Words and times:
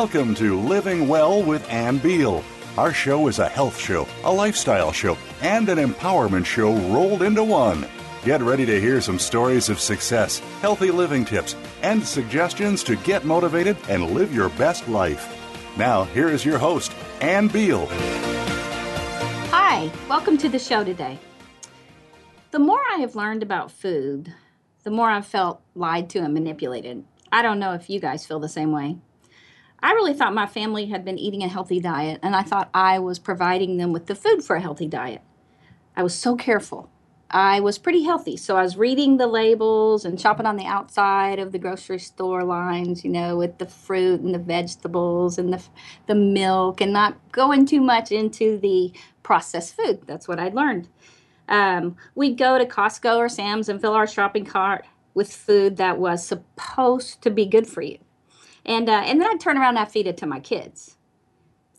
Welcome 0.00 0.34
to 0.34 0.60
Living 0.60 1.08
Well 1.08 1.42
with 1.42 1.66
Ann 1.70 1.96
Beal. 1.96 2.44
Our 2.76 2.92
show 2.92 3.28
is 3.28 3.38
a 3.38 3.48
health 3.48 3.78
show, 3.78 4.06
a 4.24 4.30
lifestyle 4.30 4.92
show, 4.92 5.16
and 5.40 5.70
an 5.70 5.78
empowerment 5.78 6.44
show 6.44 6.74
rolled 6.92 7.22
into 7.22 7.42
one. 7.42 7.86
Get 8.22 8.42
ready 8.42 8.66
to 8.66 8.78
hear 8.78 9.00
some 9.00 9.18
stories 9.18 9.70
of 9.70 9.80
success, 9.80 10.40
healthy 10.60 10.90
living 10.90 11.24
tips, 11.24 11.56
and 11.80 12.04
suggestions 12.04 12.84
to 12.84 12.96
get 12.96 13.24
motivated 13.24 13.78
and 13.88 14.10
live 14.10 14.34
your 14.34 14.50
best 14.50 14.86
life. 14.86 15.34
Now, 15.78 16.04
here 16.04 16.28
is 16.28 16.44
your 16.44 16.58
host, 16.58 16.92
Ann 17.22 17.48
Beal. 17.48 17.86
Hi, 19.50 19.90
welcome 20.10 20.36
to 20.36 20.50
the 20.50 20.58
show 20.58 20.84
today. 20.84 21.18
The 22.50 22.58
more 22.58 22.82
I 22.92 22.98
have 22.98 23.16
learned 23.16 23.42
about 23.42 23.72
food, 23.72 24.34
the 24.82 24.90
more 24.90 25.08
I've 25.08 25.26
felt 25.26 25.62
lied 25.74 26.10
to 26.10 26.18
and 26.18 26.34
manipulated. 26.34 27.02
I 27.32 27.40
don't 27.40 27.58
know 27.58 27.72
if 27.72 27.88
you 27.88 27.98
guys 27.98 28.26
feel 28.26 28.40
the 28.40 28.46
same 28.50 28.72
way. 28.72 28.98
I 29.86 29.92
really 29.92 30.14
thought 30.14 30.34
my 30.34 30.48
family 30.48 30.86
had 30.86 31.04
been 31.04 31.16
eating 31.16 31.44
a 31.44 31.48
healthy 31.48 31.78
diet, 31.78 32.18
and 32.20 32.34
I 32.34 32.42
thought 32.42 32.70
I 32.74 32.98
was 32.98 33.20
providing 33.20 33.76
them 33.76 33.92
with 33.92 34.06
the 34.06 34.16
food 34.16 34.42
for 34.42 34.56
a 34.56 34.60
healthy 34.60 34.88
diet. 34.88 35.22
I 35.94 36.02
was 36.02 36.12
so 36.12 36.34
careful. 36.34 36.90
I 37.30 37.60
was 37.60 37.78
pretty 37.78 38.02
healthy, 38.02 38.36
so 38.36 38.56
I 38.56 38.62
was 38.62 38.76
reading 38.76 39.16
the 39.16 39.28
labels 39.28 40.04
and 40.04 40.20
shopping 40.20 40.44
on 40.44 40.56
the 40.56 40.66
outside 40.66 41.38
of 41.38 41.52
the 41.52 41.60
grocery 41.60 42.00
store 42.00 42.42
lines, 42.42 43.04
you 43.04 43.10
know, 43.12 43.36
with 43.36 43.58
the 43.58 43.66
fruit 43.66 44.22
and 44.22 44.34
the 44.34 44.40
vegetables 44.40 45.38
and 45.38 45.52
the 45.52 45.62
the 46.08 46.16
milk, 46.16 46.80
and 46.80 46.92
not 46.92 47.16
going 47.30 47.64
too 47.64 47.80
much 47.80 48.10
into 48.10 48.58
the 48.58 48.92
processed 49.22 49.76
food. 49.76 50.00
That's 50.08 50.26
what 50.26 50.40
I 50.40 50.48
learned. 50.48 50.88
Um, 51.48 51.96
we'd 52.16 52.36
go 52.36 52.58
to 52.58 52.66
Costco 52.66 53.18
or 53.18 53.28
Sam's 53.28 53.68
and 53.68 53.80
fill 53.80 53.94
our 53.94 54.08
shopping 54.08 54.46
cart 54.46 54.84
with 55.14 55.32
food 55.32 55.76
that 55.76 55.96
was 55.96 56.26
supposed 56.26 57.22
to 57.22 57.30
be 57.30 57.46
good 57.46 57.68
for 57.68 57.82
you. 57.82 57.98
And, 58.66 58.88
uh, 58.88 59.02
and 59.06 59.20
then 59.20 59.28
I'd 59.28 59.40
turn 59.40 59.56
around 59.56 59.70
and 59.70 59.78
I'd 59.78 59.92
feed 59.92 60.08
it 60.08 60.16
to 60.18 60.26
my 60.26 60.40
kids. 60.40 60.96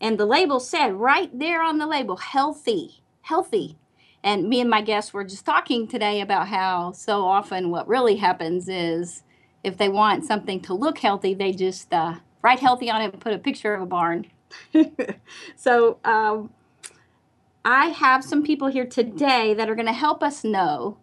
And 0.00 0.18
the 0.18 0.26
label 0.26 0.58
said 0.58 0.94
right 0.94 1.36
there 1.38 1.62
on 1.62 1.78
the 1.78 1.86
label, 1.86 2.16
healthy, 2.16 3.02
healthy. 3.22 3.76
And 4.24 4.48
me 4.48 4.60
and 4.60 4.70
my 4.70 4.80
guests 4.80 5.12
were 5.12 5.24
just 5.24 5.44
talking 5.44 5.86
today 5.86 6.20
about 6.20 6.48
how 6.48 6.92
so 6.92 7.24
often 7.24 7.70
what 7.70 7.86
really 7.86 8.16
happens 8.16 8.68
is 8.68 9.22
if 9.62 9.76
they 9.76 9.88
want 9.88 10.24
something 10.24 10.60
to 10.62 10.74
look 10.74 10.98
healthy, 10.98 11.34
they 11.34 11.52
just 11.52 11.92
uh, 11.92 12.16
write 12.42 12.60
healthy 12.60 12.90
on 12.90 13.02
it 13.02 13.12
and 13.12 13.20
put 13.20 13.34
a 13.34 13.38
picture 13.38 13.74
of 13.74 13.82
a 13.82 13.86
barn. 13.86 14.26
so 15.56 15.98
um, 16.04 16.50
I 17.64 17.86
have 17.88 18.24
some 18.24 18.42
people 18.42 18.68
here 18.68 18.86
today 18.86 19.52
that 19.54 19.68
are 19.68 19.74
going 19.74 19.86
to 19.86 19.92
help 19.92 20.22
us 20.22 20.42
know 20.42 20.96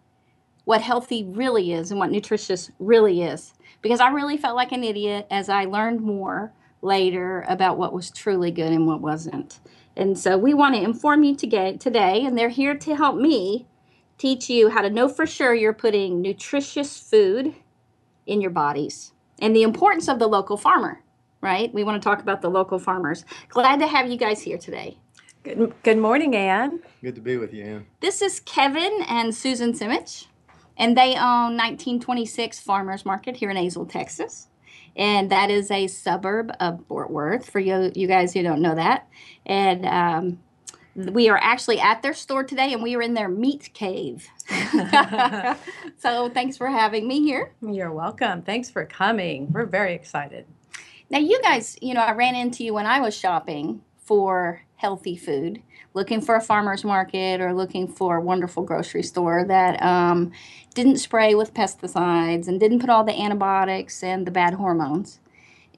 what 0.64 0.80
healthy 0.80 1.22
really 1.24 1.72
is 1.72 1.90
and 1.92 2.00
what 2.00 2.10
nutritious 2.10 2.70
really 2.80 3.22
is 3.22 3.52
because 3.86 4.00
I 4.00 4.08
really 4.08 4.36
felt 4.36 4.56
like 4.56 4.72
an 4.72 4.82
idiot 4.82 5.28
as 5.30 5.48
I 5.48 5.64
learned 5.64 6.00
more 6.00 6.52
later 6.82 7.44
about 7.46 7.78
what 7.78 7.92
was 7.92 8.10
truly 8.10 8.50
good 8.50 8.72
and 8.72 8.84
what 8.84 9.00
wasn't. 9.00 9.60
And 9.94 10.18
so 10.18 10.36
we 10.36 10.54
want 10.54 10.74
to 10.74 10.82
inform 10.82 11.22
you 11.22 11.36
today, 11.36 12.24
and 12.24 12.36
they're 12.36 12.48
here 12.48 12.74
to 12.74 12.96
help 12.96 13.14
me 13.14 13.68
teach 14.18 14.50
you 14.50 14.70
how 14.70 14.82
to 14.82 14.90
know 14.90 15.08
for 15.08 15.24
sure 15.24 15.54
you're 15.54 15.72
putting 15.72 16.20
nutritious 16.20 16.98
food 16.98 17.54
in 18.26 18.40
your 18.40 18.50
bodies 18.50 19.12
and 19.38 19.54
the 19.54 19.62
importance 19.62 20.08
of 20.08 20.18
the 20.18 20.26
local 20.26 20.56
farmer, 20.56 21.00
right? 21.40 21.72
We 21.72 21.84
want 21.84 22.02
to 22.02 22.04
talk 22.04 22.20
about 22.20 22.42
the 22.42 22.50
local 22.50 22.80
farmers. 22.80 23.24
Glad 23.50 23.78
to 23.78 23.86
have 23.86 24.10
you 24.10 24.16
guys 24.16 24.42
here 24.42 24.58
today. 24.58 24.98
Good, 25.44 25.72
good 25.84 25.98
morning, 25.98 26.34
Ann. 26.34 26.80
Good 27.02 27.14
to 27.14 27.20
be 27.20 27.36
with 27.36 27.54
you, 27.54 27.62
Ann. 27.62 27.86
This 28.00 28.20
is 28.20 28.40
Kevin 28.40 29.04
and 29.06 29.32
Susan 29.32 29.74
Simich 29.74 30.26
and 30.76 30.96
they 30.96 31.14
own 31.14 31.56
1926 31.56 32.60
Farmers 32.60 33.04
Market 33.04 33.36
here 33.36 33.50
in 33.50 33.56
Azle, 33.56 33.90
Texas. 33.90 34.48
And 34.96 35.30
that 35.30 35.50
is 35.50 35.70
a 35.70 35.86
suburb 35.88 36.52
of 36.58 36.84
Fort 36.86 37.10
Worth 37.10 37.50
for 37.50 37.60
you, 37.60 37.92
you 37.94 38.06
guys 38.06 38.32
who 38.32 38.42
don't 38.42 38.62
know 38.62 38.74
that. 38.74 39.06
And 39.44 39.84
um, 39.84 40.38
we 40.94 41.28
are 41.28 41.38
actually 41.38 41.78
at 41.80 42.02
their 42.02 42.14
store 42.14 42.44
today 42.44 42.72
and 42.72 42.82
we 42.82 42.96
are 42.96 43.02
in 43.02 43.14
their 43.14 43.28
meat 43.28 43.70
cave. 43.74 44.26
so 45.98 46.30
thanks 46.30 46.56
for 46.56 46.68
having 46.68 47.06
me 47.06 47.20
here. 47.22 47.52
You're 47.60 47.92
welcome. 47.92 48.42
Thanks 48.42 48.70
for 48.70 48.86
coming. 48.86 49.52
We're 49.52 49.66
very 49.66 49.94
excited. 49.94 50.46
Now, 51.10 51.18
you 51.18 51.40
guys, 51.42 51.76
you 51.82 51.94
know, 51.94 52.00
I 52.00 52.12
ran 52.12 52.34
into 52.34 52.64
you 52.64 52.74
when 52.74 52.86
I 52.86 53.00
was 53.00 53.14
shopping 53.14 53.82
for 53.98 54.62
healthy 54.76 55.16
food 55.16 55.62
looking 55.96 56.20
for 56.20 56.36
a 56.36 56.40
farmer's 56.42 56.84
market 56.84 57.40
or 57.40 57.54
looking 57.54 57.88
for 57.88 58.18
a 58.18 58.20
wonderful 58.20 58.62
grocery 58.62 59.02
store 59.02 59.44
that 59.44 59.82
um, 59.82 60.30
didn't 60.74 60.98
spray 60.98 61.34
with 61.34 61.54
pesticides 61.54 62.48
and 62.48 62.60
didn't 62.60 62.80
put 62.80 62.90
all 62.90 63.02
the 63.02 63.18
antibiotics 63.18 64.02
and 64.02 64.26
the 64.26 64.30
bad 64.30 64.52
hormones 64.52 65.20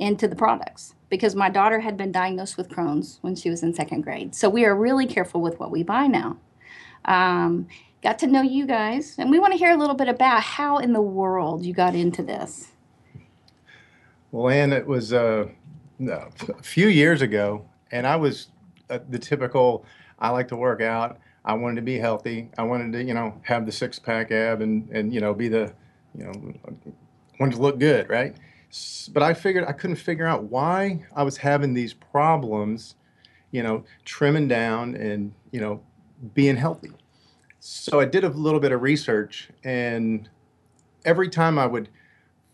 into 0.01 0.27
the 0.27 0.35
products 0.35 0.97
because 1.09 1.37
my 1.37 1.49
daughter 1.49 1.79
had 1.79 1.97
been 1.97 2.11
diagnosed 2.11 2.57
with 2.57 2.69
Crohn's 2.69 3.19
when 3.21 3.37
she 3.37 3.49
was 3.49 3.63
in 3.63 3.73
second 3.73 4.01
grade. 4.01 4.35
So 4.35 4.51
we 4.51 4.65
are 4.65 4.75
really 4.75 5.07
careful 5.07 5.41
with 5.41 5.61
what 5.61 5.71
we 5.71 5.85
buy 5.85 6.09
now. 6.09 6.37
Um, 7.05 7.69
got 8.03 8.19
to 8.19 8.27
know 8.27 8.43
you 8.43 8.67
guys, 8.67 9.15
and 9.19 9.31
we 9.31 9.39
want 9.39 9.53
to 9.53 9.59
hear 9.59 9.71
a 9.71 9.77
little 9.77 9.95
bit 9.95 10.09
about 10.09 10.43
how 10.43 10.79
in 10.79 10.95
the 10.95 11.01
world 11.01 11.65
you 11.65 11.73
got 11.73 11.95
into 11.95 12.25
this. 12.25 12.73
Well, 14.33 14.49
Ann, 14.53 14.73
it 14.73 14.85
was 14.85 15.13
uh, 15.13 15.47
a 16.09 16.63
few 16.63 16.89
years 16.89 17.23
ago, 17.23 17.65
and 17.93 18.05
I 18.05 18.17
was 18.17 18.49
uh, 18.91 18.99
the 19.09 19.19
typical 19.19 19.85
I 20.19 20.31
like 20.31 20.49
to 20.49 20.57
work 20.57 20.81
out. 20.81 21.19
I 21.45 21.55
wanted 21.55 21.77
to 21.77 21.83
be 21.83 21.99
healthy. 21.99 22.51
I 22.59 22.63
wanted 22.63 22.93
to, 22.93 23.03
you 23.03 23.15
know, 23.15 23.41
have 23.43 23.65
the 23.65 23.73
six 23.73 23.99
pack 23.99 24.31
ab 24.31 24.61
and, 24.61 24.89
and, 24.91 25.15
you 25.15 25.21
know, 25.21 25.33
be 25.33 25.49
the, 25.49 25.73
you 26.15 26.25
know, 26.25 26.33
wanted 27.39 27.57
to 27.57 27.63
look 27.63 27.79
good, 27.79 28.09
right? 28.11 28.37
But 29.13 29.23
I 29.23 29.33
figured 29.33 29.65
I 29.65 29.73
couldn't 29.73 29.97
figure 29.97 30.27
out 30.27 30.45
why 30.45 31.07
I 31.15 31.23
was 31.23 31.39
having 31.39 31.73
these 31.73 31.95
problems, 31.95 32.97
you 33.51 33.63
know, 33.63 33.85
trimming 34.05 34.49
down 34.49 34.95
and, 34.95 35.33
you 35.51 35.61
know, 35.61 35.81
being 36.35 36.57
healthy. 36.57 36.91
So 37.61 38.01
I 38.01 38.05
did 38.05 38.25
a 38.25 38.29
little 38.29 38.61
bit 38.61 38.73
of 38.73 38.83
research 38.83 39.49
and 39.65 40.29
every 41.05 41.29
time 41.29 41.59
I 41.59 41.67
would 41.67 41.89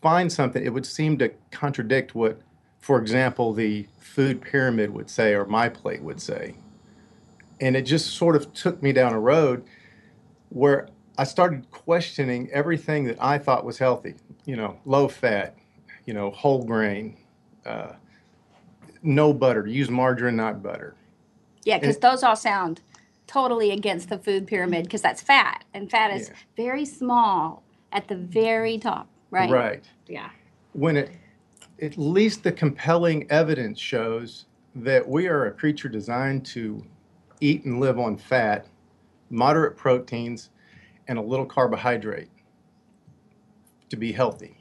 find 0.01 0.31
something, 0.31 0.63
it 0.63 0.69
would 0.69 0.85
seem 0.85 1.17
to 1.17 1.31
contradict 1.51 2.15
what, 2.15 2.39
for 2.79 2.99
example, 2.99 3.53
the 3.53 3.87
food 3.99 4.41
pyramid 4.41 4.91
would 4.91 5.09
say 5.09 5.33
or 5.33 5.45
my 5.45 5.67
plate 5.67 6.01
would 6.01 6.21
say 6.21 6.55
and 7.59 7.75
it 7.75 7.83
just 7.83 8.15
sort 8.15 8.35
of 8.35 8.53
took 8.53 8.81
me 8.81 8.91
down 8.91 9.13
a 9.13 9.19
road 9.19 9.65
where 10.49 10.89
I 11.17 11.23
started 11.23 11.69
questioning 11.71 12.49
everything 12.51 13.05
that 13.05 13.17
I 13.21 13.37
thought 13.37 13.65
was 13.65 13.77
healthy. 13.77 14.15
You 14.45 14.55
know, 14.55 14.79
low 14.85 15.07
fat, 15.07 15.55
you 16.05 16.13
know, 16.13 16.31
whole 16.31 16.63
grain, 16.63 17.17
uh, 17.65 17.93
no 19.01 19.33
butter. 19.33 19.65
Use 19.65 19.89
margarine, 19.89 20.35
not 20.35 20.61
butter. 20.61 20.95
Yeah, 21.63 21.79
because 21.79 21.97
those 21.97 22.21
all 22.21 22.35
sound 22.35 22.81
totally 23.27 23.71
against 23.71 24.09
the 24.09 24.17
food 24.17 24.45
pyramid 24.45 24.83
because 24.83 25.01
that's 25.01 25.21
fat, 25.21 25.63
and 25.73 25.89
fat 25.89 26.13
is 26.13 26.29
yeah. 26.29 26.35
very 26.55 26.85
small 26.85 27.63
at 27.91 28.07
the 28.07 28.15
very 28.15 28.77
top, 28.77 29.07
right? 29.31 29.49
Right. 29.49 29.83
Yeah. 30.07 30.29
When 30.73 30.97
it, 30.97 31.11
at 31.81 31.97
least 31.97 32.43
the 32.43 32.51
compelling 32.51 33.29
evidence 33.31 33.79
shows 33.79 34.45
that 34.75 35.07
we 35.07 35.27
are 35.27 35.45
a 35.45 35.51
creature 35.51 35.89
designed 35.89 36.45
to 36.47 36.85
eat 37.39 37.65
and 37.65 37.79
live 37.79 37.99
on 37.99 38.17
fat, 38.17 38.67
moderate 39.29 39.77
proteins, 39.77 40.49
and 41.07 41.17
a 41.17 41.21
little 41.21 41.45
carbohydrate 41.45 42.29
to 43.89 43.95
be 43.95 44.11
healthy. 44.11 44.57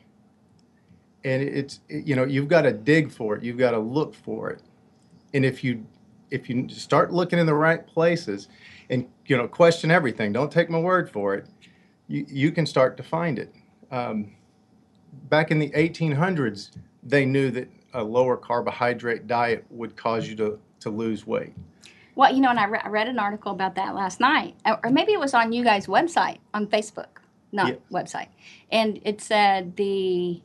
And 1.25 1.43
it's 1.43 1.81
you 1.89 2.15
know 2.17 2.25
you've 2.25 2.49
got 2.49 2.63
to 2.63 2.73
dig 2.73 3.11
for 3.11 3.37
it. 3.37 3.43
You've 3.43 3.59
got 3.59 3.71
to 3.71 3.79
look 3.79 4.15
for 4.15 4.51
it. 4.51 4.63
And 5.33 5.45
if 5.45 5.65
you 5.65 5.87
if 6.31 6.49
you 6.51 6.69
start 6.69 7.13
looking 7.13 7.39
in 7.39 7.47
the 7.47 7.55
right 7.55 7.87
places 7.87 8.49
and 8.91 9.09
you 9.27 9.37
know 9.37 9.49
question 9.49 9.91
everything, 9.91 10.33
don't 10.33 10.53
take 10.53 10.69
my 10.69 10.79
word 10.79 11.11
for 11.11 11.35
it. 11.35 11.47
You 12.09 12.27
you 12.29 12.53
can 12.53 12.67
start 12.67 12.97
to 12.99 13.03
find 13.03 13.39
it. 13.39 13.55
Um, 13.91 14.33
back 15.29 15.51
in 15.51 15.59
the 15.59 15.71
1800s, 15.71 16.71
they 17.03 17.25
knew 17.25 17.51
that 17.51 17.69
a 17.93 18.03
lower 18.03 18.37
carbohydrate 18.37 19.27
diet 19.27 19.65
would 19.71 19.97
cause 19.97 20.29
you 20.29 20.35
to, 20.37 20.59
to 20.81 20.91
lose 20.91 21.27
weight. 21.27 21.55
Well, 22.17 22.33
you 22.33 22.41
know, 22.41 22.51
and 22.51 22.61
I, 22.61 22.67
re- 22.67 22.81
I 22.83 22.89
read 22.89 23.09
an 23.09 23.19
article 23.19 23.53
about 23.53 23.75
that 23.75 23.95
last 23.95 24.21
night, 24.21 24.55
or 24.65 24.91
maybe 24.91 25.13
it 25.13 25.21
was 25.21 25.35
on 25.35 25.53
you 25.53 25.65
guys' 25.65 25.87
website 25.87 26.39
on 26.53 26.67
Facebook, 26.67 27.19
not 27.53 27.69
yes. 27.69 27.79
website, 27.91 28.29
and 28.71 29.01
it 29.05 29.21
said 29.21 29.77
the 29.77 30.41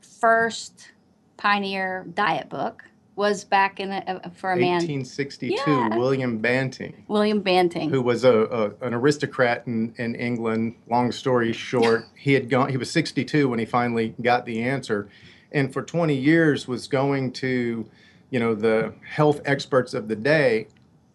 first 0.00 0.90
pioneer 1.36 2.06
diet 2.14 2.48
book 2.48 2.84
was 3.16 3.44
back 3.44 3.80
in 3.80 3.90
a, 3.92 4.30
for 4.34 4.52
a 4.52 4.56
man. 4.56 4.74
1862 4.74 5.54
yeah. 5.56 5.96
william 5.96 6.38
banting. 6.38 7.04
William 7.08 7.40
banting. 7.40 7.88
Who 7.88 8.02
was 8.02 8.24
a, 8.24 8.42
a, 8.42 8.86
an 8.86 8.94
aristocrat 8.94 9.66
in, 9.66 9.94
in 9.96 10.14
england 10.14 10.76
long 10.88 11.10
story 11.10 11.52
short 11.52 12.04
he 12.14 12.34
had 12.34 12.50
gone 12.50 12.68
he 12.68 12.76
was 12.76 12.90
62 12.90 13.48
when 13.48 13.58
he 13.58 13.64
finally 13.64 14.14
got 14.20 14.44
the 14.44 14.62
answer. 14.62 15.08
And 15.50 15.72
for 15.72 15.82
20 15.82 16.14
years 16.14 16.68
was 16.68 16.86
going 16.86 17.32
to 17.34 17.88
you 18.30 18.38
know 18.38 18.54
the 18.54 18.92
health 19.08 19.40
experts 19.46 19.94
of 19.94 20.08
the 20.08 20.16
day 20.16 20.68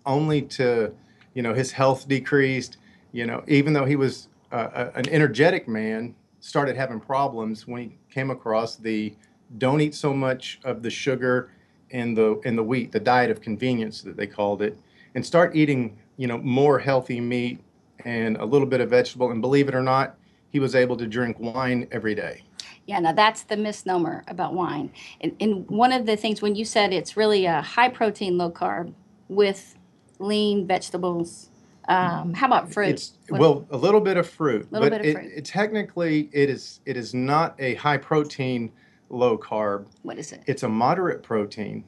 only 0.05 0.41
to, 0.43 0.93
you 1.33 1.41
know, 1.41 1.53
his 1.53 1.71
health 1.71 2.07
decreased. 2.07 2.77
You 3.11 3.25
know, 3.25 3.43
even 3.47 3.73
though 3.73 3.85
he 3.85 3.95
was 3.95 4.29
uh, 4.51 4.91
an 4.95 5.09
energetic 5.09 5.67
man, 5.67 6.15
started 6.39 6.75
having 6.75 6.99
problems 6.99 7.67
when 7.67 7.81
he 7.83 7.97
came 8.09 8.31
across 8.31 8.75
the 8.75 9.13
don't 9.57 9.81
eat 9.81 9.93
so 9.93 10.13
much 10.13 10.59
of 10.63 10.81
the 10.81 10.89
sugar 10.89 11.51
in 11.89 12.13
the 12.13 12.39
in 12.45 12.55
the 12.55 12.63
wheat, 12.63 12.91
the 12.91 12.99
diet 12.99 13.29
of 13.29 13.41
convenience 13.41 14.01
that 14.01 14.15
they 14.17 14.27
called 14.27 14.61
it, 14.61 14.77
and 15.15 15.25
start 15.25 15.55
eating 15.55 15.97
you 16.17 16.27
know 16.27 16.37
more 16.37 16.79
healthy 16.79 17.19
meat 17.19 17.59
and 18.05 18.37
a 18.37 18.45
little 18.45 18.67
bit 18.67 18.81
of 18.81 18.89
vegetable. 18.89 19.31
And 19.31 19.41
believe 19.41 19.67
it 19.67 19.75
or 19.75 19.83
not, 19.83 20.17
he 20.49 20.59
was 20.59 20.75
able 20.75 20.97
to 20.97 21.07
drink 21.07 21.37
wine 21.39 21.87
every 21.91 22.15
day. 22.15 22.43
Yeah, 22.85 22.99
now 22.99 23.13
that's 23.13 23.43
the 23.43 23.57
misnomer 23.57 24.23
about 24.27 24.53
wine. 24.53 24.91
And, 25.21 25.35
and 25.39 25.69
one 25.69 25.93
of 25.93 26.05
the 26.05 26.17
things 26.17 26.41
when 26.41 26.55
you 26.55 26.65
said 26.65 26.91
it's 26.91 27.15
really 27.15 27.45
a 27.45 27.61
high 27.61 27.89
protein, 27.89 28.37
low 28.37 28.49
carb 28.49 28.93
with 29.29 29.75
lean 30.21 30.67
vegetables. 30.67 31.49
Um, 31.87 32.33
how 32.33 32.47
about 32.47 32.71
fruit? 32.71 32.89
It's 32.89 33.13
well, 33.29 33.65
a 33.71 33.77
little 33.77 34.01
bit 34.01 34.17
of 34.17 34.29
fruit, 34.29 34.71
Little 34.71 34.89
but 34.89 35.01
bit 35.01 35.15
of 35.15 35.21
fruit. 35.21 35.31
it 35.35 35.45
technically 35.45 36.29
it 36.31 36.49
is 36.49 36.79
it 36.85 36.95
is 36.97 37.13
not 37.13 37.55
a 37.59 37.75
high 37.75 37.97
protein, 37.97 38.71
low 39.09 39.37
carb. 39.37 39.87
what 40.03 40.17
is 40.17 40.31
it? 40.31 40.43
It's 40.47 40.63
a 40.63 40.69
moderate 40.69 41.23
protein, 41.23 41.83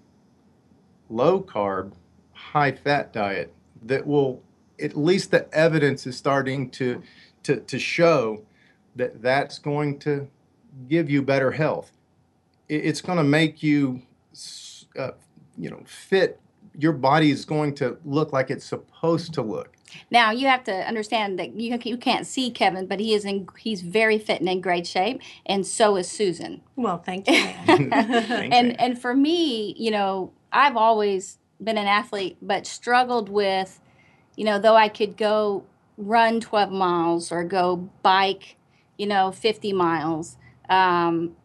low 1.09 1.41
carb, 1.41 1.93
high 2.33 2.71
fat 2.71 3.13
diet 3.13 3.53
that 3.83 4.05
will 4.07 4.41
at 4.81 4.97
least 4.97 5.31
the 5.31 5.47
evidence 5.53 6.07
is 6.07 6.17
starting 6.17 6.69
to 6.71 7.01
to 7.43 7.57
to 7.61 7.79
show 7.79 8.41
that 8.95 9.21
that's 9.21 9.59
going 9.59 9.99
to 9.99 10.27
give 10.89 11.09
you 11.09 11.21
better 11.21 11.51
health. 11.51 11.91
It- 12.67 12.85
It's 12.85 13.01
going 13.01 13.17
to 13.19 13.23
make 13.23 13.61
you 13.63 14.01
uh, 14.97 15.11
you 15.57 15.69
know 15.69 15.81
fit. 15.85 16.39
Your 16.77 16.93
body 16.93 17.31
is 17.31 17.45
going 17.45 17.75
to 17.75 17.97
look 18.03 18.33
like 18.33 18.49
it's 18.49 18.65
supposed 18.65 19.33
to 19.35 19.41
look. 19.41 19.75
Now 20.09 20.31
you 20.31 20.47
have 20.47 20.63
to 20.63 20.73
understand 20.87 21.37
that 21.39 21.55
you 21.55 21.77
you 21.83 21.97
can't 21.97 22.25
see 22.25 22.49
Kevin, 22.49 22.87
but 22.87 22.99
he 22.99 23.13
is 23.13 23.25
in 23.25 23.47
he's 23.57 23.81
very 23.81 24.17
fit 24.17 24.39
and 24.39 24.49
in 24.49 24.61
great 24.61 24.87
shape, 24.87 25.21
and 25.45 25.65
so 25.65 25.95
is 25.97 26.07
Susan. 26.07 26.61
Well, 26.75 26.97
thank 26.97 27.27
you. 27.27 27.35
Ann. 27.35 27.89
Thanks, 27.91 28.31
and 28.31 28.53
Ann. 28.53 28.71
and 28.71 29.01
for 29.01 29.13
me, 29.13 29.75
you 29.77 29.91
know, 29.91 30.31
I've 30.51 30.77
always 30.77 31.37
been 31.63 31.77
an 31.77 31.87
athlete, 31.87 32.37
but 32.41 32.65
struggled 32.67 33.29
with, 33.29 33.79
you 34.35 34.45
know, 34.45 34.59
though 34.59 34.75
I 34.75 34.89
could 34.89 35.17
go 35.17 35.63
run 35.97 36.39
12 36.39 36.71
miles 36.71 37.31
or 37.31 37.43
go 37.43 37.89
bike, 38.01 38.57
you 38.97 39.05
know, 39.05 39.31
50 39.31 39.73
miles. 39.73 40.37
Um, 40.69 41.35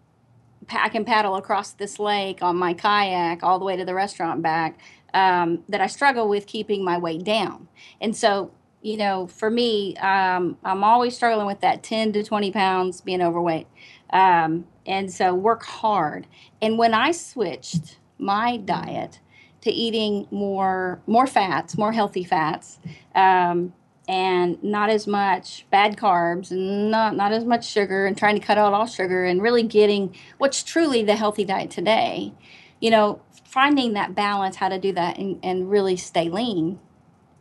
pa- 0.66 0.82
I 0.84 0.88
can 0.88 1.04
paddle 1.04 1.36
across 1.36 1.72
this 1.72 1.98
lake 1.98 2.42
on 2.42 2.56
my 2.56 2.74
kayak 2.74 3.42
all 3.42 3.58
the 3.58 3.64
way 3.64 3.76
to 3.76 3.84
the 3.84 3.94
restaurant 3.94 4.42
back. 4.42 4.78
Um, 5.18 5.64
that 5.68 5.80
I 5.80 5.88
struggle 5.88 6.28
with 6.28 6.46
keeping 6.46 6.84
my 6.84 6.98
weight 6.98 7.24
down, 7.24 7.68
and 8.00 8.16
so 8.16 8.52
you 8.80 8.96
know, 8.96 9.26
for 9.26 9.50
me, 9.50 9.96
um, 9.96 10.56
I'm 10.64 10.84
always 10.84 11.16
struggling 11.16 11.46
with 11.46 11.60
that 11.60 11.82
10 11.82 12.12
to 12.12 12.22
20 12.22 12.52
pounds 12.52 13.00
being 13.00 13.20
overweight. 13.20 13.66
Um, 14.10 14.66
and 14.86 15.12
so 15.12 15.34
work 15.34 15.64
hard. 15.64 16.26
And 16.62 16.78
when 16.78 16.94
I 16.94 17.12
switched 17.12 17.98
my 18.18 18.56
diet 18.56 19.20
to 19.62 19.70
eating 19.70 20.26
more 20.30 21.00
more 21.06 21.26
fats, 21.26 21.76
more 21.76 21.92
healthy 21.92 22.24
fats, 22.24 22.78
um, 23.14 23.72
and 24.08 24.62
not 24.62 24.88
as 24.88 25.06
much 25.06 25.66
bad 25.70 25.96
carbs 25.96 26.50
and 26.50 26.90
not 26.90 27.16
not 27.16 27.32
as 27.32 27.44
much 27.44 27.66
sugar, 27.66 28.06
and 28.06 28.16
trying 28.16 28.38
to 28.38 28.44
cut 28.44 28.56
out 28.58 28.72
all 28.72 28.86
sugar, 28.86 29.24
and 29.24 29.42
really 29.42 29.62
getting 29.64 30.14
what's 30.38 30.62
truly 30.62 31.02
the 31.02 31.16
healthy 31.16 31.44
diet 31.44 31.70
today, 31.70 32.32
you 32.80 32.90
know, 32.90 33.20
finding 33.48 33.94
that 33.94 34.14
balance, 34.14 34.56
how 34.56 34.68
to 34.68 34.78
do 34.78 34.92
that, 34.92 35.18
and, 35.18 35.40
and 35.42 35.70
really 35.70 35.96
stay 35.96 36.28
lean, 36.28 36.78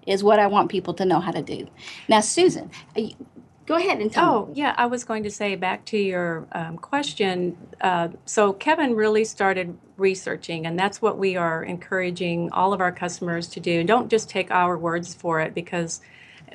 is 0.07 0.23
what 0.23 0.39
I 0.39 0.47
want 0.47 0.69
people 0.71 0.93
to 0.95 1.05
know 1.05 1.19
how 1.19 1.31
to 1.31 1.41
do. 1.41 1.67
Now, 2.07 2.21
Susan, 2.21 2.71
you- 2.95 3.13
go 3.65 3.75
ahead 3.75 3.99
and 3.99 4.11
tell 4.11 4.23
Oh, 4.23 4.51
yeah, 4.53 4.73
I 4.77 4.85
was 4.85 5.03
going 5.03 5.23
to 5.23 5.31
say 5.31 5.55
back 5.55 5.85
to 5.87 5.97
your 5.97 6.47
um, 6.53 6.77
question. 6.77 7.57
Uh, 7.81 8.09
so, 8.25 8.53
Kevin 8.53 8.95
really 8.95 9.25
started 9.25 9.77
researching, 9.97 10.65
and 10.65 10.79
that's 10.79 11.01
what 11.01 11.17
we 11.17 11.35
are 11.35 11.63
encouraging 11.63 12.51
all 12.53 12.73
of 12.73 12.79
our 12.81 12.93
customers 12.93 13.47
to 13.49 13.59
do. 13.59 13.83
Don't 13.83 14.09
just 14.09 14.29
take 14.29 14.49
our 14.51 14.77
words 14.77 15.13
for 15.13 15.41
it 15.41 15.53
because 15.53 16.01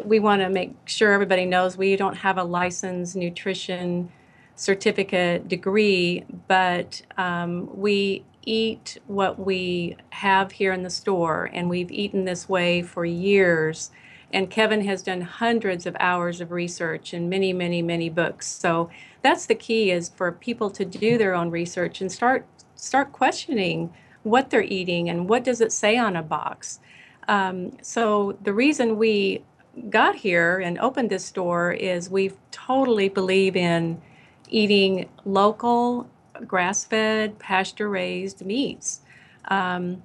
we 0.05 0.19
want 0.21 0.43
to 0.43 0.49
make 0.49 0.75
sure 0.87 1.13
everybody 1.13 1.45
knows 1.47 1.77
we 1.77 1.97
don't 1.97 2.17
have 2.17 2.39
a 2.39 2.45
licensed 2.45 3.17
nutrition 3.17 4.11
certificate 4.57 5.49
degree, 5.49 6.25
but 6.49 7.03
um, 7.19 7.69
we 7.79 8.25
eat 8.45 8.99
what 9.07 9.39
we 9.39 9.97
have 10.11 10.53
here 10.53 10.73
in 10.73 10.83
the 10.83 10.91
store, 10.91 11.51
and 11.53 11.69
we've 11.69 11.91
eaten 11.91 12.25
this 12.25 12.49
way 12.49 12.83
for 12.83 13.05
years. 13.05 13.91
And 14.33 14.51
Kevin 14.51 14.85
has 14.85 15.03
done 15.03 15.21
hundreds 15.21 15.87
of 15.87 15.97
hours 16.01 16.41
of 16.41 16.51
research 16.51 17.13
and 17.13 17.29
many, 17.29 17.53
many, 17.53 17.83
many 17.83 18.09
books. 18.09 18.47
So 18.47 18.89
that's 19.23 19.47
the 19.47 19.55
key 19.55 19.91
is 19.91 20.09
for 20.09 20.33
people 20.33 20.71
to 20.71 20.85
do 20.85 21.19
their 21.19 21.35
own 21.35 21.51
research 21.51 22.01
and 22.01 22.11
start 22.11 22.47
start 22.75 23.13
questioning 23.13 23.93
what 24.23 24.51
they're 24.51 24.63
eating 24.63 25.09
and 25.09 25.29
what 25.29 25.45
does 25.45 25.61
it 25.61 25.71
say 25.71 25.97
on 25.97 26.17
a 26.17 26.23
box. 26.23 26.81
Um, 27.29 27.77
so 27.83 28.37
the 28.43 28.53
reason 28.53 28.99
we 28.99 29.45
got 29.89 30.17
here 30.17 30.59
and 30.59 30.79
opened 30.79 31.11
this 31.11 31.25
store 31.25 31.73
is 31.73 32.11
we 32.11 32.33
totally 32.51 33.09
believe 33.09 33.57
in 33.57 34.01
eating 34.49 35.09
local, 35.25 36.09
grass-fed, 36.47 37.39
pasture-raised 37.39 38.45
meats. 38.45 39.01
Um, 39.47 40.03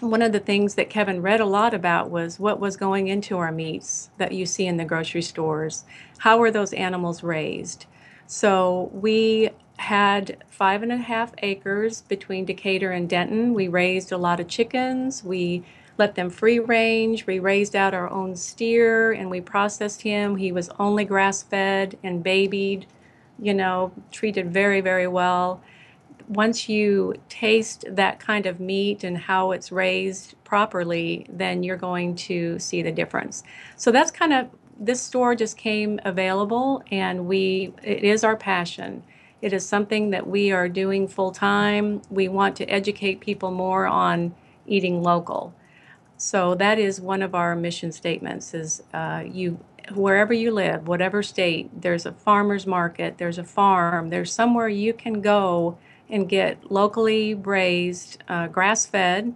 one 0.00 0.22
of 0.22 0.32
the 0.32 0.40
things 0.40 0.76
that 0.76 0.90
Kevin 0.90 1.22
read 1.22 1.40
a 1.40 1.44
lot 1.44 1.74
about 1.74 2.10
was 2.10 2.38
what 2.38 2.60
was 2.60 2.76
going 2.76 3.08
into 3.08 3.38
our 3.38 3.50
meats 3.50 4.10
that 4.18 4.32
you 4.32 4.46
see 4.46 4.66
in 4.66 4.76
the 4.76 4.84
grocery 4.84 5.22
stores. 5.22 5.84
How 6.18 6.38
were 6.38 6.52
those 6.52 6.72
animals 6.72 7.22
raised? 7.22 7.86
So 8.26 8.90
we 8.92 9.50
had 9.78 10.36
five 10.50 10.82
and 10.82 10.92
a 10.92 10.96
half 10.96 11.32
acres 11.38 12.02
between 12.02 12.44
Decatur 12.44 12.92
and 12.92 13.08
Denton. 13.08 13.54
We 13.54 13.68
raised 13.68 14.12
a 14.12 14.18
lot 14.18 14.40
of 14.40 14.48
chickens. 14.48 15.24
We 15.24 15.64
let 15.96 16.14
them 16.14 16.30
free 16.30 16.60
range. 16.60 17.26
We 17.26 17.40
raised 17.40 17.74
out 17.74 17.94
our 17.94 18.08
own 18.08 18.36
steer 18.36 19.12
and 19.12 19.30
we 19.30 19.40
processed 19.40 20.02
him. 20.02 20.36
He 20.36 20.52
was 20.52 20.70
only 20.78 21.04
grass 21.04 21.42
fed 21.42 21.98
and 22.04 22.22
babied, 22.22 22.86
you 23.40 23.54
know, 23.54 23.92
treated 24.10 24.52
very, 24.52 24.80
very 24.80 25.06
well 25.06 25.60
once 26.28 26.68
you 26.68 27.14
taste 27.28 27.84
that 27.88 28.20
kind 28.20 28.46
of 28.46 28.60
meat 28.60 29.02
and 29.02 29.16
how 29.16 29.50
it's 29.52 29.72
raised 29.72 30.34
properly, 30.44 31.26
then 31.30 31.62
you're 31.62 31.76
going 31.76 32.14
to 32.14 32.58
see 32.58 32.82
the 32.82 32.92
difference. 32.92 33.42
So 33.76 33.90
that's 33.90 34.10
kind 34.10 34.32
of 34.32 34.48
this 34.78 35.00
store 35.00 35.34
just 35.34 35.56
came 35.56 35.98
available 36.04 36.82
and 36.90 37.26
we 37.26 37.72
it 37.82 38.04
is 38.04 38.22
our 38.22 38.36
passion. 38.36 39.02
It 39.40 39.52
is 39.52 39.66
something 39.66 40.10
that 40.10 40.26
we 40.26 40.52
are 40.52 40.68
doing 40.68 41.08
full 41.08 41.32
time. 41.32 42.02
We 42.10 42.28
want 42.28 42.56
to 42.56 42.66
educate 42.66 43.20
people 43.20 43.50
more 43.50 43.86
on 43.86 44.34
eating 44.66 45.02
local. 45.02 45.54
So 46.16 46.54
that 46.56 46.78
is 46.78 47.00
one 47.00 47.22
of 47.22 47.34
our 47.34 47.56
mission 47.56 47.90
statements 47.92 48.52
is 48.52 48.82
uh, 48.92 49.24
you 49.26 49.58
wherever 49.94 50.32
you 50.32 50.50
live, 50.50 50.88
whatever 50.88 51.22
state, 51.22 51.70
there's 51.82 52.06
a 52.06 52.12
farmer's 52.12 52.66
market, 52.66 53.18
there's 53.18 53.38
a 53.38 53.44
farm, 53.44 54.08
there's 54.10 54.32
somewhere 54.32 54.68
you 54.68 54.92
can 54.92 55.20
go 55.20 55.78
and 56.10 56.28
get 56.28 56.70
locally 56.70 57.34
raised, 57.34 58.22
uh, 58.28 58.46
grass 58.48 58.86
fed, 58.86 59.34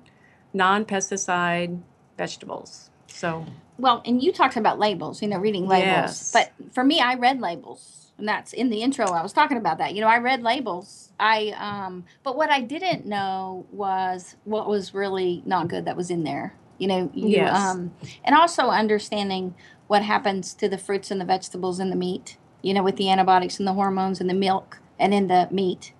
non 0.52 0.84
pesticide 0.84 1.80
vegetables. 2.16 2.90
So, 3.06 3.44
Well, 3.78 4.02
and 4.06 4.22
you 4.22 4.32
talked 4.32 4.56
about 4.56 4.78
labels, 4.78 5.22
you 5.22 5.28
know, 5.28 5.38
reading 5.38 5.66
labels. 5.66 5.82
Yes. 5.86 6.32
But 6.32 6.52
for 6.72 6.84
me, 6.84 7.00
I 7.00 7.14
read 7.14 7.40
labels, 7.40 8.12
and 8.18 8.26
that's 8.28 8.52
in 8.52 8.70
the 8.70 8.82
intro. 8.82 9.06
I 9.06 9.22
was 9.22 9.32
talking 9.32 9.56
about 9.56 9.78
that. 9.78 9.94
You 9.94 10.00
know, 10.00 10.08
I 10.08 10.18
read 10.18 10.42
labels. 10.42 11.10
I 11.20 11.54
um, 11.58 12.04
but 12.22 12.36
what 12.36 12.50
I 12.50 12.60
didn't 12.60 13.06
know 13.06 13.66
was 13.70 14.36
what 14.44 14.68
was 14.68 14.94
really 14.94 15.42
not 15.44 15.68
good 15.68 15.84
that 15.84 15.96
was 15.96 16.10
in 16.10 16.24
there. 16.24 16.54
You 16.78 16.88
know, 16.88 17.10
you 17.14 17.28
Yes. 17.28 17.54
um, 17.54 17.92
and 18.24 18.34
also 18.34 18.68
understanding 18.68 19.54
what 19.92 20.02
happens 20.02 20.54
to 20.54 20.70
the 20.70 20.78
fruits 20.78 21.10
and 21.10 21.20
the 21.20 21.24
vegetables 21.26 21.78
and 21.78 21.92
the 21.92 21.96
meat. 21.96 22.38
You 22.62 22.72
know, 22.72 22.82
with 22.82 22.96
the 22.96 23.10
antibiotics 23.10 23.58
and 23.58 23.68
the 23.68 23.74
hormones 23.74 24.22
and 24.22 24.30
the 24.30 24.34
milk 24.34 24.80
and 24.98 25.12
in 25.12 25.26
the 25.26 25.48
meat. 25.50 25.92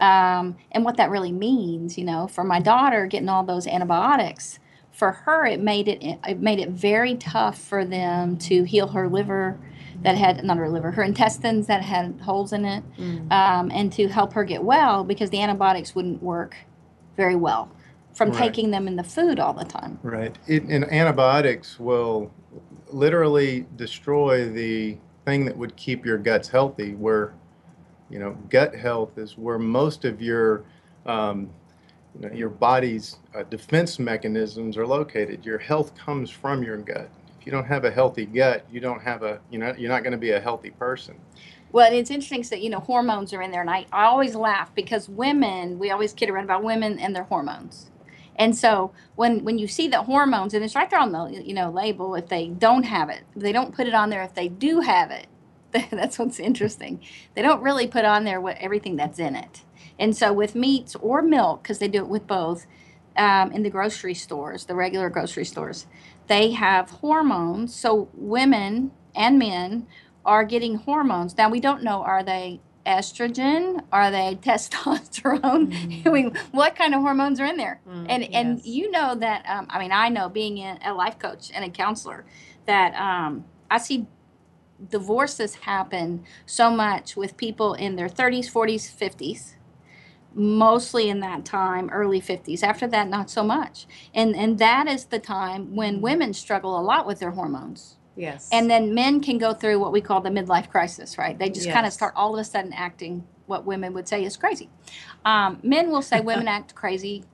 Um, 0.00 0.56
and 0.70 0.84
what 0.84 0.96
that 0.98 1.10
really 1.10 1.32
means, 1.32 1.98
you 1.98 2.04
know, 2.04 2.28
for 2.28 2.44
my 2.44 2.60
daughter 2.60 3.06
getting 3.06 3.28
all 3.28 3.42
those 3.42 3.66
antibiotics, 3.66 4.60
for 4.92 5.10
her 5.24 5.46
it 5.46 5.58
made 5.58 5.88
it 5.88 6.00
it 6.28 6.38
made 6.38 6.60
it 6.60 6.68
very 6.68 7.16
tough 7.16 7.58
for 7.58 7.84
them 7.84 8.36
to 8.38 8.62
heal 8.62 8.86
her 8.88 9.08
liver 9.08 9.58
that 10.02 10.16
had 10.16 10.44
not 10.44 10.56
her 10.56 10.68
liver 10.68 10.92
her 10.92 11.02
intestines 11.02 11.66
that 11.66 11.82
had 11.82 12.20
holes 12.20 12.52
in 12.52 12.64
it 12.64 12.84
um, 13.30 13.70
and 13.72 13.92
to 13.92 14.08
help 14.08 14.32
her 14.34 14.44
get 14.44 14.62
well 14.62 15.04
because 15.04 15.30
the 15.30 15.40
antibiotics 15.40 15.94
wouldn't 15.94 16.22
work 16.22 16.56
very 17.16 17.36
well 17.36 17.70
from 18.12 18.30
Right. 18.30 18.38
taking 18.38 18.72
them 18.72 18.88
in 18.88 18.96
the 18.96 19.04
food 19.04 19.38
all 19.38 19.54
the 19.54 19.64
time 19.64 19.98
Right. 20.02 20.36
It, 20.46 20.64
and 20.64 20.84
antibiotics 20.84 21.78
will 21.78 22.30
literally 22.92 23.66
destroy 23.76 24.48
the 24.48 24.98
thing 25.24 25.44
that 25.44 25.56
would 25.56 25.76
keep 25.76 26.04
your 26.04 26.18
guts 26.18 26.48
healthy. 26.48 26.94
Where, 26.94 27.34
you 28.08 28.18
know, 28.18 28.36
gut 28.48 28.74
health 28.74 29.18
is 29.18 29.38
where 29.38 29.58
most 29.58 30.04
of 30.04 30.20
your, 30.20 30.64
um, 31.06 31.50
you 32.14 32.28
know, 32.28 32.34
your 32.34 32.48
body's 32.48 33.18
uh, 33.34 33.42
defense 33.44 33.98
mechanisms 33.98 34.76
are 34.76 34.86
located. 34.86 35.44
Your 35.44 35.58
health 35.58 35.94
comes 35.94 36.30
from 36.30 36.62
your 36.62 36.76
gut. 36.76 37.08
If 37.38 37.46
you 37.46 37.52
don't 37.52 37.66
have 37.66 37.84
a 37.84 37.90
healthy 37.90 38.26
gut, 38.26 38.66
you 38.70 38.80
don't 38.80 39.00
have 39.00 39.22
a, 39.22 39.40
you 39.50 39.58
know, 39.58 39.74
you're 39.78 39.90
not 39.90 40.02
going 40.02 40.12
to 40.12 40.18
be 40.18 40.32
a 40.32 40.40
healthy 40.40 40.70
person. 40.70 41.16
Well, 41.72 41.92
it's 41.92 42.10
interesting 42.10 42.42
that 42.50 42.62
you 42.62 42.70
know 42.70 42.80
hormones 42.80 43.32
are 43.32 43.42
in 43.42 43.52
there, 43.52 43.60
and 43.60 43.70
I, 43.70 43.86
I 43.92 44.06
always 44.06 44.34
laugh 44.34 44.74
because 44.74 45.08
women 45.08 45.78
we 45.78 45.90
always 45.90 46.12
kid 46.12 46.28
around 46.28 46.44
about 46.44 46.64
women 46.64 46.98
and 46.98 47.14
their 47.14 47.22
hormones, 47.24 47.89
And 48.40 48.56
so 48.56 48.92
when 49.16 49.44
when 49.44 49.58
you 49.58 49.68
see 49.68 49.86
the 49.86 50.02
hormones, 50.04 50.54
and 50.54 50.64
it's 50.64 50.74
right 50.74 50.88
there 50.90 50.98
on 50.98 51.12
the 51.12 51.42
you 51.44 51.54
know 51.54 51.70
label, 51.70 52.14
if 52.14 52.28
they 52.28 52.48
don't 52.48 52.84
have 52.84 53.10
it, 53.10 53.24
they 53.36 53.52
don't 53.52 53.74
put 53.76 53.86
it 53.86 53.94
on 53.94 54.08
there. 54.10 54.22
If 54.22 54.34
they 54.34 54.48
do 54.48 54.80
have 54.80 55.12
it, 55.12 55.26
that's 55.92 56.18
what's 56.18 56.40
interesting. 56.40 57.00
They 57.34 57.42
don't 57.42 57.62
really 57.62 57.86
put 57.86 58.06
on 58.06 58.24
there 58.24 58.40
what 58.40 58.56
everything 58.56 58.96
that's 58.96 59.18
in 59.18 59.36
it. 59.36 59.62
And 59.98 60.16
so 60.16 60.32
with 60.32 60.54
meats 60.54 60.96
or 60.96 61.20
milk, 61.20 61.62
because 61.62 61.80
they 61.80 61.88
do 61.88 61.98
it 61.98 62.08
with 62.08 62.26
both, 62.26 62.66
um, 63.14 63.52
in 63.52 63.62
the 63.62 63.70
grocery 63.70 64.14
stores, 64.14 64.64
the 64.64 64.74
regular 64.74 65.10
grocery 65.10 65.44
stores, 65.44 65.86
they 66.26 66.52
have 66.52 66.90
hormones. 66.90 67.74
So 67.74 68.08
women 68.14 68.92
and 69.14 69.38
men 69.38 69.86
are 70.24 70.44
getting 70.44 70.76
hormones. 70.76 71.36
Now 71.36 71.50
we 71.50 71.60
don't 71.60 71.82
know 71.82 72.02
are 72.02 72.24
they 72.24 72.60
estrogen? 72.86 73.84
Are 73.92 74.10
they 74.10 74.36
testosterone? 74.42 75.72
Mm. 75.72 76.06
I 76.06 76.10
mean, 76.10 76.36
what 76.52 76.76
kind 76.76 76.94
of 76.94 77.00
hormones 77.00 77.40
are 77.40 77.46
in 77.46 77.56
there? 77.56 77.80
Mm, 77.88 78.06
and 78.08 78.34
and 78.34 78.64
you 78.64 78.90
know 78.90 79.14
that 79.14 79.44
um, 79.48 79.66
I 79.70 79.78
mean 79.78 79.92
I 79.92 80.08
know 80.08 80.28
being 80.28 80.58
a, 80.58 80.78
a 80.84 80.94
life 80.94 81.18
coach 81.18 81.50
and 81.54 81.64
a 81.64 81.70
counselor 81.70 82.24
that 82.66 82.94
um, 82.94 83.44
I 83.70 83.78
see 83.78 84.06
divorces 84.88 85.56
happen 85.56 86.24
so 86.46 86.70
much 86.70 87.16
with 87.16 87.36
people 87.36 87.74
in 87.74 87.96
their 87.96 88.08
30s, 88.08 88.50
40s, 88.50 88.90
50s. 88.90 89.54
Mostly 90.32 91.10
in 91.10 91.18
that 91.20 91.44
time, 91.44 91.90
early 91.90 92.20
50s. 92.20 92.62
After 92.62 92.86
that, 92.86 93.08
not 93.08 93.28
so 93.28 93.42
much. 93.42 93.86
And 94.14 94.36
and 94.36 94.58
that 94.60 94.86
is 94.86 95.06
the 95.06 95.18
time 95.18 95.74
when 95.74 96.00
women 96.00 96.34
struggle 96.34 96.78
a 96.78 96.82
lot 96.82 97.04
with 97.04 97.18
their 97.18 97.32
hormones. 97.32 97.96
Yes. 98.20 98.48
And 98.52 98.70
then 98.70 98.94
men 98.94 99.20
can 99.20 99.38
go 99.38 99.54
through 99.54 99.78
what 99.78 99.92
we 99.92 100.02
call 100.02 100.20
the 100.20 100.28
midlife 100.28 100.68
crisis, 100.68 101.16
right? 101.16 101.38
They 101.38 101.48
just 101.48 101.70
kind 101.70 101.86
of 101.86 101.92
start 101.92 102.12
all 102.14 102.34
of 102.34 102.40
a 102.40 102.44
sudden 102.44 102.72
acting 102.74 103.26
what 103.46 103.64
women 103.64 103.94
would 103.94 104.06
say 104.06 104.24
is 104.24 104.36
crazy. 104.36 104.68
Um, 105.24 105.58
men 105.62 105.90
will 105.90 106.02
say 106.02 106.20
women 106.20 106.46
act 106.58 106.74
crazy 106.74 107.24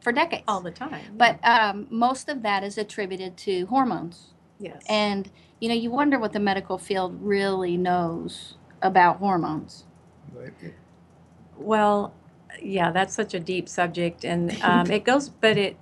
for 0.00 0.12
decades. 0.12 0.44
all 0.48 0.60
the 0.60 0.70
time. 0.70 1.16
but 1.16 1.38
um, 1.44 1.86
most 1.90 2.28
of 2.28 2.42
that 2.42 2.64
is 2.64 2.76
attributed 2.76 3.36
to 3.38 3.66
hormones. 3.66 4.34
yes. 4.58 4.82
And, 4.88 5.30
you 5.60 5.68
know, 5.68 5.74
you 5.74 5.90
wonder 5.90 6.18
what 6.18 6.32
the 6.32 6.40
medical 6.40 6.76
field 6.76 7.18
really 7.20 7.76
knows 7.76 8.54
about 8.82 9.18
hormones. 9.18 9.84
Well, 11.56 12.12
yeah, 12.60 12.90
that's 12.90 13.14
such 13.14 13.32
a 13.34 13.40
deep 13.40 13.68
subject, 13.68 14.24
and 14.24 14.56
um, 14.62 14.90
it 14.90 15.04
goes, 15.04 15.28
but 15.28 15.56
it 15.56 15.76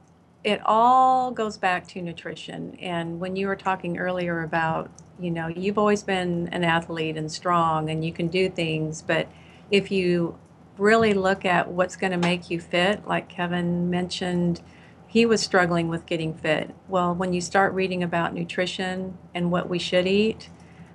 it 0.45 0.61
all 0.65 1.31
goes 1.31 1.57
back 1.57 1.87
to 1.89 2.03
nutrition. 2.03 2.77
And 2.81 3.19
when 3.19 3.35
you 3.35 3.47
were 3.47 3.57
talking 3.57 3.99
earlier 3.99 4.43
about, 4.43 4.91
you 5.19 5.31
know, 5.31 5.49
you've 5.49 5.79
always 5.79 6.03
been 6.03 6.49
an 6.53 6.65
athlete 6.65 7.17
and 7.17 7.33
strong, 7.33 7.89
and 7.89 8.05
you 8.05 8.13
can 8.13 8.29
do 8.29 8.51
things, 8.51 9.03
but 9.03 9.27
if 9.71 9.91
you 9.91 10.39
really 10.77 11.15
look 11.15 11.45
at 11.45 11.71
what's 11.71 11.97
going 11.97 12.13
to 12.13 12.19
make 12.19 12.51
you 12.51 12.61
fit, 12.61 13.07
like 13.07 13.29
Kevin 13.29 13.89
mentioned, 13.89 14.61
he 15.07 15.25
was 15.25 15.41
struggling 15.41 15.89
with 15.89 16.05
getting 16.07 16.35
fit. 16.35 16.75
Well, 16.89 17.15
when 17.15 17.33
you 17.33 17.41
start 17.41 17.73
reading 17.73 18.03
about 18.03 18.35
nutrition 18.35 19.17
and 19.33 19.51
what 19.51 19.69
we 19.69 19.79
should 19.79 20.07
eat, 20.07 20.51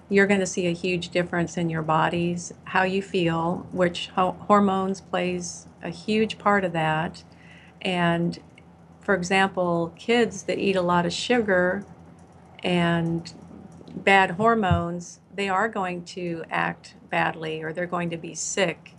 you're 0.10 0.28
going 0.28 0.42
to 0.42 0.46
see 0.46 0.68
a 0.68 0.74
huge 0.74 1.10
difference 1.10 1.56
in 1.56 1.70
your 1.70 1.82
bodies, 1.82 2.54
how 2.66 2.84
you 2.84 3.02
feel, 3.02 3.68
which 3.72 4.10
ho- 4.10 4.36
hormones 4.48 5.02
plays 5.02 5.68
a 5.82 5.90
huge 5.90 6.38
part 6.38 6.66
of 6.66 6.74
that. 6.74 7.24
And 7.82 8.38
for 9.10 9.16
example, 9.16 9.92
kids 9.96 10.44
that 10.44 10.60
eat 10.60 10.76
a 10.76 10.84
lot 10.84 11.04
of 11.04 11.12
sugar 11.12 11.84
and 12.62 13.34
bad 13.96 14.30
hormones, 14.30 15.20
they 15.34 15.50
are 15.50 15.68
going 15.68 16.06
to 16.06 16.44
act 16.52 16.94
badly 17.10 17.64
or 17.64 17.74
they're 17.74 17.88
going 17.88 18.12
to 18.12 18.18
be 18.18 18.36
sick 18.36 18.92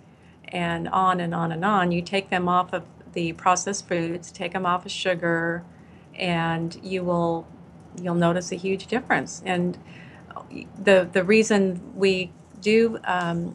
and 0.49 0.89
on 0.89 1.21
and 1.21 1.33
on 1.33 1.53
and 1.53 1.65
on. 1.65 1.93
You 1.93 2.03
take 2.03 2.29
them 2.29 2.49
off 2.49 2.73
of 2.73 2.87
the 3.13 3.35
processed 3.35 3.87
foods, 3.87 4.33
take 4.33 4.53
them 4.53 4.67
off 4.67 4.85
of 4.85 4.91
sugar, 4.91 5.63
and 6.17 6.77
you 6.83 7.05
will 7.05 7.47
you'll 8.03 8.17
notice 8.17 8.51
a 8.51 8.57
huge 8.57 8.89
difference. 8.89 9.45
And 9.47 9.79
the 10.77 11.09
the 11.13 11.23
reason 11.23 11.93
we 11.95 12.33
do 12.61 12.99
um, 13.05 13.55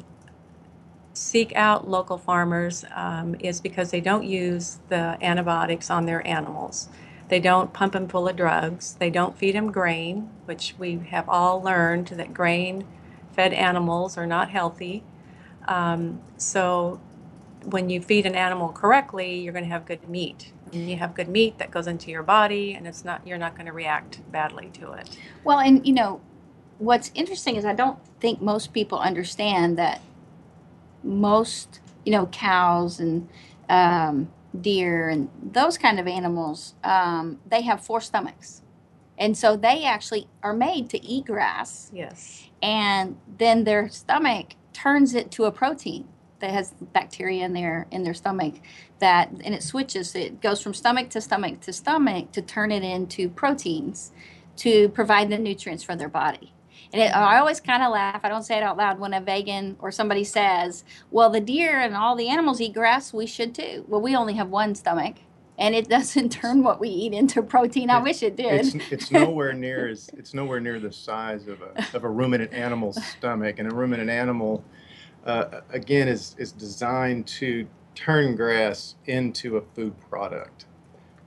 seek 1.16 1.54
out 1.56 1.88
local 1.90 2.18
farmers 2.18 2.86
um, 2.94 3.36
is 3.40 3.62
because 3.62 3.92
they 3.92 4.02
don't 4.02 4.26
use 4.26 4.80
the 4.90 5.18
antibiotics 5.22 5.90
on 5.90 6.06
their 6.06 6.26
animals. 6.28 6.90
They 7.30 7.40
don't 7.40 7.74
pump 7.74 7.94
them 7.94 8.08
full 8.08 8.28
of 8.28 8.36
drugs. 8.36 8.96
They 9.00 9.10
don't 9.10 9.38
feed 9.38 9.56
them 9.56 9.72
grain, 9.72 10.30
which 10.46 10.76
we 10.78 10.98
have 11.10 11.28
all 11.28 11.62
learned 11.62 12.08
that 12.08 12.34
grain 12.34 12.86
fed 13.34 13.54
animals 13.54 14.18
are 14.18 14.28
not 14.28 14.50
healthy. 14.50 15.04
Um, 15.68 16.22
so 16.38 17.02
when 17.64 17.90
you 17.90 18.02
feed 18.02 18.26
an 18.26 18.36
animal 18.36 18.70
correctly, 18.70 19.40
you're 19.40 19.54
going 19.54 19.66
to 19.66 19.72
have 19.72 19.86
good 19.86 20.08
meat. 20.08 20.52
And 20.72 20.90
you 20.90 20.98
have 20.98 21.16
good 21.16 21.28
meat 21.28 21.58
that 21.58 21.72
goes 21.72 21.88
into 21.88 22.12
your 22.12 22.24
body, 22.24 22.74
and 22.74 22.88
it's 22.88 23.06
not 23.06 23.26
you're 23.26 23.38
not 23.38 23.56
going 23.56 23.66
to 23.68 23.72
react 23.72 24.20
badly 24.32 24.70
to 24.74 24.94
it. 24.94 25.18
Well, 25.44 25.60
and, 25.60 25.86
you 25.86 25.94
know, 25.94 26.22
what's 26.78 27.12
interesting 27.16 27.56
is 27.56 27.66
I 27.66 27.74
don't 27.74 28.00
think 28.20 28.42
most 28.42 28.74
people 28.74 29.00
understand 29.00 29.78
that 29.78 30.02
most, 31.06 31.80
you 32.06 32.12
know, 32.12 32.28
cows 32.28 33.00
and 33.00 33.30
um, 33.70 34.30
deer 34.60 35.10
and 35.10 35.30
those 35.42 35.78
kind 35.78 36.00
of 36.00 36.08
animals, 36.08 36.76
um, 36.84 37.40
they 37.50 37.62
have 37.64 37.86
four 37.86 38.02
stomachs. 38.02 38.62
And 39.18 39.38
so 39.38 39.56
they 39.56 39.86
actually 39.86 40.28
are 40.44 40.54
made 40.54 40.90
to 40.92 41.04
eat 41.06 41.26
grass, 41.28 41.90
Yes. 41.94 42.50
and 42.62 43.18
then 43.38 43.64
their 43.64 43.90
stomach 43.90 44.56
turns 44.74 45.16
it 45.16 45.32
to 45.32 45.46
a 45.46 45.52
protein 45.54 46.08
that 46.42 46.52
has 46.52 46.74
bacteria 46.94 47.46
in 47.46 47.54
their 47.54 47.88
in 47.92 48.04
their 48.04 48.14
stomach 48.14 48.56
that 49.00 49.30
and 49.32 49.56
it 49.56 49.64
switches 49.64 50.16
it 50.16 50.42
goes 50.42 50.62
from 50.62 50.74
stomach 50.74 51.10
to 51.12 51.22
stomach 51.22 51.62
to 51.62 51.72
stomach 51.74 52.32
to 52.34 52.42
turn 52.42 52.72
it 52.74 52.84
into 52.84 53.30
proteins 53.30 54.12
to 54.58 54.90
provide 54.90 55.30
the 55.30 55.38
nutrients 55.38 55.84
for 55.84 55.96
their 55.96 56.10
body 56.10 56.54
and 56.96 57.04
it, 57.04 57.16
i 57.16 57.40
always 57.40 57.62
kind 57.62 57.84
of 57.84 57.94
laugh 57.94 58.22
i 58.26 58.30
don't 58.30 58.44
say 58.46 58.58
it 58.58 58.64
out 58.64 58.78
loud 58.78 59.00
when 59.00 59.14
a 59.14 59.22
vegan 59.22 59.78
or 59.80 59.92
somebody 59.92 60.26
says 60.26 60.86
well 61.12 61.30
the 61.32 61.42
deer 61.42 61.80
and 61.80 61.96
all 61.96 62.16
the 62.18 62.30
animals 62.30 62.62
eat 62.62 62.74
grass 62.76 63.14
we 63.14 63.28
should 63.28 63.56
too. 63.56 63.86
Well 63.90 64.02
we 64.02 64.16
only 64.18 64.36
have 64.36 64.50
one 64.50 64.76
stomach 64.76 65.18
and 65.60 65.76
it 65.76 65.90
doesn't 65.96 66.32
turn 66.32 66.64
what 66.64 66.82
we 66.82 66.90
eat 66.90 67.14
into 67.14 67.44
protein. 67.44 67.92
I 67.92 68.00
It- 68.00 68.04
wish 68.04 68.24
it 68.24 68.38
did. 68.38 68.74
It's, 68.76 68.76
it's 68.92 69.12
nowhere 69.12 69.54
near 69.66 69.90
as 69.90 70.10
it's 70.18 70.34
nowhere 70.36 70.62
near 70.62 70.80
the 70.82 70.94
size 70.94 71.48
of 71.48 71.62
a, 71.62 71.98
of 71.98 72.06
a 72.06 72.10
ruminant 72.10 72.54
animal's 72.54 73.04
stomach, 73.04 73.60
and 73.60 73.72
a 73.72 73.76
ruminant 73.76 74.10
animal, 74.12 74.66
uh, 75.26 75.62
again, 75.72 76.10
is 76.10 76.36
is 76.40 76.54
designed 76.54 77.28
to 77.28 77.68
turn 77.96 78.36
grass 78.38 78.96
into 79.08 79.58
a 79.58 79.62
food 79.76 79.96
product. 80.10 80.66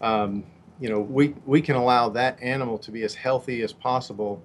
Um, 0.02 0.44
you 0.80 0.90
know, 0.90 1.00
we 1.00 1.34
we 1.46 1.62
can 1.62 1.76
allow 1.76 2.10
that 2.10 2.42
animal 2.42 2.78
to 2.80 2.92
be 2.92 3.04
as 3.04 3.14
healthy 3.14 3.62
as 3.62 3.72
possible, 3.72 4.42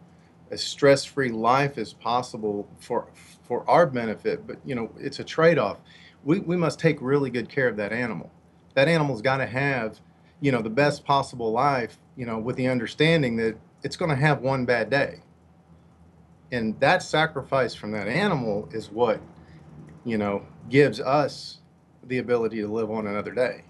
as 0.54 0.64
stress-free 0.64 1.30
life 1.30 1.78
as 1.78 1.94
possible 1.94 2.68
for 2.80 3.08
for 3.44 3.70
our 3.70 3.86
benefit. 3.86 4.48
But 4.48 4.58
you 4.64 4.76
know, 4.76 4.92
it's 4.98 5.20
a 5.20 5.24
trade-off. 5.24 5.78
We 6.24 6.40
we 6.40 6.56
must 6.56 6.80
take 6.80 6.98
really 7.02 7.30
good 7.30 7.50
care 7.50 7.68
of 7.68 7.76
that 7.78 7.92
animal. 7.92 8.32
That 8.76 8.88
animal's 8.88 9.22
got 9.22 9.38
to 9.38 9.46
have 9.46 10.00
you 10.44 10.52
know 10.52 10.62
the 10.62 10.70
best 10.70 11.06
possible 11.06 11.52
life 11.52 11.98
you 12.18 12.26
know 12.26 12.38
with 12.38 12.58
the 12.58 12.68
understanding 12.68 13.38
that 13.38 13.56
it's 13.82 13.96
going 13.96 14.10
to 14.10 14.16
have 14.16 14.42
one 14.42 14.66
bad 14.66 14.90
day 14.90 15.22
and 16.52 16.78
that 16.82 17.02
sacrifice 17.02 17.74
from 17.74 17.92
that 17.92 18.10
animal 18.10 18.68
is 18.74 18.92
what 18.92 19.22
you 20.04 20.18
know 20.18 20.46
gives 20.70 21.00
us 21.00 21.60
the 22.04 22.18
ability 22.18 22.58
to 22.60 22.68
live 22.68 22.92
on 22.92 23.08
another 23.08 23.32
day 23.32 23.64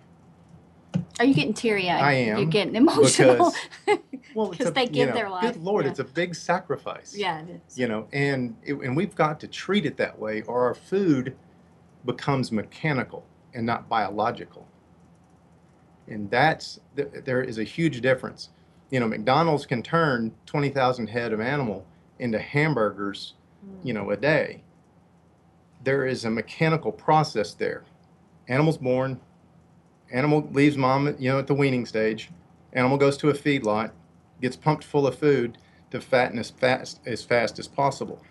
are 1.19 1.25
you 1.25 1.35
getting 1.35 1.53
teary-eyed 1.53 2.01
I 2.01 2.13
am, 2.13 2.37
you're 2.39 2.47
getting 2.47 2.75
emotional 2.75 3.53
well 4.35 4.49
it's 4.51 4.57
'Cause 4.57 4.67
a- 4.67 4.71
they 4.71 4.83
you 4.83 4.89
give 4.89 5.09
know, 5.09 5.15
their 5.15 5.29
life, 5.29 5.53
good 5.53 5.63
lord 5.63 5.85
yeah. 5.85 5.91
it's 5.91 5.99
a 5.99 6.03
big 6.03 6.35
sacrifice. 6.35 7.15
Yeah 7.15 7.41
it 7.41 7.61
is. 7.67 7.77
You 7.77 7.87
know 7.87 8.07
and 8.13 8.55
it, 8.63 8.73
and 8.75 8.95
we've 8.95 9.15
got 9.15 9.39
to 9.41 9.47
treat 9.47 9.85
it 9.85 9.97
that 9.97 10.17
way 10.19 10.41
or 10.43 10.65
our 10.65 10.73
food 10.73 11.35
becomes 12.05 12.51
mechanical 12.51 13.25
and 13.53 13.65
not 13.65 13.87
biological. 13.89 14.67
And 16.07 16.29
that's 16.29 16.79
th- 16.95 17.09
there 17.25 17.41
is 17.41 17.57
a 17.57 17.63
huge 17.63 18.01
difference. 18.01 18.49
You 18.89 18.99
know 18.99 19.07
mcdonald's 19.07 19.65
can 19.65 19.81
turn 19.83 20.33
20000 20.45 21.07
head 21.07 21.33
of 21.33 21.39
animal 21.41 21.85
into 22.19 22.39
hamburgers 22.39 23.33
mm. 23.65 23.85
you 23.85 23.93
know 23.93 24.09
a 24.11 24.17
day. 24.17 24.63
There 25.83 26.05
is 26.05 26.25
a 26.25 26.29
mechanical 26.29 26.91
process 26.91 27.53
there. 27.53 27.83
Animal's 28.47 28.77
born 28.77 29.19
animal 30.11 30.47
leaves 30.51 30.77
mom 30.77 31.15
you 31.19 31.31
know 31.31 31.39
at 31.39 31.47
the 31.47 31.53
weaning 31.55 31.85
stage. 31.85 32.29
Animal 32.73 32.97
goes 32.97 33.17
to 33.17 33.29
a 33.29 33.33
feedlot 33.33 33.91
gets 34.43 34.55
pumped 34.57 34.83
full 34.83 35.07
of 35.07 35.17
food 35.17 35.57
to 35.89 35.99
fatten 36.01 36.37
as 36.37 36.49
fast 36.51 36.99
as 37.05 37.23
fast 37.23 37.57
as 37.59 37.67
possible 37.67 38.21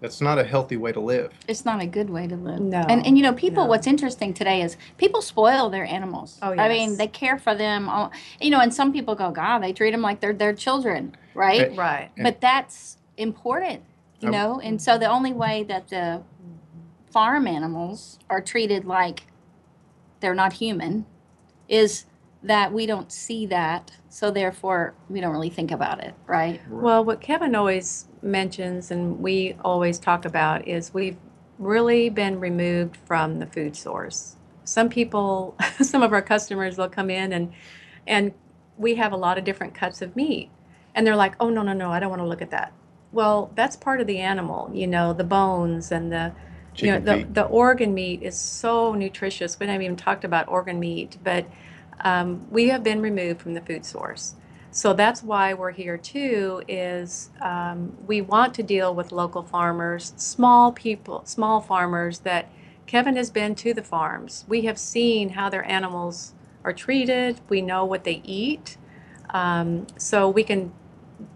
that's 0.00 0.20
not 0.20 0.38
a 0.38 0.44
healthy 0.44 0.76
way 0.76 0.92
to 0.92 1.00
live 1.00 1.30
It's 1.46 1.64
not 1.64 1.82
a 1.82 1.86
good 1.86 2.08
way 2.08 2.26
to 2.28 2.36
live. 2.36 2.60
No, 2.60 2.82
And 2.88 3.04
and 3.06 3.18
you 3.18 3.22
know, 3.26 3.32
people. 3.32 3.64
no. 3.64 3.68
What's 3.68 3.86
interesting 3.88 4.32
today 4.32 4.62
is 4.62 4.76
people 4.96 5.20
spoil 5.20 5.68
their 5.70 5.84
animals. 5.84 6.38
Oh, 6.40 6.52
I 6.64 6.68
mean, 6.68 6.96
they 6.96 7.08
care 7.08 7.36
for 7.36 7.52
them. 7.56 7.88
All, 7.88 8.12
you 8.40 8.50
know, 8.50 8.60
and 8.60 8.72
some 8.72 8.92
people 8.92 9.14
go, 9.16 9.32
God, 9.32 9.58
they 9.58 9.72
treat 9.72 9.90
them 9.90 10.00
like 10.08 10.20
they're 10.20 10.32
their 10.44 10.54
children, 10.54 11.16
right? 11.34 11.74
Right. 11.76 12.10
but 12.16 12.40
that's 12.40 12.96
important, 13.16 13.82
you 14.20 14.28
Um, 14.28 14.32
know. 14.36 14.60
And 14.60 14.80
so 14.80 14.98
the 14.98 15.10
only 15.16 15.32
way 15.32 15.64
that 15.64 15.88
the 15.88 16.22
farm 17.10 17.48
animals 17.48 18.20
are 18.30 18.40
treated 18.40 18.84
like 18.84 19.18
they're 20.20 20.40
not 20.44 20.52
human 20.64 21.06
is 21.68 22.04
that 22.48 22.72
we 22.72 22.86
don't 22.86 23.12
see 23.12 23.44
that, 23.46 23.92
so 24.08 24.30
therefore 24.30 24.94
we 25.10 25.20
don't 25.20 25.32
really 25.32 25.50
think 25.50 25.70
about 25.70 26.02
it, 26.02 26.14
right? 26.26 26.60
Well, 26.70 27.04
what 27.04 27.20
Kevin 27.20 27.54
always 27.54 28.08
mentions 28.22 28.90
and 28.90 29.20
we 29.20 29.54
always 29.62 29.98
talk 29.98 30.24
about 30.24 30.66
is 30.66 30.92
we've 30.92 31.18
really 31.58 32.08
been 32.08 32.40
removed 32.40 32.96
from 32.96 33.38
the 33.38 33.46
food 33.46 33.76
source. 33.76 34.36
Some 34.64 34.88
people, 34.88 35.56
some 35.82 36.02
of 36.02 36.12
our 36.12 36.22
customers 36.22 36.78
will 36.78 36.88
come 36.88 37.10
in 37.10 37.32
and 37.32 37.52
and 38.06 38.32
we 38.78 38.94
have 38.94 39.12
a 39.12 39.16
lot 39.16 39.36
of 39.36 39.44
different 39.44 39.74
cuts 39.74 40.00
of 40.00 40.16
meat. 40.16 40.50
And 40.94 41.06
they're 41.06 41.16
like, 41.16 41.34
"Oh 41.38 41.50
no, 41.50 41.62
no, 41.62 41.74
no, 41.74 41.92
I 41.92 42.00
don't 42.00 42.10
want 42.10 42.22
to 42.22 42.26
look 42.26 42.40
at 42.40 42.50
that." 42.50 42.72
Well, 43.12 43.52
that's 43.54 43.76
part 43.76 44.00
of 44.00 44.06
the 44.06 44.18
animal, 44.18 44.70
you 44.72 44.86
know, 44.86 45.12
the 45.12 45.24
bones 45.24 45.92
and 45.92 46.10
the 46.10 46.32
you 46.76 46.92
know, 46.92 47.00
the, 47.00 47.14
feet. 47.14 47.34
the 47.34 47.44
organ 47.44 47.92
meat 47.92 48.22
is 48.22 48.38
so 48.38 48.94
nutritious. 48.94 49.58
We 49.58 49.66
haven't 49.66 49.82
even 49.82 49.96
talked 49.96 50.24
about 50.24 50.48
organ 50.48 50.78
meat, 50.78 51.18
but 51.22 51.46
um, 52.00 52.46
we 52.50 52.68
have 52.68 52.82
been 52.82 53.00
removed 53.00 53.40
from 53.40 53.54
the 53.54 53.60
food 53.60 53.84
source. 53.84 54.34
So 54.70 54.92
that's 54.92 55.22
why 55.22 55.54
we're 55.54 55.72
here 55.72 55.96
too. 55.96 56.62
Is 56.68 57.30
um, 57.40 57.96
we 58.06 58.20
want 58.20 58.54
to 58.54 58.62
deal 58.62 58.94
with 58.94 59.12
local 59.12 59.42
farmers, 59.42 60.12
small 60.16 60.72
people, 60.72 61.22
small 61.24 61.60
farmers 61.60 62.20
that 62.20 62.50
Kevin 62.86 63.16
has 63.16 63.30
been 63.30 63.54
to 63.56 63.74
the 63.74 63.82
farms. 63.82 64.44
We 64.48 64.62
have 64.62 64.78
seen 64.78 65.30
how 65.30 65.48
their 65.48 65.64
animals 65.64 66.34
are 66.64 66.72
treated. 66.72 67.40
We 67.48 67.62
know 67.62 67.84
what 67.84 68.04
they 68.04 68.20
eat, 68.24 68.76
um, 69.30 69.86
so 69.96 70.28
we 70.28 70.42
can, 70.44 70.72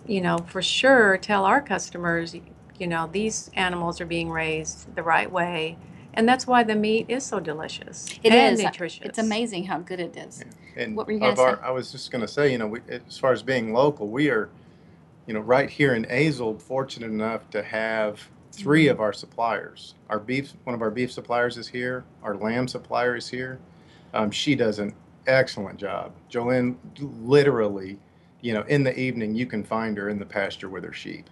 you 0.07 0.21
know, 0.21 0.39
for 0.39 0.63
sure 0.63 1.17
tell 1.17 1.45
our 1.45 1.61
customers, 1.61 2.37
you 2.79 2.87
know, 2.87 3.09
these 3.11 3.51
animals 3.55 4.01
are 4.01 4.07
being 4.07 4.31
raised 4.31 4.95
the 4.95 5.03
right 5.03 5.31
way, 5.31 5.79
and 6.15 6.29
that's 6.29 6.47
why 6.47 6.63
the 6.63 6.75
meat 6.75 7.07
is 7.09 7.25
so 7.25 7.41
delicious 7.41 8.07
It 8.23 8.33
and 8.33 8.55
is. 8.59 8.65
nutritious. 8.65 9.05
It's 9.07 9.19
amazing 9.19 9.65
how 9.65 9.79
good 9.79 10.01
it 10.01 10.17
is. 10.17 10.45
And 10.77 10.97
What 10.97 11.07
were 11.07 11.13
you 11.13 11.21
gonna 11.21 11.33
of 11.33 11.39
our, 11.39 11.57
say? 11.57 11.63
I 11.63 11.71
was 11.71 11.93
just 11.93 12.11
going 12.11 12.23
to 12.23 12.29
say, 12.29 12.51
you 12.53 12.59
know, 12.59 12.67
we, 12.67 12.81
as 12.89 13.19
far 13.19 13.33
as 13.33 13.43
being 13.43 13.73
local, 13.73 14.09
we 14.09 14.31
are, 14.31 14.49
you 15.27 15.35
know, 15.35 15.41
right 15.41 15.69
here 15.71 15.95
in 15.95 16.05
Azle, 16.07 16.61
fortunate 16.61 17.07
enough 17.11 17.49
to 17.51 17.63
have 17.63 18.21
three 18.53 18.85
Mm-hmm. 18.85 18.93
of 18.93 19.01
our 19.01 19.13
suppliers. 19.13 19.95
Our 20.11 20.19
beef, 20.19 20.53
one 20.65 20.75
of 20.75 20.83
our 20.83 20.91
beef 20.91 21.11
suppliers 21.13 21.57
is 21.57 21.69
here. 21.69 22.05
Our 22.23 22.37
lamb 22.37 22.69
supplier 22.69 23.17
is 23.17 23.29
here. 23.29 23.59
Um, 24.15 24.31
she 24.31 24.55
does 24.55 24.79
an 24.79 24.95
excellent 25.27 25.79
job. 25.79 26.13
Jolene, 26.31 26.77
literally, 27.23 27.99
you 28.43 28.53
know, 28.55 28.63
in 28.69 28.83
the 28.83 28.99
evening, 28.99 29.35
you 29.35 29.47
can 29.47 29.65
find 29.65 29.97
her 29.97 30.09
in 30.09 30.19
the 30.19 30.27
pasture 30.27 30.69
with 30.69 30.85
her 30.85 30.93
sheep. 30.93 31.31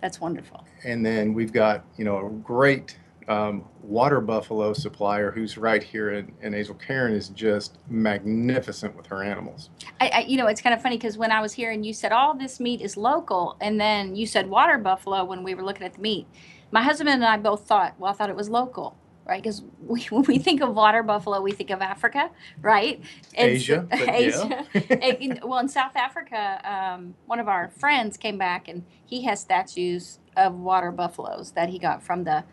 That's 0.00 0.20
wonderful. 0.20 0.64
And 0.84 1.04
then 1.04 1.34
we've 1.34 1.52
got, 1.52 1.84
you 1.96 2.04
know, 2.04 2.26
a 2.26 2.30
great 2.30 2.96
um, 3.28 3.64
water 3.82 4.20
buffalo 4.20 4.72
supplier 4.72 5.30
who's 5.30 5.58
right 5.58 5.82
here 5.82 6.12
in, 6.12 6.32
in 6.42 6.52
Azle. 6.52 6.78
Karen 6.78 7.12
is 7.12 7.28
just 7.30 7.78
magnificent 7.88 8.96
with 8.96 9.06
her 9.06 9.22
animals. 9.22 9.70
I, 10.00 10.08
I 10.08 10.18
you 10.20 10.36
know, 10.36 10.46
it's 10.46 10.60
kind 10.60 10.74
of 10.74 10.82
funny 10.82 10.96
because 10.96 11.18
when 11.18 11.32
I 11.32 11.40
was 11.40 11.52
here 11.52 11.70
and 11.72 11.84
you 11.84 11.92
said 11.92 12.12
all 12.12 12.34
this 12.34 12.60
meat 12.60 12.80
is 12.80 12.96
local, 12.96 13.56
and 13.60 13.80
then 13.80 14.14
you 14.14 14.26
said 14.26 14.48
water 14.48 14.78
buffalo 14.78 15.24
when 15.24 15.42
we 15.42 15.54
were 15.54 15.64
looking 15.64 15.86
at 15.86 15.94
the 15.94 16.00
meat, 16.00 16.26
my 16.70 16.82
husband 16.82 17.08
and 17.08 17.24
I 17.24 17.36
both 17.36 17.66
thought, 17.66 17.94
well, 17.98 18.12
I 18.12 18.14
thought 18.14 18.30
it 18.30 18.36
was 18.36 18.48
local. 18.48 18.96
Right, 19.28 19.42
because 19.42 19.64
we, 19.84 20.02
when 20.02 20.22
we 20.22 20.38
think 20.38 20.62
of 20.62 20.72
water 20.76 21.02
buffalo, 21.02 21.40
we 21.40 21.50
think 21.50 21.70
of 21.70 21.82
Africa, 21.82 22.30
right? 22.60 23.00
And 23.34 23.50
Asia, 23.50 23.88
yeah. 23.92 24.12
Asia. 24.12 24.66
And, 25.02 25.40
well, 25.42 25.58
in 25.58 25.68
South 25.68 25.96
Africa, 25.96 26.60
um, 26.62 27.16
one 27.26 27.40
of 27.40 27.48
our 27.48 27.70
friends 27.70 28.16
came 28.16 28.38
back 28.38 28.68
and 28.68 28.84
he 29.04 29.24
has 29.24 29.40
statues 29.40 30.20
of 30.36 30.54
water 30.54 30.92
buffaloes 30.92 31.50
that 31.52 31.70
he 31.70 31.80
got 31.80 32.04
from 32.04 32.22
the 32.22 32.44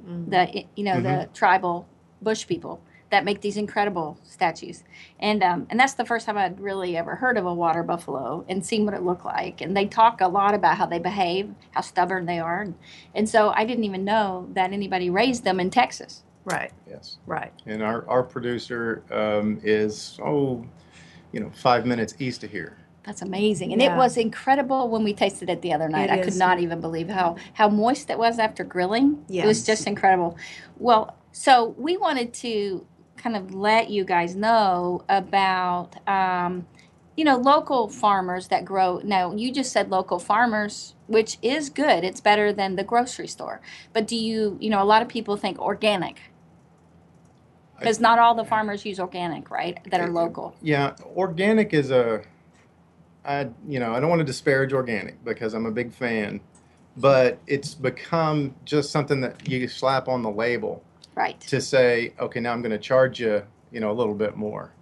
Mm. 0.00 0.30
the 0.30 0.64
you 0.76 0.84
know 0.84 1.00
the 1.00 1.08
Mm-hmm. 1.08 1.32
tribal 1.34 1.86
bush 2.22 2.46
people 2.46 2.80
that 3.10 3.24
make 3.24 3.42
these 3.42 3.56
incredible 3.58 4.18
statues 4.24 4.84
and 5.20 5.42
um, 5.42 5.66
and 5.70 5.78
that's 5.78 5.94
the 5.94 6.04
first 6.04 6.26
time 6.26 6.38
i'd 6.38 6.58
really 6.60 6.96
ever 6.96 7.16
heard 7.16 7.36
of 7.36 7.44
a 7.46 7.52
water 7.54 7.82
buffalo 7.82 8.44
and 8.48 8.64
seen 8.64 8.84
what 8.86 8.94
it 8.94 9.02
looked 9.02 9.24
like 9.24 9.60
and 9.60 9.76
they 9.76 9.84
talk 9.86 10.20
a 10.22 10.28
lot 10.28 10.54
about 10.54 10.78
how 10.78 10.86
they 10.86 10.98
behave 10.98 11.54
how 11.72 11.82
stubborn 11.82 12.24
they 12.26 12.38
are 12.38 12.62
and, 12.62 12.74
and 13.14 13.28
so 13.28 13.50
i 13.50 13.64
didn't 13.64 13.84
even 13.84 14.04
know 14.04 14.48
that 14.54 14.72
anybody 14.72 15.10
raised 15.10 15.44
them 15.44 15.60
in 15.60 15.70
texas 15.70 16.22
Right, 16.44 16.72
Yes. 16.88 17.18
right. 17.26 17.52
And 17.66 17.82
our, 17.84 18.04
our 18.08 18.24
producer 18.24 19.04
um, 19.12 19.60
is, 19.62 20.18
oh, 20.24 20.66
you 21.32 21.38
know, 21.40 21.50
five 21.54 21.86
minutes 21.86 22.14
east 22.18 22.42
of 22.42 22.50
here. 22.50 22.78
That's 23.04 23.22
amazing. 23.22 23.72
And 23.72 23.82
it 23.82 23.92
was 23.92 24.16
incredible 24.16 24.88
when 24.88 25.02
we 25.02 25.12
tasted 25.12 25.50
it 25.50 25.60
the 25.60 25.72
other 25.72 25.88
night. 25.88 26.08
It 26.08 26.12
i 26.12 26.18
could 26.18 26.36
not 26.36 26.60
even 26.60 26.80
believe 26.80 27.08
how 27.08 27.36
how 27.54 27.68
moist 27.68 28.10
it 28.10 28.18
was 28.18 28.38
after 28.38 28.64
grilling. 28.64 29.24
It 29.28 29.46
was 29.46 29.64
just 29.64 29.86
incredible. 29.86 30.36
Well 30.78 31.16
so 31.32 31.74
we 31.78 31.96
wanted 31.96 32.32
to 32.34 32.86
kind 33.16 33.36
of 33.36 33.54
let 33.54 33.90
you 33.90 34.04
guys 34.04 34.36
know 34.36 35.04
about 35.08 35.96
um, 36.08 36.66
you 37.16 37.24
know 37.24 37.36
local 37.38 37.88
farmers 37.88 38.48
that 38.48 38.64
grow. 38.64 39.00
Now 39.02 39.34
you 39.34 39.52
just 39.52 39.72
said 39.72 39.90
local 39.90 40.18
farmers 40.18 40.94
which 41.08 41.38
is 41.42 41.70
good. 41.70 42.04
It's 42.04 42.20
better 42.20 42.52
than 42.52 42.76
the 42.76 42.84
grocery 42.84 43.26
store. 43.26 43.60
But 43.92 44.06
do 44.06 44.16
you 44.16 44.56
you 44.60 44.70
know 44.70 44.82
a 44.82 44.84
lot 44.84 45.02
of 45.02 45.08
people 45.08 45.36
think 45.36 45.58
organic. 45.58 46.20
Because 47.78 47.98
not 47.98 48.20
all 48.20 48.36
the 48.36 48.44
farmers 48.44 48.84
use 48.84 49.00
organic 49.00 49.50
right 49.50 49.76
that 49.90 50.00
are 50.00 50.08
local. 50.08 50.54
Yeah, 50.62 50.94
organic 51.16 51.74
is 51.74 51.90
a, 51.90 52.22
I, 53.24 53.48
you 53.68 53.78
know, 53.78 53.94
I 53.94 54.00
don't 54.00 54.08
want 54.08 54.20
to 54.20 54.24
disparage 54.24 54.72
organic 54.72 55.22
because 55.24 55.54
I'm 55.54 55.66
a 55.66 55.70
big 55.70 55.92
fan, 55.92 56.40
but 56.96 57.38
it's 57.46 57.74
become 57.74 58.54
just 58.64 58.90
something 58.90 59.20
that 59.20 59.48
you 59.48 59.68
slap 59.68 60.08
on 60.08 60.22
the 60.22 60.30
label 60.30 60.82
right 61.14 61.40
to 61.42 61.60
say, 61.60 62.14
okay, 62.18 62.40
now 62.40 62.52
I'm 62.52 62.62
going 62.62 62.72
to 62.72 62.78
charge 62.78 63.20
you, 63.20 63.42
you 63.70 63.80
know, 63.80 63.90
a 63.90 63.94
little 63.94 64.14
bit 64.14 64.36
more. 64.36 64.72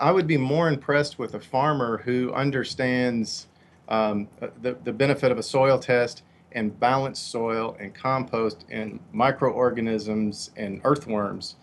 I 0.00 0.10
would 0.10 0.26
be 0.26 0.36
more 0.36 0.68
impressed 0.68 1.18
with 1.18 1.34
a 1.34 1.40
farmer 1.40 1.98
who 1.98 2.32
understands 2.32 3.46
um, 3.88 4.28
the, 4.60 4.76
the 4.82 4.92
benefit 4.92 5.30
of 5.30 5.38
a 5.38 5.42
soil 5.42 5.78
test 5.78 6.22
and 6.52 6.78
balanced 6.80 7.30
soil 7.30 7.76
and 7.78 7.94
compost 7.94 8.64
and 8.70 8.98
microorganisms 9.12 10.50
and 10.56 10.80
earthworms 10.84 11.56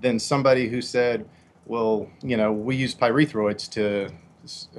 than 0.00 0.18
somebody 0.18 0.68
who 0.68 0.80
said, 0.80 1.28
well, 1.66 2.08
you 2.22 2.36
know, 2.36 2.52
we 2.52 2.76
use 2.76 2.94
pyrethroids 2.94 3.68
to 3.72 4.08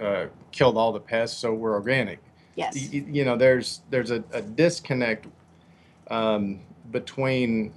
uh, 0.02 0.28
kill 0.52 0.78
all 0.78 0.92
the 0.92 1.00
pests, 1.00 1.38
so 1.38 1.54
we're 1.54 1.74
organic. 1.74 2.20
Yes. 2.56 2.76
Y- 2.76 3.06
you 3.08 3.26
know 3.26 3.38
there's 3.38 3.82
there's 3.90 4.12
a, 4.12 4.24
a 4.32 4.42
disconnect 4.42 5.28
um, 6.10 6.62
between 6.92 7.74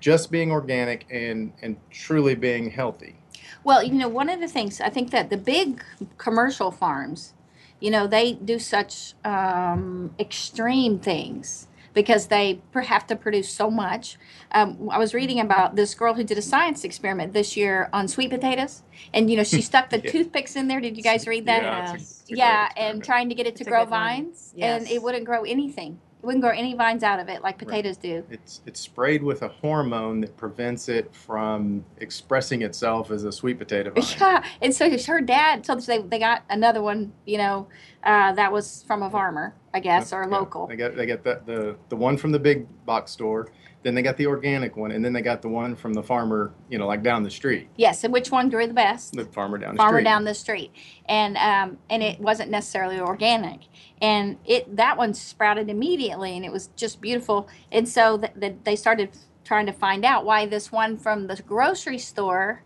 just 0.00 0.30
being 0.30 0.50
organic 0.50 1.06
and 1.10 1.52
and 1.62 1.76
truly 1.90 2.34
being 2.34 2.70
healthy. 2.70 3.16
Well, 3.64 3.82
you 3.82 3.94
know, 3.94 4.08
one 4.08 4.28
of 4.28 4.40
the 4.40 4.48
things 4.48 4.80
I 4.80 4.90
think 4.90 5.10
that 5.10 5.30
the 5.30 5.36
big 5.36 5.82
commercial 6.16 6.70
farms, 6.70 7.34
you 7.80 7.90
know, 7.90 8.06
they 8.06 8.34
do 8.34 8.58
such 8.58 9.14
um, 9.24 10.14
extreme 10.18 10.98
things 10.98 11.68
because 12.02 12.28
they 12.28 12.60
have 12.84 13.06
to 13.08 13.16
produce 13.16 13.50
so 13.50 13.68
much. 13.68 14.16
Um, 14.52 14.88
I 14.88 14.98
was 14.98 15.14
reading 15.14 15.40
about 15.40 15.74
this 15.74 15.94
girl 15.96 16.14
who 16.14 16.22
did 16.22 16.38
a 16.38 16.42
science 16.42 16.84
experiment 16.84 17.32
this 17.32 17.56
year 17.56 17.90
on 17.92 18.06
sweet 18.06 18.30
potatoes, 18.30 18.84
and 19.12 19.28
you 19.28 19.36
know, 19.36 19.42
she 19.42 19.60
stuck 19.60 19.90
the 19.90 19.98
Yeah. 20.04 20.12
toothpicks 20.12 20.54
in 20.54 20.68
there. 20.68 20.80
Did 20.80 20.96
you 20.96 21.02
guys 21.02 21.26
read 21.26 21.46
that? 21.46 21.62
Yeah, 21.62 21.82
it's 21.82 21.90
a- 21.92 21.96
it's 22.22 22.30
a 22.30 22.36
Yeah, 22.36 22.68
and 22.76 23.02
trying 23.02 23.28
to 23.30 23.34
get 23.34 23.48
it 23.48 23.56
to 23.56 23.62
It's 23.62 23.66
a 23.66 23.70
grow 23.70 23.84
good 23.84 23.90
one. 23.90 24.00
vines, 24.00 24.54
and 24.60 24.86
it 24.88 25.02
wouldn't 25.02 25.24
grow 25.24 25.42
anything. 25.42 25.98
It 26.20 26.26
wouldn't 26.26 26.42
grow 26.42 26.50
any 26.50 26.74
vines 26.74 27.04
out 27.04 27.20
of 27.20 27.28
it 27.28 27.42
like 27.42 27.58
potatoes 27.58 27.96
do. 27.96 28.24
it's 28.28 28.60
it's 28.66 28.80
sprayed 28.80 29.22
with 29.22 29.42
a 29.42 29.48
hormone 29.48 30.20
that 30.22 30.36
prevents 30.36 30.88
it 30.88 31.14
from 31.14 31.84
expressing 31.98 32.62
itself 32.62 33.12
as 33.12 33.22
a 33.24 33.30
sweet 33.30 33.58
potato 33.58 33.90
vine. 33.90 34.04
Yeah, 34.20 34.44
and 34.60 34.74
so 34.74 34.90
her 35.06 35.20
dad 35.20 35.62
told 35.62 35.78
us 35.78 35.86
they, 35.86 35.98
they 35.98 36.18
got 36.18 36.42
another 36.50 36.82
one, 36.82 37.12
you 37.24 37.38
know, 37.38 37.68
uh, 38.02 38.32
that 38.32 38.52
was 38.52 38.84
from 38.86 39.02
a 39.02 39.10
farmer, 39.10 39.54
I 39.72 39.78
guess, 39.80 40.12
or 40.12 40.22
Yeah, 40.22 40.36
local. 40.38 40.66
They 40.66 40.76
got 40.76 40.96
they 40.96 41.06
got 41.06 41.22
the, 41.22 41.40
the 41.46 41.76
the 41.88 41.96
one 41.96 42.16
from 42.16 42.32
the 42.32 42.40
big 42.40 42.66
box 42.84 43.12
store, 43.12 43.48
then 43.88 43.94
they 43.94 44.02
got 44.02 44.18
the 44.18 44.26
organic 44.26 44.76
one, 44.76 44.92
and 44.92 45.02
then 45.02 45.14
they 45.14 45.22
got 45.22 45.40
the 45.40 45.48
one 45.48 45.74
from 45.74 45.94
the 45.94 46.02
farmer, 46.02 46.52
you 46.68 46.76
know, 46.78 46.86
like 46.86 47.02
down 47.02 47.22
the 47.22 47.30
street, 47.30 47.68
Yes, 47.76 48.04
and 48.04 48.12
which 48.12 48.30
one 48.30 48.50
grew 48.50 48.66
the 48.66 48.74
best? 48.74 49.14
the 49.14 49.24
farmer 49.24 49.56
down 49.56 49.74
the 49.74 49.78
farmer 49.78 49.98
street. 49.98 50.04
down 50.04 50.24
the 50.24 50.34
street, 50.34 50.70
and 51.06 51.36
um, 51.38 51.78
and 51.88 52.02
it 52.02 52.20
wasn't 52.20 52.50
necessarily 52.50 53.00
organic, 53.00 53.60
and 54.02 54.36
it 54.44 54.76
that 54.76 54.98
one 54.98 55.14
sprouted 55.14 55.70
immediately, 55.70 56.36
and 56.36 56.44
it 56.44 56.52
was 56.52 56.68
just 56.76 57.00
beautiful. 57.00 57.48
And 57.72 57.88
so 57.88 58.18
th- 58.18 58.32
th- 58.38 58.56
they 58.64 58.76
started 58.76 59.10
trying 59.44 59.64
to 59.64 59.72
find 59.72 60.04
out 60.04 60.26
why 60.26 60.44
this 60.44 60.70
one 60.70 60.98
from 60.98 61.26
the 61.26 61.36
grocery 61.36 61.96
store 61.98 62.62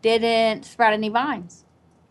didn't 0.00 0.64
sprout 0.64 0.92
any 0.94 1.10
vines, 1.10 1.63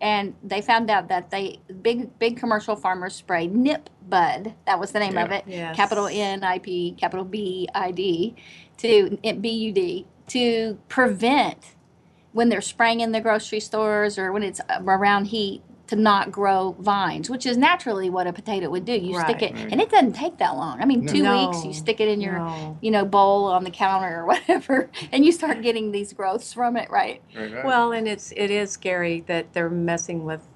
and 0.04 0.36
they 0.44 0.62
found 0.62 0.92
out 0.92 1.08
that 1.08 1.32
they 1.32 1.60
big 1.82 2.20
big 2.20 2.38
commercial 2.38 2.76
farmers 2.76 3.16
spray 3.16 3.48
Nip 3.48 3.89
Bud. 4.08 4.54
That 4.68 4.78
was 4.78 4.92
the 4.92 5.00
name 5.00 5.18
of 5.18 5.32
it. 5.32 5.46
Yes. 5.48 5.78
Capital 5.78 6.08
N 6.08 6.44
I 6.44 6.60
P, 6.60 6.94
capital 7.00 7.24
B 7.24 7.70
I 7.74 7.92
D, 7.92 8.36
to 8.80 9.18
B 9.39 9.50
U 9.50 9.72
D 9.72 10.06
to 10.28 10.78
prevent 10.89 11.76
when 12.34 12.50
they're 12.50 12.62
spraying 12.62 13.00
in 13.00 13.13
the 13.13 13.22
grocery 13.22 13.62
stores 13.62 14.20
or 14.20 14.34
when 14.34 14.44
it's 14.44 14.60
around 14.70 15.26
heat 15.26 15.62
to 15.93 16.01
not 16.01 16.32
grow 16.32 16.75
vines, 16.79 17.29
which 17.29 17.45
is 17.45 17.58
naturally 17.58 18.10
what 18.10 18.27
a 18.27 18.34
potato 18.34 18.69
would 18.69 18.86
do. 18.86 18.93
You 18.93 19.13
stick 19.19 19.41
Right. 19.41 19.43
it, 19.43 19.56
and 19.71 19.79
it 19.79 19.89
doesn't 19.89 20.13
take 20.13 20.38
that 20.39 20.56
long. 20.56 20.82
I 20.82 20.86
mean, 20.86 21.06
No. 21.06 21.12
two 21.13 21.23
No. 21.23 21.47
weeks, 21.47 21.65
you 21.65 21.73
stick 21.73 21.99
it 22.01 22.08
in 22.08 22.19
your, 22.21 22.39
No. 22.39 22.77
you 22.82 22.91
know, 22.91 23.06
bowl 23.06 23.45
on 23.45 23.63
the 23.63 23.71
counter 23.71 24.21
or 24.21 24.25
whatever, 24.34 24.89
and 25.12 25.23
you 25.25 25.32
start 25.32 25.62
getting 25.62 25.91
these 25.91 26.13
growths 26.13 26.53
from 26.53 26.77
it, 26.77 26.89
right? 26.89 27.21
Right, 27.36 27.53
right. 27.53 27.65
Well, 27.65 27.91
and 27.91 28.08
it's 28.08 28.32
it 28.36 28.49
is 28.51 28.71
scary 28.71 29.21
that 29.27 29.53
they're 29.53 29.69
messing 29.69 30.23
with 30.25 30.47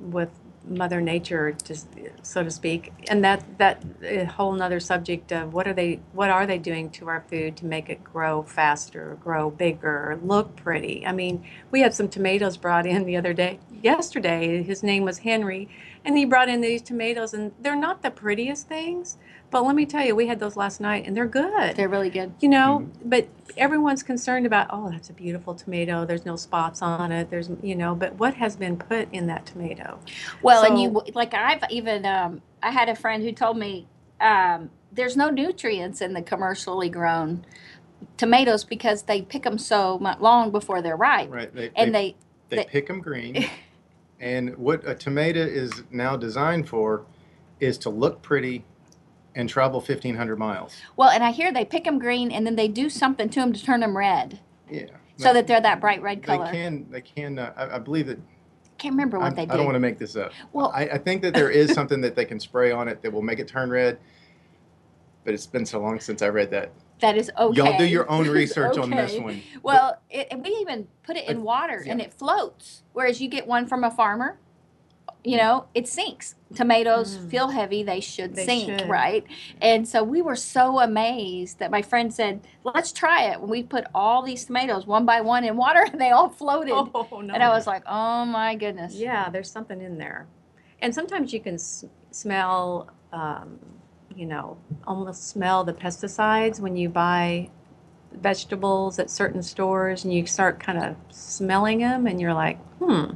with 0.00 0.30
Mother 0.68 1.00
Nature, 1.00 1.56
just 1.64 1.88
so 2.22 2.42
to 2.42 2.50
speak, 2.50 2.92
and 3.08 3.24
that 3.24 3.58
that 3.58 3.84
a 4.02 4.24
whole 4.24 4.52
nother 4.52 4.80
subject 4.80 5.32
of 5.32 5.52
what 5.52 5.68
are 5.68 5.72
they 5.74 6.00
what 6.12 6.30
are 6.30 6.46
they 6.46 6.58
doing 6.58 6.90
to 6.90 7.08
our 7.08 7.24
food 7.28 7.56
to 7.58 7.66
make 7.66 7.88
it 7.88 8.02
grow 8.04 8.42
faster, 8.42 9.18
grow 9.22 9.50
bigger, 9.50 10.18
look 10.22 10.56
pretty? 10.56 11.06
I 11.06 11.12
mean, 11.12 11.44
we 11.70 11.80
had 11.80 11.94
some 11.94 12.08
tomatoes 12.08 12.56
brought 12.56 12.86
in 12.86 13.04
the 13.04 13.16
other 13.16 13.32
day, 13.34 13.58
yesterday. 13.82 14.62
His 14.62 14.82
name 14.82 15.04
was 15.04 15.18
Henry, 15.18 15.68
and 16.04 16.16
he 16.16 16.24
brought 16.24 16.48
in 16.48 16.60
these 16.60 16.82
tomatoes, 16.82 17.34
and 17.34 17.52
they're 17.60 17.76
not 17.76 18.02
the 18.02 18.10
prettiest 18.10 18.68
things, 18.68 19.18
but 19.50 19.64
let 19.64 19.76
me 19.76 19.86
tell 19.86 20.04
you, 20.04 20.16
we 20.16 20.26
had 20.26 20.40
those 20.40 20.56
last 20.56 20.80
night, 20.80 21.06
and 21.06 21.16
they're 21.16 21.26
good 21.26 21.76
They're 21.76 21.88
really 21.88 22.10
good. 22.10 22.32
you 22.40 22.48
know 22.48 22.88
but 23.04 23.28
everyone's 23.56 24.02
concerned 24.02 24.46
about 24.46 24.66
oh 24.70 24.90
that's 24.90 25.10
a 25.10 25.12
beautiful 25.12 25.54
tomato 25.54 26.04
there's 26.04 26.24
no 26.26 26.36
spots 26.36 26.82
on 26.82 27.12
it 27.12 27.30
there's 27.30 27.50
you 27.62 27.74
know 27.76 27.94
but 27.94 28.14
what 28.16 28.34
has 28.34 28.56
been 28.56 28.76
put 28.76 29.08
in 29.12 29.26
that 29.28 29.46
tomato 29.46 29.98
Well, 30.42 30.64
and 30.64 30.80
you 30.80 31.02
like 31.14 31.34
I've 31.34 31.62
even 31.70 32.04
um, 32.06 32.42
I 32.62 32.70
had 32.70 32.88
a 32.88 32.96
friend 32.96 33.22
who 33.22 33.32
told 33.32 33.56
me 33.58 33.86
um, 34.20 34.70
there's 34.92 35.16
no 35.16 35.30
nutrients 35.30 36.00
in 36.00 36.14
the 36.14 36.22
commercially 36.22 36.88
grown 36.88 37.44
tomatoes 38.16 38.64
because 38.64 39.02
they 39.04 39.22
pick 39.22 39.42
them 39.44 39.58
so 39.58 39.96
long 40.20 40.50
before 40.50 40.82
they're 40.82 40.96
ripe, 40.96 41.30
right. 41.32 41.54
They, 41.54 41.70
and 41.76 41.94
they, 41.94 42.16
they, 42.50 42.56
they 42.56 42.56
they- 42.58 42.64
pick 42.68 42.86
them 42.88 43.00
green. 43.00 43.48
and 44.20 44.56
what 44.56 44.86
a 44.88 44.94
tomato 44.94 45.40
is 45.40 45.82
now 45.90 46.16
designed 46.16 46.68
for 46.68 47.04
is 47.60 47.78
to 47.78 47.90
look 47.90 48.22
pretty 48.22 48.64
and 49.34 49.48
travel 49.48 49.80
1,500 49.80 50.38
miles. 50.38 50.76
well, 50.96 51.10
and 51.10 51.22
I 51.24 51.30
hear 51.32 51.52
they 51.52 51.64
pick 51.64 51.84
them 51.84 51.98
green 51.98 52.30
and 52.30 52.46
then 52.46 52.56
they 52.56 52.68
do 52.68 52.88
something 52.88 53.28
to 53.30 53.40
them 53.40 53.52
to 53.52 53.62
turn 53.64 53.80
them 53.80 53.96
red, 53.96 54.40
Yeah. 54.70 54.86
so 55.16 55.32
that 55.32 55.46
they're 55.46 55.60
that 55.60 55.80
bright 55.80 56.02
red 56.02 56.22
color. 56.22 56.46
they 56.46 56.52
can, 56.52 56.86
they 56.90 57.00
can, 57.00 57.38
uh, 57.38 57.52
I, 57.56 57.76
I 57.76 57.78
believe 57.78 58.06
that 58.06 58.18
Can't 58.78 58.92
remember 58.94 59.18
what 59.18 59.26
I'm- 59.26 59.34
they 59.34 59.46
do. 59.46 59.52
I 59.52 59.56
don't 59.56 59.66
want 59.66 59.76
to 59.76 59.80
make 59.80 59.98
this 59.98 60.16
up. 60.16 60.32
Well- 60.52 60.72
I, 60.74 60.82
I 60.82 60.98
think 60.98 61.22
that 61.22 61.34
there 61.34 61.50
is 61.50 61.72
something 61.72 62.00
that 62.02 62.14
they 62.16 62.24
can 62.24 62.38
spray 62.38 62.70
on 62.72 62.88
it 62.88 63.02
that 63.02 63.12
will 63.12 63.22
make 63.22 63.38
it 63.38 63.48
turn 63.48 63.70
red. 63.70 63.98
But 65.24 65.32
it's 65.34 65.46
been 65.46 65.64
so 65.64 65.80
long 65.80 66.00
since 66.00 66.20
I 66.20 66.28
read 66.28 66.50
that. 66.50 66.70
that 67.00 67.16
is 67.16 67.30
okay. 67.38 67.56
Y'all 67.56 67.78
do 67.78 67.86
your 67.86 68.08
own 68.10 68.28
research 68.28 68.76
on 68.76 68.90
this 68.90 69.12
Okay. 69.14 69.20
one. 69.22 69.42
Well, 69.62 69.98
it, 70.10 70.28
we 70.38 70.50
even 70.60 70.86
put 71.02 71.16
it 71.16 71.26
in 71.28 71.42
water 71.42 71.82
and 71.86 71.98
it 72.00 72.12
floats. 72.12 72.82
Whereas 72.92 73.22
you 73.22 73.28
get 73.28 73.46
one 73.46 73.66
from 73.66 73.84
a 73.84 73.90
farmer, 73.90 74.38
you 75.24 75.36
know, 75.38 75.64
it 75.74 75.88
sinks. 75.88 76.34
Tomatoes 76.54 77.16
Mm. 77.16 77.30
feel 77.30 77.48
heavy, 77.48 77.82
they 77.82 78.00
should 78.00 78.34
They 78.36 78.44
sink, 78.44 78.78
should. 78.78 78.88
right? 78.88 79.24
And 79.60 79.88
so 79.88 80.04
we 80.04 80.22
were 80.22 80.36
so 80.36 80.78
amazed 80.80 81.58
that 81.58 81.70
my 81.70 81.82
friend 81.82 82.12
said, 82.14 82.46
let's 82.62 82.92
try 82.92 83.24
it. 83.24 83.40
When 83.40 83.50
we 83.50 83.62
put 83.62 83.86
all 83.94 84.22
these 84.22 84.44
tomatoes 84.44 84.86
one 84.86 85.04
by 85.06 85.20
one 85.22 85.44
in 85.44 85.56
water 85.56 85.80
and 85.92 86.00
they 86.00 86.10
all 86.10 86.28
floated. 86.28 86.72
oh 86.74 87.08
no 87.22 87.34
And 87.34 87.42
I 87.42 87.48
was 87.48 87.66
like, 87.66 87.82
oh 87.86 88.24
my 88.26 88.54
goodness. 88.54 88.94
yeah 88.94 89.30
there's 89.30 89.50
something 89.50 89.80
in 89.80 89.98
there 89.98 90.26
and 90.80 90.94
sometimes 90.94 91.32
you 91.32 91.40
can 91.40 91.54
s- 91.54 91.84
smell 92.10 92.90
um, 93.12 93.58
you 94.14 94.26
know 94.26 94.56
almost 94.86 95.28
smell 95.28 95.64
the 95.64 95.72
pesticides 95.72 96.60
when 96.60 96.76
you 96.76 96.88
buy 96.88 97.48
vegetables 98.12 98.98
at 98.98 99.10
certain 99.10 99.42
stores 99.42 100.04
and 100.04 100.12
you 100.12 100.26
start 100.26 100.60
kind 100.60 100.78
of 100.78 100.94
smelling 101.10 101.78
them 101.80 102.06
and 102.06 102.20
you're 102.20 102.34
like 102.34 102.58
hmm 102.78 103.06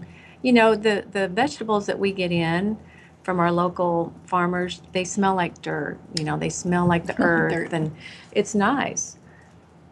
you 0.42 0.53
know 0.53 0.74
the 0.74 1.05
the 1.11 1.29
vegetables 1.29 1.87
that 1.87 1.98
we 1.98 2.12
get 2.12 2.33
in 2.33 2.77
from 3.22 3.40
our 3.40 3.53
local 3.53 4.12
farmers 4.27 4.81
they 4.92 5.05
smell 5.05 5.35
like 5.35 5.61
dirt 5.62 5.98
you 6.18 6.24
know 6.24 6.37
they 6.38 6.48
smell 6.48 6.87
like 6.87 7.07
the 7.07 7.18
earth 7.20 7.53
Dirt. 7.53 7.72
and 7.72 7.94
it's 8.33 8.55
nice 8.55 9.16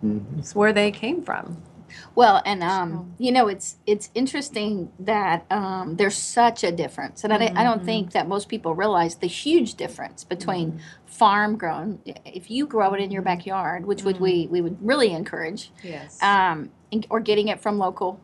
Mhm. 0.04 0.38
it's 0.38 0.54
where 0.54 0.72
they 0.72 0.90
came 0.90 1.22
from 1.22 1.62
Well, 2.14 2.42
and 2.44 2.62
um, 2.62 3.14
you 3.18 3.30
know, 3.32 3.46
it's 3.48 3.76
it's 3.87 4.11
interesting 4.14 4.90
that 4.98 5.46
um, 5.50 5.96
there's 5.96 6.16
such 6.16 6.62
a 6.64 6.70
difference, 6.72 7.24
and 7.24 7.32
I, 7.32 7.38
don't- 7.38 7.56
I 7.56 7.62
don't 7.64 7.82
Mhm. 7.82 7.85
think 7.87 8.12
that 8.12 8.26
most 8.28 8.48
people 8.48 8.74
realize 8.74 9.14
the 9.16 9.28
huge 9.28 9.74
difference 9.76 10.24
between 10.24 10.80
farm 11.06 11.56
grown. 11.56 12.00
If 12.24 12.50
you 12.50 12.66
grow 12.66 12.92
it 12.94 13.00
in 13.00 13.11
your 13.11 13.22
backyard, 13.22 13.87
which 13.87 14.02
would 14.04 14.20
we 14.20 14.46
we 14.50 14.61
would 14.61 14.76
really 14.82 15.12
encourage, 15.12 15.72
yes 15.82 16.18
um, 16.22 16.70
or 17.09 17.20
getting 17.20 17.48
it 17.48 17.61
from 17.61 17.78
local 17.78 18.20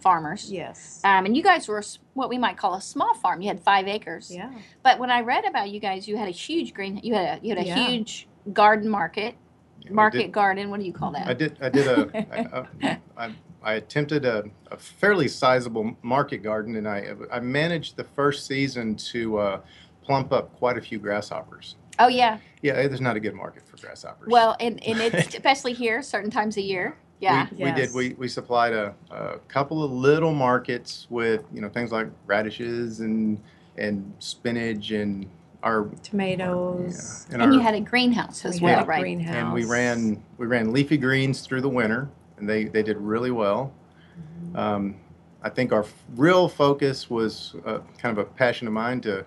farmers. 0.00 0.50
yes 0.50 1.00
Um, 1.04 1.26
and 1.26 1.36
you 1.36 1.42
guys 1.42 1.68
were 1.68 1.82
what 2.14 2.28
we 2.28 2.38
might 2.38 2.56
call 2.56 2.74
a 2.74 2.80
small 2.80 3.14
farm. 3.14 3.40
You 3.42 3.48
had 3.48 3.60
five 3.60 3.86
acres. 3.88 4.30
yeah 4.30 4.50
But 4.82 4.98
when 4.98 5.10
I 5.10 5.20
read 5.20 5.44
about 5.44 5.70
you 5.70 5.80
guys, 5.80 6.06
you 6.08 6.16
had 6.16 6.28
a 6.28 6.32
huge 6.32 6.74
green. 6.74 7.00
You 7.02 7.14
had 7.14 7.38
a 7.42 7.46
you 7.46 7.54
had 7.54 7.64
a 7.64 7.66
Yeah. 7.68 7.86
huge 7.86 8.28
garden 8.52 8.88
market, 8.88 9.34
Yeah, 9.80 9.92
market 9.92 10.18
did- 10.18 10.32
garden. 10.32 10.70
What 10.70 10.80
do 10.80 10.86
you 10.86 10.92
call 10.92 11.12
that? 11.12 11.26
I 11.26 11.34
did. 11.34 11.56
I 11.60 11.68
did 11.68 11.86
a. 11.86 11.98
I, 12.84 12.88
I, 12.88 12.98
I, 13.26 13.34
I 13.62 13.72
attempted 13.74 14.24
a, 14.24 14.44
a 14.70 14.76
fairly 14.78 15.28
sizable 15.28 15.96
market 16.02 16.38
garden, 16.38 16.76
and 16.76 16.88
I 16.88 17.14
I 17.30 17.40
managed 17.40 17.96
the 17.96 18.04
first 18.04 18.46
season 18.46 18.96
to 19.12 19.38
uh, 19.38 19.60
plump 20.02 20.32
up 20.32 20.54
quite 20.56 20.78
a 20.78 20.80
few 20.80 20.98
grasshoppers. 20.98 21.76
oh 21.98 22.08
yeah. 22.08 22.38
Yeah, 22.62 22.74
there's 22.88 23.00
not 23.00 23.16
a 23.16 23.20
good 23.20 23.34
market 23.34 23.62
for 23.66 23.76
grasshoppers. 23.78 24.28
Well, 24.28 24.54
and, 24.60 24.82
and 24.86 24.98
it's 25.00 25.34
especially 25.34 25.72
here, 25.74 26.02
certain 26.02 26.30
times 26.30 26.56
a 26.58 26.62
year. 26.62 26.96
Yeah. 27.20 27.46
we, 27.52 27.64
we 27.64 27.72
did. 27.72 27.94
We, 27.94 28.14
we 28.14 28.28
supplied 28.28 28.72
a, 28.72 28.94
a 29.10 29.38
couple 29.48 29.84
of 29.84 29.92
little 29.92 30.32
markets 30.32 31.06
with 31.10 31.44
you 31.52 31.60
know 31.60 31.68
things 31.68 31.92
like 31.92 32.08
radishes 32.26 33.00
and 33.00 33.40
and 33.76 34.12
spinach 34.18 34.90
and 34.90 35.26
our 35.62 35.84
tomatoes 36.02 37.26
yeah, 37.28 37.34
and, 37.34 37.42
and 37.42 37.52
our, 37.52 37.56
you 37.56 37.60
had 37.60 37.74
a 37.74 37.80
greenhouse 37.80 38.44
as 38.46 38.60
We 38.60 38.64
well, 38.64 38.78
had 38.78 38.88
right? 38.88 39.02
greenhouse. 39.02 39.36
and 39.36 39.52
we 39.52 39.64
ran 39.64 40.22
we 40.38 40.46
ran 40.46 40.72
leafy 40.72 40.96
greens 40.96 41.42
through 41.42 41.60
the 41.60 41.68
winter, 41.68 42.08
and 42.38 42.48
they 42.48 42.64
they 42.64 42.82
did 42.82 42.96
really 42.96 43.30
well. 43.30 43.72
Mm-hmm. 44.18 44.56
Um, 44.56 44.96
I 45.42 45.48
think 45.50 45.72
our 45.72 45.84
f- 45.84 45.94
real 46.16 46.48
focus 46.48 47.08
was 47.08 47.54
uh, 47.64 47.78
kind 47.98 48.18
of 48.18 48.18
a 48.18 48.24
passion 48.24 48.66
of 48.66 48.72
mine 48.72 49.00
to 49.02 49.24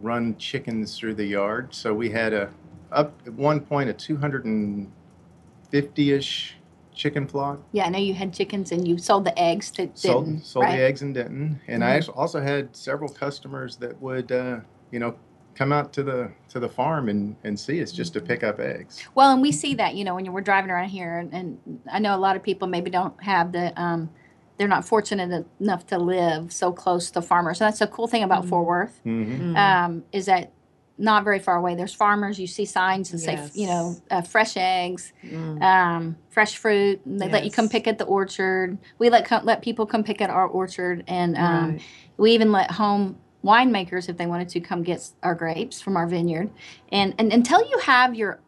run 0.00 0.36
chickens 0.36 0.98
through 0.98 1.14
the 1.14 1.24
yard. 1.24 1.72
So 1.74 1.94
we 1.94 2.10
had 2.10 2.32
a 2.32 2.50
up 2.92 3.12
at 3.26 3.32
one 3.34 3.60
point 3.60 3.88
a 3.88 3.94
250-ish 3.94 6.56
chicken 7.00 7.26
flock. 7.26 7.60
Yeah, 7.72 7.86
I 7.86 7.88
know 7.88 7.98
you 7.98 8.12
had 8.14 8.32
chickens 8.32 8.72
and 8.72 8.86
you 8.86 8.98
sold 8.98 9.24
the 9.24 9.36
eggs 9.38 9.70
to 9.72 9.90
Sold, 9.94 10.26
Denton, 10.26 10.42
sold 10.44 10.66
right? 10.66 10.76
the 10.76 10.82
eggs 10.84 11.00
in 11.02 11.12
Denton, 11.14 11.60
and 11.66 11.82
I 11.82 11.92
Mhm. 11.92 11.96
actually 11.96 12.14
also 12.18 12.40
had 12.42 12.76
several 12.76 13.08
customers 13.10 13.76
that 13.76 14.00
would, 14.02 14.30
uh, 14.30 14.60
you 14.90 14.98
know, 14.98 15.14
come 15.54 15.72
out 15.72 15.92
to 15.94 16.02
the 16.02 16.30
to 16.48 16.60
the 16.60 16.68
farm 16.68 17.08
and, 17.08 17.36
and 17.42 17.58
see 17.58 17.82
us 17.82 17.90
just 17.90 18.12
to 18.12 18.20
pick 18.20 18.44
up 18.44 18.60
eggs. 18.60 19.02
Well, 19.14 19.32
and 19.32 19.40
we 19.42 19.50
see 19.50 19.74
that, 19.74 19.94
you 19.94 20.04
know, 20.04 20.14
when 20.14 20.30
we're 20.32 20.40
driving 20.42 20.70
around 20.70 20.90
here, 20.90 21.18
and, 21.18 21.32
and 21.32 21.80
I 21.90 21.98
know 22.00 22.14
a 22.14 22.18
lot 22.26 22.36
of 22.36 22.42
people 22.42 22.68
maybe 22.68 22.90
don't 22.90 23.20
have 23.22 23.52
the, 23.52 23.72
um, 23.80 24.10
they're 24.58 24.68
not 24.68 24.84
fortunate 24.84 25.46
enough 25.58 25.86
to 25.86 25.98
live 25.98 26.52
so 26.52 26.70
close 26.70 27.10
to 27.12 27.22
farmers. 27.22 27.60
And 27.60 27.66
that's 27.68 27.80
a 27.80 27.86
cool 27.86 28.06
thing 28.08 28.22
about 28.22 28.44
Fort 28.44 28.66
Worth, 28.66 29.00
Mm-hmm. 29.06 29.54
Mm. 29.54 29.56
um, 29.56 30.04
is 30.12 30.26
that 30.26 30.52
not 31.00 31.24
very 31.24 31.38
far 31.38 31.56
away. 31.56 31.74
There's 31.74 31.94
farmers. 31.94 32.38
You 32.38 32.46
see 32.46 32.64
signs 32.66 33.10
that 33.10 33.18
say, 33.18 33.48
you 33.54 33.66
know, 33.66 33.96
uh, 34.10 34.22
fresh 34.22 34.56
eggs, 34.56 35.12
Mm. 35.24 35.62
um, 35.62 36.16
fresh 36.28 36.56
fruit. 36.56 37.00
And 37.06 37.18
they 37.20 37.28
let 37.28 37.44
you 37.44 37.50
come 37.50 37.68
pick 37.68 37.86
at 37.88 37.98
the 37.98 38.04
orchard. 38.04 38.78
We 38.98 39.08
let 39.10 39.24
co- 39.24 39.40
let 39.42 39.62
people 39.62 39.86
come 39.86 40.04
pick 40.04 40.20
at 40.20 40.30
our 40.30 40.46
orchard, 40.46 41.02
and 41.08 41.36
um, 41.36 41.70
Right. 41.72 41.82
we 42.18 42.32
even 42.32 42.52
let 42.52 42.70
home 42.72 43.18
winemakers 43.42 44.08
if 44.10 44.18
they 44.18 44.26
wanted 44.26 44.50
to 44.50 44.60
come 44.60 44.82
get 44.82 45.10
our 45.22 45.34
grapes 45.34 45.80
from 45.80 45.96
our 45.96 46.06
vineyard. 46.06 46.50
And, 46.92 47.14
and 47.18 47.32
until 47.32 47.60
you 47.68 47.78
have 47.78 48.14
your 48.14 48.40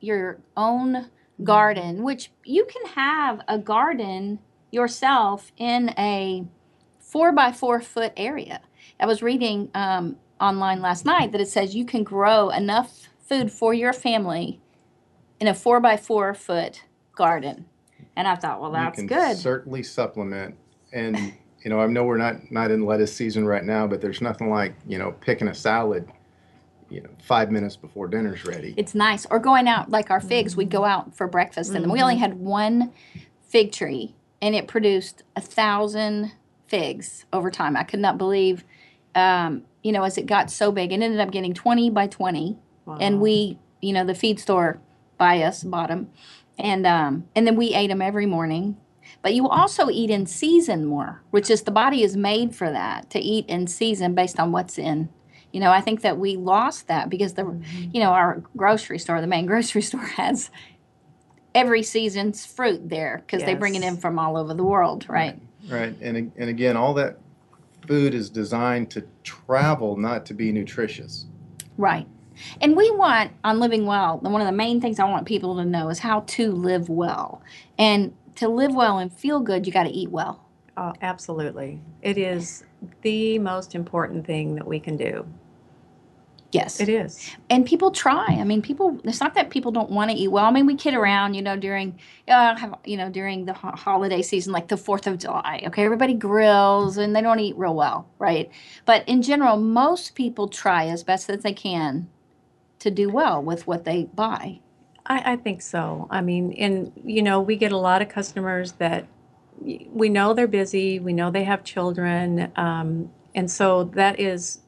your 0.00 0.38
own 0.56 1.10
garden, 1.44 2.02
which 2.02 2.30
you 2.44 2.64
can 2.64 2.92
have 2.92 3.40
a 3.48 3.58
garden 3.58 4.38
yourself 4.70 5.52
in 5.56 5.90
a 5.98 6.44
four 7.00 7.32
by 7.32 7.52
four 7.52 7.80
foot 7.80 8.12
area. 8.16 8.60
I 9.00 9.06
was 9.06 9.22
reading 9.22 9.70
um, 9.74 10.16
online 10.40 10.80
last 10.80 11.04
night 11.04 11.32
that 11.32 11.40
it 11.40 11.48
says 11.48 11.74
you 11.74 11.84
can 11.84 12.04
grow 12.04 12.50
enough 12.50 13.08
food 13.20 13.50
for 13.50 13.74
your 13.74 13.92
family 13.92 14.60
in 15.40 15.46
a 15.48 15.54
four 15.54 15.80
by 15.80 15.96
four 15.96 16.34
foot 16.34 16.82
garden. 17.14 17.66
And 18.16 18.26
I 18.26 18.34
thought, 18.36 18.60
well, 18.60 18.72
that's 18.72 19.00
you 19.00 19.06
can 19.06 19.18
good. 19.18 19.36
certainly 19.36 19.82
supplement 19.82 20.56
and 20.92 21.16
you 21.62 21.68
know 21.68 21.80
i 21.80 21.86
know 21.86 22.04
we're 22.04 22.16
not 22.16 22.50
not 22.50 22.70
in 22.70 22.86
lettuce 22.86 23.14
season 23.14 23.44
right 23.46 23.64
now 23.64 23.86
but 23.86 24.00
there's 24.00 24.22
nothing 24.22 24.48
like 24.48 24.74
you 24.86 24.96
know 24.96 25.12
picking 25.20 25.48
a 25.48 25.54
salad 25.54 26.08
you 26.88 27.02
know 27.02 27.10
five 27.22 27.50
minutes 27.50 27.76
before 27.76 28.08
dinner's 28.08 28.46
ready 28.46 28.72
It's 28.78 28.94
nice. 28.94 29.26
Or 29.30 29.38
going 29.38 29.68
out, 29.68 29.90
like 29.90 30.10
our 30.10 30.20
figs, 30.20 30.56
we'd 30.56 30.70
go 30.70 30.84
out 30.84 31.14
for 31.14 31.26
breakfast, 31.28 31.72
and 31.74 31.92
we 31.92 32.00
only 32.00 32.16
had 32.16 32.34
one 32.34 32.92
fig 33.42 33.72
tree, 33.72 34.14
and 34.40 34.54
it 34.54 34.66
produced 34.66 35.22
a 35.36 35.42
thousand 35.42 36.32
figs 36.66 37.26
over 37.32 37.50
time. 37.50 37.76
I 37.76 37.82
could 37.82 38.00
not 38.00 38.16
believe, 38.16 38.64
um, 39.14 39.64
you 39.82 39.92
know, 39.92 40.02
as 40.02 40.18
it 40.18 40.26
got 40.26 40.50
so 40.50 40.72
big, 40.72 40.92
it 40.92 41.00
ended 41.00 41.20
up 41.20 41.30
getting 41.30 41.54
20 41.54 41.90
by 41.90 42.06
20. 42.06 42.58
And 43.00 43.20
we, 43.20 43.58
you 43.82 43.92
know, 43.92 44.04
the 44.04 44.14
feed 44.14 44.40
store 44.40 44.80
by 45.18 45.42
us 45.42 45.62
bought 45.62 45.88
them. 45.88 46.10
And, 46.58 46.86
um, 46.86 47.28
and 47.36 47.46
then 47.46 47.54
we 47.54 47.74
ate 47.74 47.88
them 47.88 48.00
every 48.00 48.24
morning. 48.24 48.78
But 49.20 49.34
you 49.34 49.46
also 49.46 49.90
eat 49.90 50.10
in 50.10 50.26
season 50.26 50.86
more, 50.86 51.22
which 51.30 51.50
is 51.50 51.62
the 51.62 51.70
body 51.70 52.02
is 52.02 52.16
made 52.16 52.54
for 52.54 52.70
that 52.70 53.10
to 53.10 53.18
eat 53.18 53.46
in 53.46 53.66
season 53.66 54.14
based 54.14 54.40
on 54.40 54.52
what's 54.52 54.78
in. 54.78 55.10
You 55.52 55.60
know, 55.60 55.70
I 55.70 55.80
think 55.80 56.02
that 56.02 56.18
we 56.18 56.36
lost 56.36 56.88
that 56.88 57.10
because 57.10 57.34
the, 57.34 57.42
mm-hmm. 57.42 57.90
you 57.92 58.00
know, 58.00 58.10
our 58.10 58.42
grocery 58.56 58.98
store, 58.98 59.20
the 59.20 59.26
main 59.26 59.46
grocery 59.52 59.82
store 59.82 60.00
has 60.00 60.50
every 61.54 61.82
season's 61.82 62.46
fruit 62.46 62.88
there 62.88 63.22
because 63.24 63.40
yes. 63.40 63.48
they 63.48 63.54
bring 63.54 63.74
it 63.74 63.82
in 63.82 63.96
from 63.96 64.18
all 64.18 64.36
over 64.36 64.54
the 64.54 64.64
world, 64.64 65.06
right? 65.08 65.38
Right. 65.68 65.80
right. 65.80 65.96
And 66.00 66.32
and 66.36 66.48
again, 66.48 66.76
all 66.76 66.94
that 66.94 67.18
food 67.88 68.14
is 68.14 68.30
designed 68.30 68.90
to 68.90 69.04
travel, 69.24 69.96
not 69.96 70.26
to 70.26 70.34
be 70.34 70.52
nutritious. 70.52 71.26
Right. 71.78 72.06
And 72.60 72.76
we 72.76 72.90
want 72.92 73.32
on 73.42 73.58
living 73.58 73.86
well, 73.86 74.18
one 74.18 74.40
of 74.40 74.46
the 74.46 74.52
main 74.52 74.80
things 74.80 75.00
I 75.00 75.04
want 75.04 75.26
people 75.26 75.56
to 75.56 75.64
know 75.64 75.88
is 75.88 75.98
how 75.98 76.20
to 76.20 76.52
live 76.52 76.88
well. 76.88 77.42
And 77.78 78.14
to 78.36 78.48
live 78.48 78.74
well 78.74 78.98
and 78.98 79.12
feel 79.12 79.40
good, 79.40 79.66
you 79.66 79.72
got 79.72 79.84
to 79.84 79.90
eat 79.90 80.10
well. 80.10 80.44
Oh, 80.76 80.92
absolutely. 81.02 81.80
It 82.02 82.18
is 82.18 82.62
the 83.02 83.38
most 83.40 83.74
important 83.74 84.24
thing 84.24 84.54
that 84.54 84.66
we 84.66 84.78
can 84.78 84.96
do. 84.96 85.26
Yes. 86.50 86.80
It 86.80 86.88
is. 86.88 87.30
And 87.50 87.66
people 87.66 87.90
try. 87.90 88.24
I 88.26 88.44
mean, 88.44 88.62
people, 88.62 88.98
it's 89.04 89.20
not 89.20 89.34
that 89.34 89.50
people 89.50 89.70
don't 89.70 89.90
want 89.90 90.10
to 90.10 90.16
eat 90.16 90.28
well. 90.28 90.46
I 90.46 90.50
mean, 90.50 90.64
we 90.64 90.76
kid 90.76 90.94
around, 90.94 91.34
you 91.34 91.42
know, 91.42 91.56
during, 91.56 91.98
uh, 92.26 92.56
have, 92.56 92.74
you 92.84 92.96
know, 92.96 93.10
during 93.10 93.44
the 93.44 93.52
ho- 93.52 93.72
holiday 93.76 94.22
season, 94.22 94.52
like 94.52 94.68
the 94.68 94.76
4th 94.76 95.06
of 95.06 95.18
July. 95.18 95.62
Okay. 95.66 95.84
Everybody 95.84 96.14
grills 96.14 96.96
and 96.96 97.14
they 97.14 97.20
don't 97.20 97.38
eat 97.38 97.56
real 97.58 97.74
well, 97.74 98.08
right? 98.18 98.50
But 98.86 99.06
in 99.06 99.20
general, 99.20 99.58
most 99.58 100.14
people 100.14 100.48
try 100.48 100.86
as 100.86 101.04
best 101.04 101.28
as 101.28 101.42
they 101.42 101.52
can 101.52 102.08
to 102.78 102.90
do 102.90 103.10
well 103.10 103.42
with 103.42 103.66
what 103.66 103.84
they 103.84 104.04
buy. 104.04 104.60
I, 105.04 105.32
I 105.32 105.36
think 105.36 105.60
so. 105.60 106.06
I 106.10 106.22
mean, 106.22 106.52
and, 106.52 106.92
you 107.04 107.22
know, 107.22 107.40
we 107.42 107.56
get 107.56 107.72
a 107.72 107.76
lot 107.76 108.00
of 108.00 108.08
customers 108.08 108.72
that 108.72 109.06
we 109.60 110.08
know 110.08 110.32
they're 110.32 110.46
busy, 110.46 110.98
we 110.98 111.12
know 111.12 111.30
they 111.30 111.44
have 111.44 111.64
children. 111.64 112.50
Um, 112.56 113.10
and 113.34 113.50
so 113.50 113.84
that 113.84 114.18
is 114.18 114.60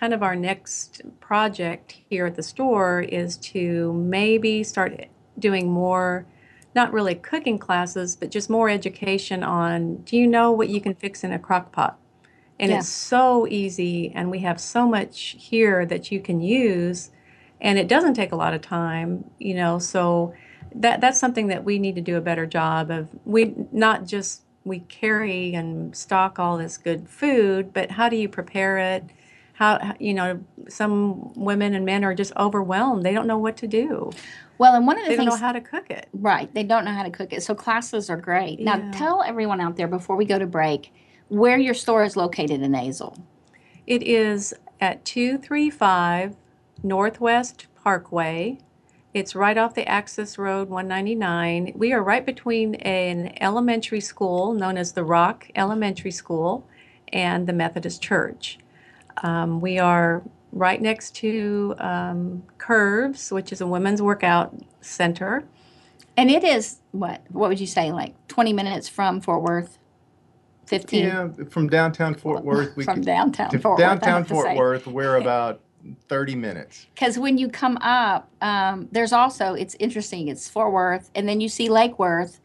kind 0.00 0.14
of 0.14 0.22
our 0.22 0.34
next 0.34 1.02
project 1.20 1.92
here 2.08 2.24
at 2.24 2.34
the 2.34 2.42
store 2.42 3.02
is 3.02 3.36
to 3.36 3.92
maybe 3.92 4.64
start 4.64 5.06
doing 5.38 5.70
more 5.70 6.26
not 6.74 6.90
really 6.90 7.14
cooking 7.14 7.58
classes 7.58 8.16
but 8.16 8.30
just 8.30 8.48
more 8.48 8.70
education 8.70 9.42
on 9.42 9.96
do 9.96 10.16
you 10.16 10.26
know 10.26 10.50
what 10.50 10.70
you 10.70 10.80
can 10.80 10.94
fix 10.94 11.22
in 11.22 11.32
a 11.32 11.38
crock 11.38 11.70
pot? 11.70 11.98
And 12.58 12.70
yeah. 12.70 12.78
it's 12.78 12.88
so 12.88 13.46
easy 13.48 14.10
and 14.14 14.30
we 14.30 14.38
have 14.38 14.58
so 14.58 14.88
much 14.88 15.36
here 15.38 15.84
that 15.84 16.10
you 16.10 16.20
can 16.20 16.40
use 16.40 17.10
and 17.60 17.78
it 17.78 17.86
doesn't 17.86 18.14
take 18.14 18.32
a 18.32 18.36
lot 18.36 18.54
of 18.54 18.62
time 18.62 19.30
you 19.38 19.54
know 19.54 19.78
so 19.78 20.32
that 20.74 21.02
that's 21.02 21.20
something 21.20 21.48
that 21.48 21.64
we 21.64 21.78
need 21.78 21.96
to 21.96 22.00
do 22.00 22.16
a 22.16 22.20
better 22.22 22.46
job 22.46 22.90
of. 22.90 23.08
We 23.26 23.54
not 23.70 24.06
just 24.06 24.44
we 24.64 24.78
carry 24.80 25.52
and 25.52 25.94
stock 25.94 26.38
all 26.38 26.56
this 26.56 26.78
good 26.78 27.08
food 27.08 27.74
but 27.74 27.90
how 27.90 28.08
do 28.08 28.16
you 28.16 28.28
prepare 28.28 28.78
it 28.78 29.04
how 29.60 29.94
you 30.00 30.14
know 30.14 30.40
some 30.68 31.34
women 31.34 31.74
and 31.74 31.84
men 31.84 32.02
are 32.02 32.14
just 32.14 32.32
overwhelmed. 32.38 33.04
They 33.04 33.12
don't 33.12 33.26
know 33.26 33.36
what 33.36 33.58
to 33.58 33.66
do. 33.66 34.10
Well 34.56 34.74
and 34.74 34.86
one 34.86 34.98
of 34.98 35.04
the 35.04 35.10
they 35.10 35.16
things 35.16 35.26
they 35.26 35.30
don't 35.30 35.40
know 35.40 35.46
how 35.46 35.52
to 35.52 35.60
cook 35.60 35.90
it. 35.90 36.08
Right. 36.14 36.52
They 36.54 36.64
don't 36.64 36.84
know 36.86 36.92
how 36.92 37.02
to 37.02 37.10
cook 37.10 37.34
it. 37.34 37.42
So 37.42 37.54
classes 37.54 38.08
are 38.08 38.16
great. 38.16 38.58
Yeah. 38.58 38.76
now 38.76 38.90
tell 38.90 39.22
everyone 39.22 39.60
out 39.60 39.76
there 39.76 39.86
before 39.86 40.16
we 40.16 40.24
go 40.24 40.38
to 40.38 40.46
break 40.46 40.92
where 41.28 41.58
your 41.58 41.74
store 41.74 42.02
is 42.04 42.16
located 42.16 42.62
in 42.62 42.72
Azle. 42.72 43.16
It 43.86 44.02
is 44.02 44.54
at 44.80 45.04
235 45.04 46.36
northwest 46.82 47.66
parkway. 47.82 48.58
It's 49.12 49.34
right 49.34 49.58
off 49.58 49.74
the 49.74 49.86
Access 49.86 50.38
Road 50.38 50.70
199. 50.70 51.72
We 51.74 51.92
are 51.92 52.02
right 52.02 52.24
between 52.24 52.76
an 52.76 53.36
elementary 53.40 54.00
school 54.00 54.54
known 54.54 54.78
as 54.78 54.92
the 54.92 55.04
Rock 55.04 55.48
Elementary 55.54 56.12
School 56.12 56.66
and 57.12 57.46
the 57.46 57.52
Methodist 57.52 58.00
Church. 58.00 58.58
Um, 59.22 59.60
we 59.60 59.78
are 59.78 60.22
right 60.52 60.80
next 60.80 61.14
to 61.16 61.74
um, 61.78 62.42
Curves, 62.58 63.30
which 63.30 63.52
is 63.52 63.60
a 63.60 63.66
women's 63.66 64.02
workout 64.02 64.54
center. 64.80 65.44
And 66.16 66.30
it 66.30 66.44
is 66.44 66.78
what? 66.92 67.22
What 67.30 67.48
would 67.48 67.60
you 67.60 67.66
say? 67.66 67.92
Like 67.92 68.14
20 68.28 68.52
minutes 68.52 68.88
from 68.88 69.20
Fort 69.20 69.42
Worth? 69.42 69.78
15? 70.66 71.04
Yeah, 71.04 71.28
from 71.48 71.68
downtown 71.68 72.14
Fort 72.14 72.44
Worth. 72.44 72.76
We 72.76 72.84
from 72.84 72.96
could, 72.96 73.06
downtown 73.06 73.50
Fort 73.58 73.78
downtown 73.78 73.80
Worth. 73.80 74.00
Downtown 74.00 74.24
Fort 74.24 74.56
Worth, 74.56 74.86
we're 74.86 75.16
about 75.16 75.60
30 76.08 76.36
minutes. 76.36 76.86
Because 76.94 77.18
when 77.18 77.38
you 77.38 77.48
come 77.48 77.76
up, 77.78 78.30
um, 78.40 78.88
there's 78.92 79.12
also, 79.12 79.54
it's 79.54 79.74
interesting, 79.80 80.28
it's 80.28 80.48
Fort 80.48 80.72
Worth, 80.72 81.10
and 81.14 81.28
then 81.28 81.40
you 81.40 81.48
see 81.48 81.68
Lake 81.68 81.98
Worth 81.98 82.40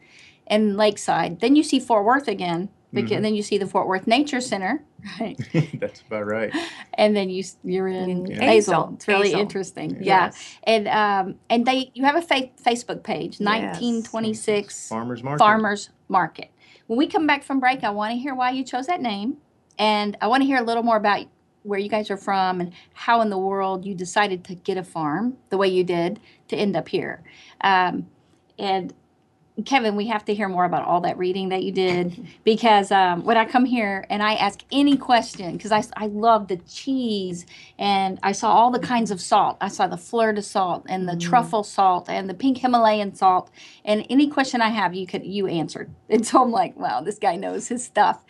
and 0.46 0.76
Lakeside. 0.76 1.40
Then 1.40 1.54
you 1.56 1.62
see 1.62 1.78
Fort 1.78 2.04
Worth 2.04 2.28
again, 2.28 2.68
because 2.92 3.12
mm-hmm. 3.12 3.22
then 3.22 3.34
you 3.34 3.42
see 3.42 3.58
the 3.58 3.66
Fort 3.66 3.86
Worth 3.86 4.06
Nature 4.06 4.40
Center, 4.40 4.82
right? 5.20 5.38
That's 5.80 6.00
about 6.00 6.26
right. 6.26 6.52
And 6.94 7.16
then 7.16 7.30
you 7.30 7.44
you're 7.64 7.88
in 7.88 8.26
yeah. 8.26 8.52
Azle. 8.52 8.94
It's 8.94 9.08
really 9.08 9.32
Azle. 9.32 9.40
interesting. 9.40 9.90
Yeah. 10.00 10.26
Yes. 10.26 10.56
And 10.64 10.88
um 10.88 11.38
and 11.50 11.66
they 11.66 11.90
you 11.94 12.04
have 12.04 12.16
a 12.16 12.22
fa- 12.22 12.50
Facebook 12.64 13.02
page, 13.02 13.40
1926 13.40 14.66
yes. 14.66 14.88
Farmers 14.88 15.22
Market. 15.22 15.38
Farmers 15.38 15.90
Market. 16.08 16.50
When 16.86 16.98
we 16.98 17.06
come 17.06 17.26
back 17.26 17.42
from 17.42 17.60
break, 17.60 17.82
I 17.82 17.90
want 17.90 18.12
to 18.12 18.18
hear 18.18 18.34
why 18.34 18.50
you 18.50 18.64
chose 18.64 18.86
that 18.86 19.00
name, 19.00 19.38
and 19.78 20.16
I 20.20 20.28
want 20.28 20.42
to 20.42 20.46
hear 20.46 20.58
a 20.58 20.64
little 20.64 20.82
more 20.82 20.96
about 20.96 21.26
where 21.62 21.80
you 21.80 21.88
guys 21.88 22.10
are 22.12 22.16
from 22.16 22.60
and 22.60 22.72
how 22.94 23.20
in 23.20 23.28
the 23.28 23.38
world 23.38 23.84
you 23.84 23.92
decided 23.92 24.44
to 24.44 24.54
get 24.54 24.76
a 24.76 24.84
farm 24.84 25.36
the 25.50 25.56
way 25.56 25.66
you 25.66 25.82
did 25.82 26.20
to 26.46 26.56
end 26.56 26.76
up 26.76 26.88
here. 26.88 27.24
Um, 27.60 28.06
and 28.56 28.94
Kevin, 29.64 29.96
we 29.96 30.06
have 30.08 30.24
to 30.26 30.34
hear 30.34 30.48
more 30.48 30.66
about 30.66 30.84
all 30.84 31.00
that 31.00 31.16
reading 31.16 31.48
that 31.48 31.62
you 31.62 31.72
did 31.72 32.26
because 32.44 32.90
um, 32.90 33.24
when 33.24 33.38
I 33.38 33.46
come 33.46 33.64
here 33.64 34.04
and 34.10 34.22
I 34.22 34.34
ask 34.34 34.60
any 34.70 34.96
question, 34.98 35.56
because 35.56 35.72
I, 35.72 35.82
I 35.96 36.06
love 36.08 36.48
the 36.48 36.58
cheese 36.58 37.46
and 37.78 38.18
I 38.22 38.32
saw 38.32 38.52
all 38.52 38.70
the 38.70 38.78
kinds 38.78 39.10
of 39.10 39.20
salt. 39.20 39.56
I 39.60 39.68
saw 39.68 39.86
the 39.86 39.96
fleur 39.96 40.32
de 40.32 40.42
salt 40.42 40.84
and 40.88 41.08
the 41.08 41.14
mm. 41.14 41.20
truffle 41.20 41.64
salt 41.64 42.10
and 42.10 42.28
the 42.28 42.34
pink 42.34 42.58
Himalayan 42.58 43.14
salt. 43.14 43.50
And 43.84 44.06
any 44.10 44.28
question 44.28 44.60
I 44.60 44.68
have, 44.68 44.94
you 44.94 45.06
could 45.06 45.24
you 45.24 45.46
answered. 45.46 45.90
And 46.08 46.26
so 46.26 46.42
I'm 46.42 46.50
like, 46.50 46.76
wow, 46.76 47.00
this 47.00 47.18
guy 47.18 47.36
knows 47.36 47.68
his 47.68 47.84
stuff. 47.84 48.24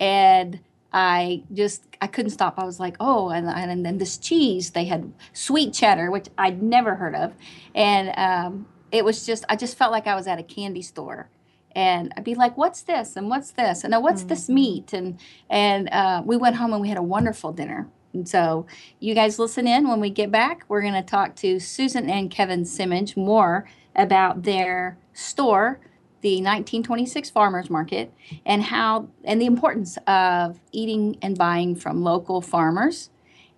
And 0.00 0.60
I 0.92 1.42
just 1.52 1.84
I 2.00 2.06
couldn't 2.06 2.30
stop. 2.30 2.54
I 2.58 2.64
was 2.64 2.80
like, 2.80 2.96
oh, 3.00 3.28
and 3.28 3.46
and 3.46 3.84
then 3.84 3.98
this 3.98 4.16
cheese 4.16 4.70
they 4.70 4.84
had 4.84 5.12
sweet 5.32 5.74
cheddar, 5.74 6.10
which 6.10 6.28
I'd 6.38 6.62
never 6.62 6.94
heard 6.94 7.14
of, 7.14 7.34
and 7.74 8.12
um, 8.16 8.66
it 8.92 9.04
was 9.04 9.26
just 9.26 9.44
I 9.48 9.56
just 9.56 9.76
felt 9.76 9.92
like 9.92 10.06
I 10.06 10.14
was 10.14 10.26
at 10.26 10.38
a 10.38 10.42
candy 10.42 10.82
store 10.82 11.28
and 11.72 12.12
I'd 12.16 12.24
be 12.24 12.34
like, 12.34 12.56
"What's 12.56 12.82
this?" 12.82 13.16
and 13.16 13.28
"What's 13.28 13.52
this?" 13.52 13.84
and 13.84 13.92
"Now 13.92 14.00
"What's 14.00 14.22
mm-hmm. 14.22 14.28
this 14.28 14.48
meat?" 14.48 14.92
and 14.92 15.18
and 15.48 15.88
uh, 15.90 16.22
we 16.24 16.36
went 16.36 16.56
home 16.56 16.72
and 16.72 16.80
we 16.80 16.88
had 16.88 16.98
a 16.98 17.02
wonderful 17.02 17.52
dinner. 17.52 17.88
And 18.12 18.28
so 18.28 18.66
you 19.00 19.14
guys 19.14 19.38
listen 19.38 19.66
in 19.66 19.86
when 19.88 20.00
we 20.00 20.10
get 20.10 20.30
back. 20.30 20.64
We're 20.68 20.80
going 20.80 20.94
to 20.94 21.02
talk 21.02 21.36
to 21.36 21.60
Susan 21.60 22.08
and 22.08 22.30
Kevin 22.30 22.64
Simich 22.64 23.16
more 23.16 23.68
about 23.94 24.44
their 24.44 24.96
store, 25.12 25.78
the 26.22 26.36
1926 26.36 27.30
Farmers 27.30 27.68
Market, 27.68 28.12
and 28.46 28.62
how 28.62 29.08
and 29.24 29.40
the 29.40 29.46
importance 29.46 29.98
of 30.06 30.58
eating 30.72 31.18
and 31.20 31.36
buying 31.36 31.76
from 31.76 32.02
local 32.02 32.40
farmers 32.40 33.10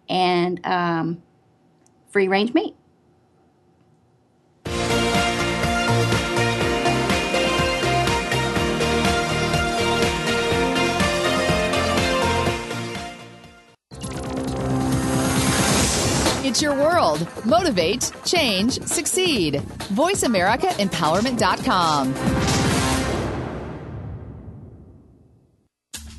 and 0.08 0.60
um, 0.66 1.22
free 2.08 2.26
range 2.26 2.52
meat. 2.52 2.74
Your 16.60 16.74
world. 16.74 17.26
Motivate, 17.44 18.10
change, 18.24 18.80
succeed. 18.82 19.54
VoiceAmericaEmpowerment.com. 19.94 22.14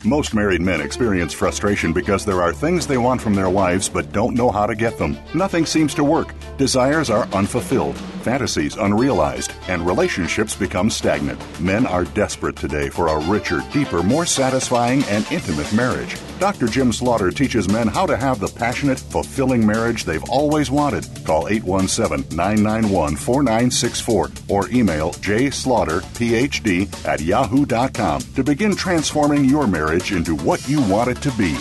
Most 0.04 0.34
married 0.34 0.62
men 0.62 0.82
experience 0.82 1.32
frustration 1.32 1.93
because 1.93 2.25
there 2.25 2.41
are 2.41 2.51
things 2.51 2.88
they 2.88 2.97
want 2.97 3.21
from 3.21 3.36
their 3.36 3.51
wives 3.51 3.88
but 3.88 4.12
don't 4.12 4.36
know 4.36 4.49
how 4.49 4.65
to 4.65 4.73
get 4.73 4.97
them. 4.97 5.15
Nothing 5.36 5.63
seems 5.63 5.93
to 5.93 6.04
work. 6.04 6.34
Desires 6.58 7.12
are 7.12 7.27
unfulfilled 7.34 7.95
fantasies 8.21 8.77
unrealized, 8.77 9.53
and 9.67 9.86
relationships 9.86 10.55
become 10.55 10.89
stagnant. 10.89 11.39
Men 11.60 11.86
are 11.86 12.05
desperate 12.05 12.55
today 12.55 12.89
for 12.89 13.07
a 13.07 13.19
richer, 13.27 13.62
deeper, 13.71 14.03
more 14.03 14.25
satisfying, 14.25 15.03
and 15.05 15.29
intimate 15.31 15.71
marriage. 15.73 16.15
Dr. 16.39 16.67
Jim 16.67 16.91
Slaughter 16.91 17.31
teaches 17.31 17.67
men 17.69 17.88
how 17.88 18.05
to 18.05 18.17
have 18.17 18.39
the 18.39 18.47
passionate, 18.47 18.99
fulfilling 18.99 19.65
marriage 19.65 20.05
they've 20.05 20.29
always 20.29 20.71
wanted. 20.71 21.07
Call 21.25 21.47
817 21.47 22.36
991 22.36 23.15
4964 23.15 24.29
or 24.49 24.69
email 24.69 25.12
jslaughterphd 25.13 27.05
at 27.05 27.21
yahoo.com 27.21 28.21
to 28.21 28.43
begin 28.43 28.75
transforming 28.75 29.45
your 29.45 29.67
marriage 29.67 30.12
into 30.12 30.36
what 30.36 30.67
you 30.67 30.81
want 30.84 31.10
it 31.10 31.21
to 31.21 31.31
be. 31.31 31.57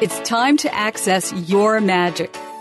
It's 0.00 0.18
time 0.28 0.56
to 0.58 0.74
access 0.74 1.32
your 1.48 1.80
magic. 1.80 2.34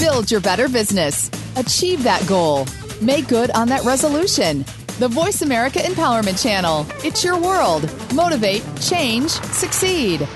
Build 0.00 0.30
your 0.30 0.40
better 0.40 0.66
business. 0.66 1.30
Achieve 1.56 2.02
that 2.04 2.26
goal. 2.26 2.66
Make 3.02 3.28
good 3.28 3.50
on 3.50 3.68
that 3.68 3.84
resolution. 3.84 4.64
The 4.98 5.08
Voice 5.08 5.42
America 5.42 5.78
Empowerment 5.78 6.42
Channel. 6.42 6.86
It's 7.04 7.22
your 7.22 7.38
world. 7.38 7.82
Motivate, 8.14 8.62
change, 8.80 9.28
succeed. 9.28 10.26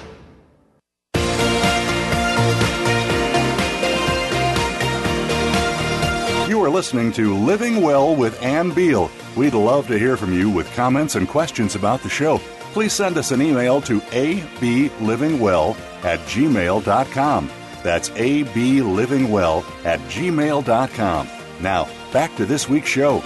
You 6.47 6.63
are 6.63 6.69
listening 6.69 7.11
to 7.13 7.35
Living 7.35 7.81
Well 7.81 8.15
with 8.15 8.43
Ann 8.43 8.71
Beal. 8.71 9.11
We'd 9.35 9.55
love 9.55 9.87
to 9.87 9.99
hear 9.99 10.19
from 10.19 10.35
you 10.35 10.51
with 10.51 10.71
comments 10.75 11.15
and 11.15 11.27
questions 11.27 11.75
about 11.75 12.03
the 12.03 12.11
show. 12.11 12.37
Please 12.75 12.93
send 12.93 13.17
us 13.17 13.31
an 13.31 13.41
email 13.41 13.81
to 13.81 14.01
ablivingwell 14.01 15.75
at 16.05 16.21
gmail.com. 16.21 17.51
That's 17.85 18.09
ablivingwell 18.11 19.63
at 19.85 20.01
gmail.com. 20.01 21.29
Now, 21.61 21.89
back 22.13 22.35
to 22.37 22.47
this 22.47 22.67
week's 22.67 22.89
show. 22.89 23.19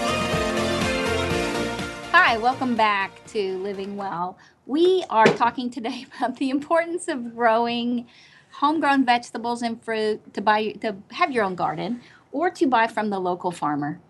Hi, 2.10 2.36
welcome 2.38 2.74
back 2.74 3.24
to 3.28 3.56
Living 3.58 3.96
Well. 3.96 4.36
We 4.66 5.04
are 5.08 5.26
talking 5.26 5.70
today 5.70 6.06
about 6.18 6.36
the 6.38 6.50
importance 6.50 7.06
of 7.06 7.36
growing 7.36 8.08
homegrown 8.50 9.06
vegetables 9.06 9.62
and 9.62 9.80
fruit 9.82 10.34
to 10.34 10.40
buy 10.40 10.72
to 10.72 10.96
have 11.12 11.30
your 11.30 11.44
own 11.44 11.54
garden 11.54 12.02
or 12.32 12.50
to 12.50 12.66
buy 12.66 12.88
from 12.88 13.10
the 13.10 13.20
local 13.20 13.52
farmer 13.52 14.00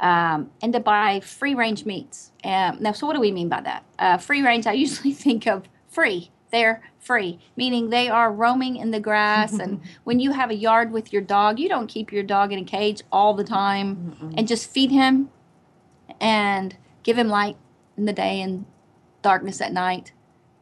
um, 0.00 0.50
and 0.60 0.74
to 0.74 0.80
buy 0.80 1.20
free 1.20 1.54
range 1.54 1.86
meats. 1.86 2.30
Um, 2.44 2.76
now, 2.78 2.92
so 2.92 3.06
what 3.06 3.14
do 3.14 3.20
we 3.20 3.32
mean 3.32 3.48
by 3.48 3.62
that? 3.62 3.84
Uh, 3.98 4.18
free 4.18 4.42
range, 4.42 4.66
I 4.66 4.72
usually 4.72 5.12
think 5.24 5.46
of 5.46 5.64
free. 5.88 6.30
They're 6.52 6.82
free, 7.04 7.38
meaning 7.56 7.90
they 7.90 8.08
are 8.08 8.32
roaming 8.32 8.76
in 8.76 8.90
the 8.90 9.00
grass. 9.00 9.52
and 9.58 9.80
when 10.04 10.20
you 10.20 10.32
have 10.32 10.50
a 10.50 10.54
yard 10.54 10.92
with 10.92 11.12
your 11.12 11.22
dog, 11.22 11.58
you 11.58 11.68
don't 11.68 11.86
keep 11.86 12.12
your 12.12 12.22
dog 12.22 12.52
in 12.52 12.58
a 12.58 12.64
cage 12.64 13.02
all 13.12 13.34
the 13.34 13.44
time 13.44 14.32
and 14.36 14.48
just 14.48 14.70
feed 14.70 14.90
him 14.90 15.30
and 16.20 16.76
give 17.02 17.18
him 17.18 17.28
light 17.28 17.56
in 17.96 18.06
the 18.06 18.12
day 18.12 18.40
and 18.40 18.64
darkness 19.22 19.60
at 19.60 19.72
night. 19.72 20.12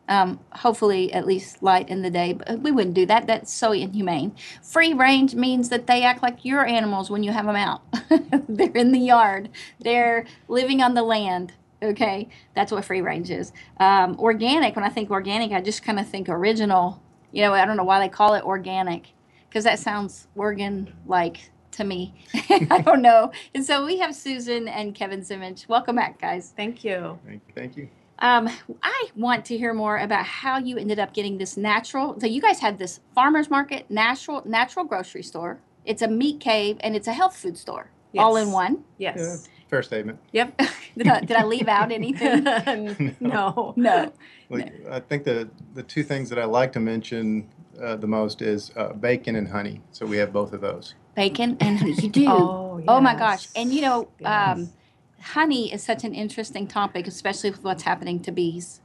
Um, 0.09 0.41
hopefully, 0.51 1.13
at 1.13 1.27
least 1.27 1.63
light 1.63 1.89
in 1.89 2.03
the 2.03 2.11
day. 2.11 2.33
But 2.35 2.61
we 2.61 2.73
wouldn't 2.73 2.95
do 2.95 3.07
that. 3.07 3.27
That's 3.27 3.53
so 3.53 3.73
inhumane. 3.73 4.35
Free 4.63 4.93
range 4.93 5.35
means 5.35 5.69
that 5.69 5.87
they 5.87 6.03
act 6.03 6.23
like 6.23 6.45
your 6.45 6.67
animals 6.67 7.09
when 7.09 7.23
you 7.23 7.31
have 7.31 7.47
them 7.47 7.57
out. 7.57 7.83
They're 8.49 8.73
in 8.73 8.93
the 8.93 8.99
yard. 8.99 9.49
They're 9.81 10.27
living 10.49 10.83
on 10.83 10.95
the 10.95 11.03
land. 11.03 11.53
Okay, 11.83 12.29
that's 12.55 12.71
what 12.71 12.85
free 12.85 13.01
range 13.01 13.31
is. 13.31 13.53
Um, 13.79 14.17
organic. 14.19 14.77
When 14.77 14.85
I 14.85 14.89
think 14.89 15.11
organic, 15.11 15.53
I 15.53 15.61
just 15.61 15.83
kind 15.83 15.99
of 15.99 16.09
think 16.09 16.29
original. 16.29 17.03
You 17.33 17.43
know, 17.43 17.53
I 17.55 17.65
don't 17.65 17.77
know 17.77 17.85
why 17.85 17.99
they 17.99 18.09
call 18.09 18.35
it 18.35 18.45
organic 18.45 19.13
because 19.49 19.65
that 19.65 19.79
sounds 19.79 20.29
organ 20.35 20.95
like 21.07 21.51
to 21.73 21.85
me. 21.85 22.15
I 22.51 22.83
don't 22.85 23.03
know. 23.03 23.33
And 23.55 23.65
so 23.65 23.85
we 23.85 23.99
have 23.99 24.15
Susan 24.15 24.69
and 24.69 24.95
Kevin 24.95 25.21
Simich. 25.21 25.69
Welcome 25.69 25.97
back, 25.97 26.21
guys. 26.21 26.53
Thank 26.57 26.85
you. 26.85 27.19
Thank 27.55 27.77
you. 27.77 27.89
Um, 28.19 28.49
I 28.83 29.09
want 29.17 29.45
to 29.47 29.59
hear 29.59 29.75
more 29.75 29.99
about 29.99 30.25
how 30.25 30.59
you 30.59 30.79
ended 30.79 31.01
up 31.01 31.13
getting 31.13 31.39
this 31.39 31.57
natural. 31.57 32.19
So 32.21 32.27
you 32.27 32.41
guys 32.41 32.61
had 32.61 32.79
this 32.79 33.01
farmers 33.15 33.51
market, 33.51 33.91
natural 33.91 34.43
natural 34.47 34.85
grocery 34.85 35.25
store. 35.25 35.59
It's 35.85 36.03
a 36.03 36.09
meat 36.09 36.39
cave 36.39 36.77
and 36.81 36.95
it's 36.95 37.09
a 37.09 37.13
health 37.13 37.37
food 37.37 37.59
store, 37.59 37.91
all 38.17 38.37
in 38.37 38.53
one. 38.53 38.85
Yes. 38.99 39.49
Yeah, 39.73 39.77
fair 39.77 39.83
statement. 39.83 40.19
Yep. 40.33 40.61
Did 40.95 41.09
I, 41.09 41.21
did 41.21 41.37
I 41.39 41.45
leave 41.45 41.69
out 41.69 41.91
anything? 41.91 42.45
no. 43.21 43.73
No. 43.77 44.13
Well, 44.51 44.63
I 44.91 45.01
think 45.01 45.25
the 45.25 45.49
the 45.73 45.83
two 45.83 46.03
things 46.03 46.29
that 46.29 46.39
I 46.39 46.45
like 46.45 46.71
to 46.75 46.81
mention 46.81 47.49
uh, 47.83 47.97
the 47.97 48.07
most 48.07 48.43
is 48.43 48.73
uh, 48.77 48.93
bacon 48.93 49.37
and 49.37 49.49
honey. 49.49 49.81
So 49.91 50.05
we 50.05 50.19
have 50.19 50.35
both 50.35 50.53
of 50.53 50.61
those. 50.61 50.95
Bacon 51.15 51.57
and 51.61 51.79
honey. 51.79 51.93
You 51.93 52.11
do. 52.11 52.27
Oh, 52.29 53.01
my 53.01 53.15
gosh. 53.15 53.49
And 53.57 53.73
you 53.73 53.81
know, 53.81 54.09
Yes. 54.21 54.59
um, 54.59 54.69
honey 55.23 55.73
is 55.73 55.83
such 55.83 56.05
an 56.05 56.15
interesting 56.15 56.67
topic, 56.67 57.07
especially 57.07 57.51
with 57.51 57.65
what's 57.65 57.85
happening 57.85 58.21
to 58.21 58.31
bees. 58.33 58.83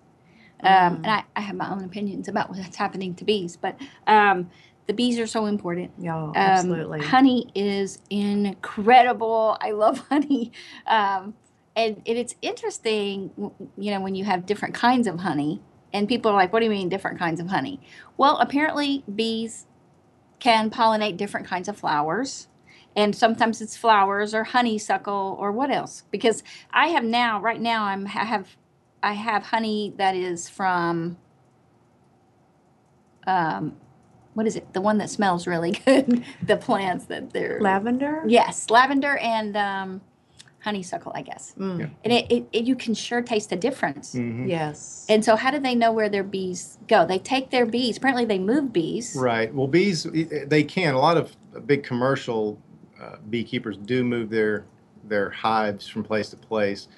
Um, 0.63 0.71
Mm. 0.71 0.95
And 1.03 1.07
I, 1.07 1.23
I 1.35 1.41
have 1.41 1.55
my 1.57 1.69
own 1.69 1.83
opinions 1.83 2.29
about 2.29 2.49
what's 2.49 2.77
happening 2.77 3.13
to 3.15 3.25
bees, 3.25 3.57
but 3.57 3.75
um, 4.07 4.49
the 4.87 4.93
bees 4.93 5.19
are 5.19 5.27
so 5.27 5.45
important. 5.45 5.91
Yeah, 5.99 6.15
Um, 6.15 6.35
absolutely. 6.35 7.01
honey 7.01 7.51
is 7.53 7.99
incredible. 8.09 9.57
I 9.61 9.71
love 9.71 9.99
honey. 10.09 10.51
Um, 10.85 11.35
and, 11.75 12.01
and 12.07 12.17
it's 12.17 12.35
interesting, 12.41 13.31
you 13.77 13.91
know, 13.91 14.01
when 14.01 14.15
you 14.15 14.23
have 14.25 14.45
different 14.45 14.73
kinds 14.73 15.07
of 15.07 15.19
honey, 15.19 15.61
and 15.93 16.07
people 16.07 16.31
are 16.31 16.33
like, 16.35 16.51
what 16.51 16.59
do 16.59 16.65
you 16.65 16.71
mean 16.71 16.89
different 16.89 17.19
kinds 17.19 17.39
of 17.39 17.47
honey? 17.47 17.79
Well, 18.17 18.37
apparently, 18.37 19.03
bees 19.13 19.67
can 20.39 20.69
pollinate 20.69 21.17
different 21.17 21.47
kinds 21.47 21.67
of 21.67 21.77
flowers. 21.77 22.47
And 22.95 23.15
sometimes 23.15 23.61
it's 23.61 23.77
flowers 23.77 24.33
or 24.33 24.43
honeysuckle 24.43 25.37
or 25.39 25.51
what 25.51 25.69
else? 25.69 26.03
Because 26.11 26.43
I 26.71 26.87
have 26.87 27.03
now, 27.03 27.39
right 27.39 27.61
now, 27.61 27.83
I'm 27.85 28.07
I 28.07 28.25
have 28.25 28.57
I 29.03 29.13
have 29.13 29.43
honey 29.43 29.93
that 29.97 30.15
is 30.15 30.49
from 30.49 31.17
um, 33.27 33.77
what 34.37 34.45
is 34.45 34.55
it? 34.55 34.71
The 34.73 34.81
one 34.81 34.99
that 34.99 35.09
smells 35.09 35.47
really 35.47 35.71
good. 35.85 36.23
the 36.43 36.57
plants 36.57 37.05
that 37.05 37.33
they're 37.33 37.57
Lavender? 37.59 38.21
Yes, 38.27 38.69
lavender 38.69 39.17
and 39.17 39.57
um, 39.57 40.01
honeysuckle, 40.59 41.11
I 41.15 41.23
guess. 41.23 41.55
Mm. 41.57 41.89
And 42.03 42.13
it, 42.13 42.31
it, 42.31 42.47
it 42.53 42.63
you 42.65 42.75
can 42.75 42.93
sure 42.93 43.23
taste 43.23 43.49
the 43.49 43.55
difference. 43.55 44.13
Mhm. 44.13 44.47
Yes. 44.47 45.07
And 45.09 45.25
so, 45.25 45.35
how 45.37 45.49
do 45.49 45.57
they 45.59 45.73
know 45.73 45.91
where 45.91 46.07
their 46.07 46.23
bees 46.23 46.77
go? 46.87 47.03
They 47.03 47.17
take 47.17 47.49
their 47.49 47.65
bees. 47.65 47.97
Apparently, 47.97 48.25
they 48.25 48.37
move 48.37 48.71
bees. 48.71 49.15
Right. 49.17 49.51
Well, 49.51 49.65
bees 49.65 50.03
they 50.03 50.63
can. 50.63 50.93
A 50.93 50.99
lot 50.99 51.17
of 51.17 51.35
big 51.65 51.81
commercial 51.83 52.61
uh, 53.01 53.15
beekeepers 53.31 53.75
do 53.75 54.03
move 54.03 54.29
their 54.29 54.65
their 55.03 55.31
hives 55.31 55.87
from 55.87 56.03
place 56.03 56.29
to 56.29 56.37
place. 56.37 56.89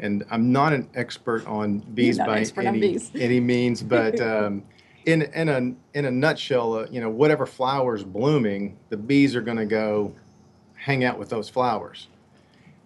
And 0.00 0.24
I'm 0.28 0.50
not 0.50 0.72
an 0.72 0.88
expert 0.94 1.46
on 1.46 1.78
bees 1.94 2.18
not 2.18 2.30
an 2.30 2.34
by 2.34 2.40
expert 2.40 2.62
on 2.62 2.66
any, 2.66 2.80
bees. 2.80 3.12
any 3.14 3.38
means, 3.38 3.80
but 3.80 4.20
um, 4.32 4.64
in 5.06 5.22
in 5.22 5.48
a 5.48 5.98
in 5.98 6.04
a 6.04 6.10
nutshell, 6.10 6.74
uh, 6.74 6.86
you 6.90 7.00
know, 7.00 7.10
whatever 7.10 7.46
flowers 7.46 8.04
blooming, 8.04 8.78
the 8.88 8.96
bees 8.96 9.34
are 9.34 9.40
going 9.40 9.56
to 9.56 9.66
go 9.66 10.14
hang 10.74 11.04
out 11.04 11.18
with 11.18 11.30
those 11.30 11.48
flowers, 11.48 12.08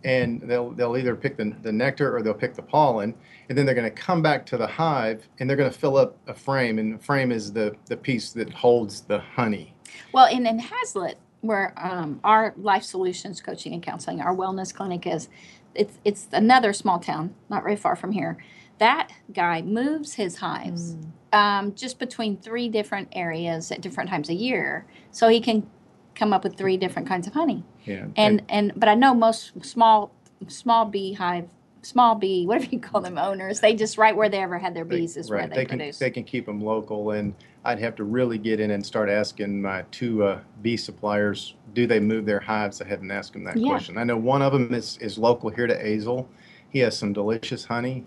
and 0.04 0.42
they'll 0.42 0.70
they'll 0.70 0.96
either 0.96 1.16
pick 1.16 1.36
the, 1.36 1.54
the 1.62 1.72
nectar 1.72 2.14
or 2.16 2.22
they'll 2.22 2.34
pick 2.34 2.54
the 2.54 2.62
pollen, 2.62 3.14
and 3.48 3.58
then 3.58 3.66
they're 3.66 3.74
going 3.74 3.90
to 3.90 4.02
come 4.02 4.22
back 4.22 4.46
to 4.46 4.56
the 4.56 4.66
hive 4.66 5.28
and 5.38 5.48
they're 5.48 5.56
going 5.56 5.70
to 5.70 5.78
fill 5.78 5.96
up 5.96 6.16
a 6.26 6.34
frame, 6.34 6.78
and 6.78 6.94
the 6.94 7.02
frame 7.02 7.32
is 7.32 7.52
the 7.52 7.74
the 7.86 7.96
piece 7.96 8.32
that 8.32 8.52
holds 8.52 9.02
the 9.02 9.18
honey. 9.18 9.74
Well, 10.12 10.26
in, 10.26 10.46
in 10.46 10.60
Haslet, 10.60 11.14
where 11.40 11.74
um, 11.76 12.20
our 12.24 12.54
Life 12.56 12.84
Solutions 12.84 13.40
Coaching 13.40 13.74
and 13.74 13.82
Counseling, 13.82 14.20
our 14.20 14.34
wellness 14.34 14.74
clinic 14.74 15.06
is, 15.06 15.28
it's 15.74 15.98
it's 16.04 16.28
another 16.32 16.72
small 16.72 16.98
town, 16.98 17.34
not 17.48 17.62
very 17.62 17.76
far 17.76 17.96
from 17.96 18.12
here. 18.12 18.38
That 18.78 19.10
guy 19.32 19.62
moves 19.62 20.14
his 20.14 20.36
hives 20.38 20.96
um, 21.32 21.74
just 21.74 21.98
between 21.98 22.36
three 22.36 22.68
different 22.68 23.08
areas 23.12 23.70
at 23.72 23.80
different 23.80 24.10
times 24.10 24.28
a 24.28 24.34
year, 24.34 24.86
so 25.10 25.28
he 25.28 25.40
can 25.40 25.68
come 26.14 26.32
up 26.32 26.44
with 26.44 26.56
three 26.56 26.76
different 26.76 27.08
kinds 27.08 27.26
of 27.26 27.32
honey. 27.34 27.64
Yeah. 27.84 28.06
And 28.16 28.42
and 28.48 28.72
but 28.76 28.88
I 28.88 28.94
know 28.94 29.14
most 29.14 29.52
small 29.64 30.12
small 30.48 30.84
beehive, 30.84 31.48
small 31.82 32.14
bee, 32.14 32.46
whatever 32.48 32.66
you 32.70 32.78
call 32.80 33.00
them, 33.00 33.18
owners, 33.18 33.60
they 33.60 33.74
just 33.74 33.96
right 33.98 34.14
where 34.14 34.28
they 34.28 34.38
ever 34.42 34.58
had 34.58 34.74
their 34.74 34.84
They- 34.84 35.00
bees 35.00 35.16
is 35.16 35.30
where 35.30 35.46
they, 35.46 35.64
can 35.64 35.78
produce. 35.78 35.98
they 35.98 36.10
can 36.10 36.24
keep 36.24 36.46
them 36.46 36.60
local, 36.60 37.12
and 37.12 37.34
I'd 37.64 37.78
have 37.78 37.94
to 37.96 38.04
really 38.04 38.38
get 38.38 38.60
in 38.60 38.70
and 38.72 38.84
start 38.84 39.08
asking 39.08 39.62
my 39.62 39.82
two 39.90 40.22
uh, 40.24 40.40
bee 40.62 40.76
suppliers, 40.76 41.54
do 41.72 41.86
they 41.86 41.98
move 42.00 42.26
their 42.26 42.40
hives? 42.40 42.82
I 42.82 42.86
hadn't 42.86 43.10
asked 43.10 43.32
them 43.32 43.44
that 43.44 43.56
Yeah. 43.56 43.68
question. 43.70 43.96
I 43.98 44.04
know 44.04 44.16
one 44.18 44.42
of 44.42 44.52
them 44.52 44.72
is 44.74 44.98
is 44.98 45.16
local 45.18 45.48
here 45.50 45.66
to 45.66 45.74
Azle. 45.82 46.26
He 46.68 46.80
has 46.80 46.98
some 46.98 47.12
delicious 47.12 47.64
honey, 47.64 48.04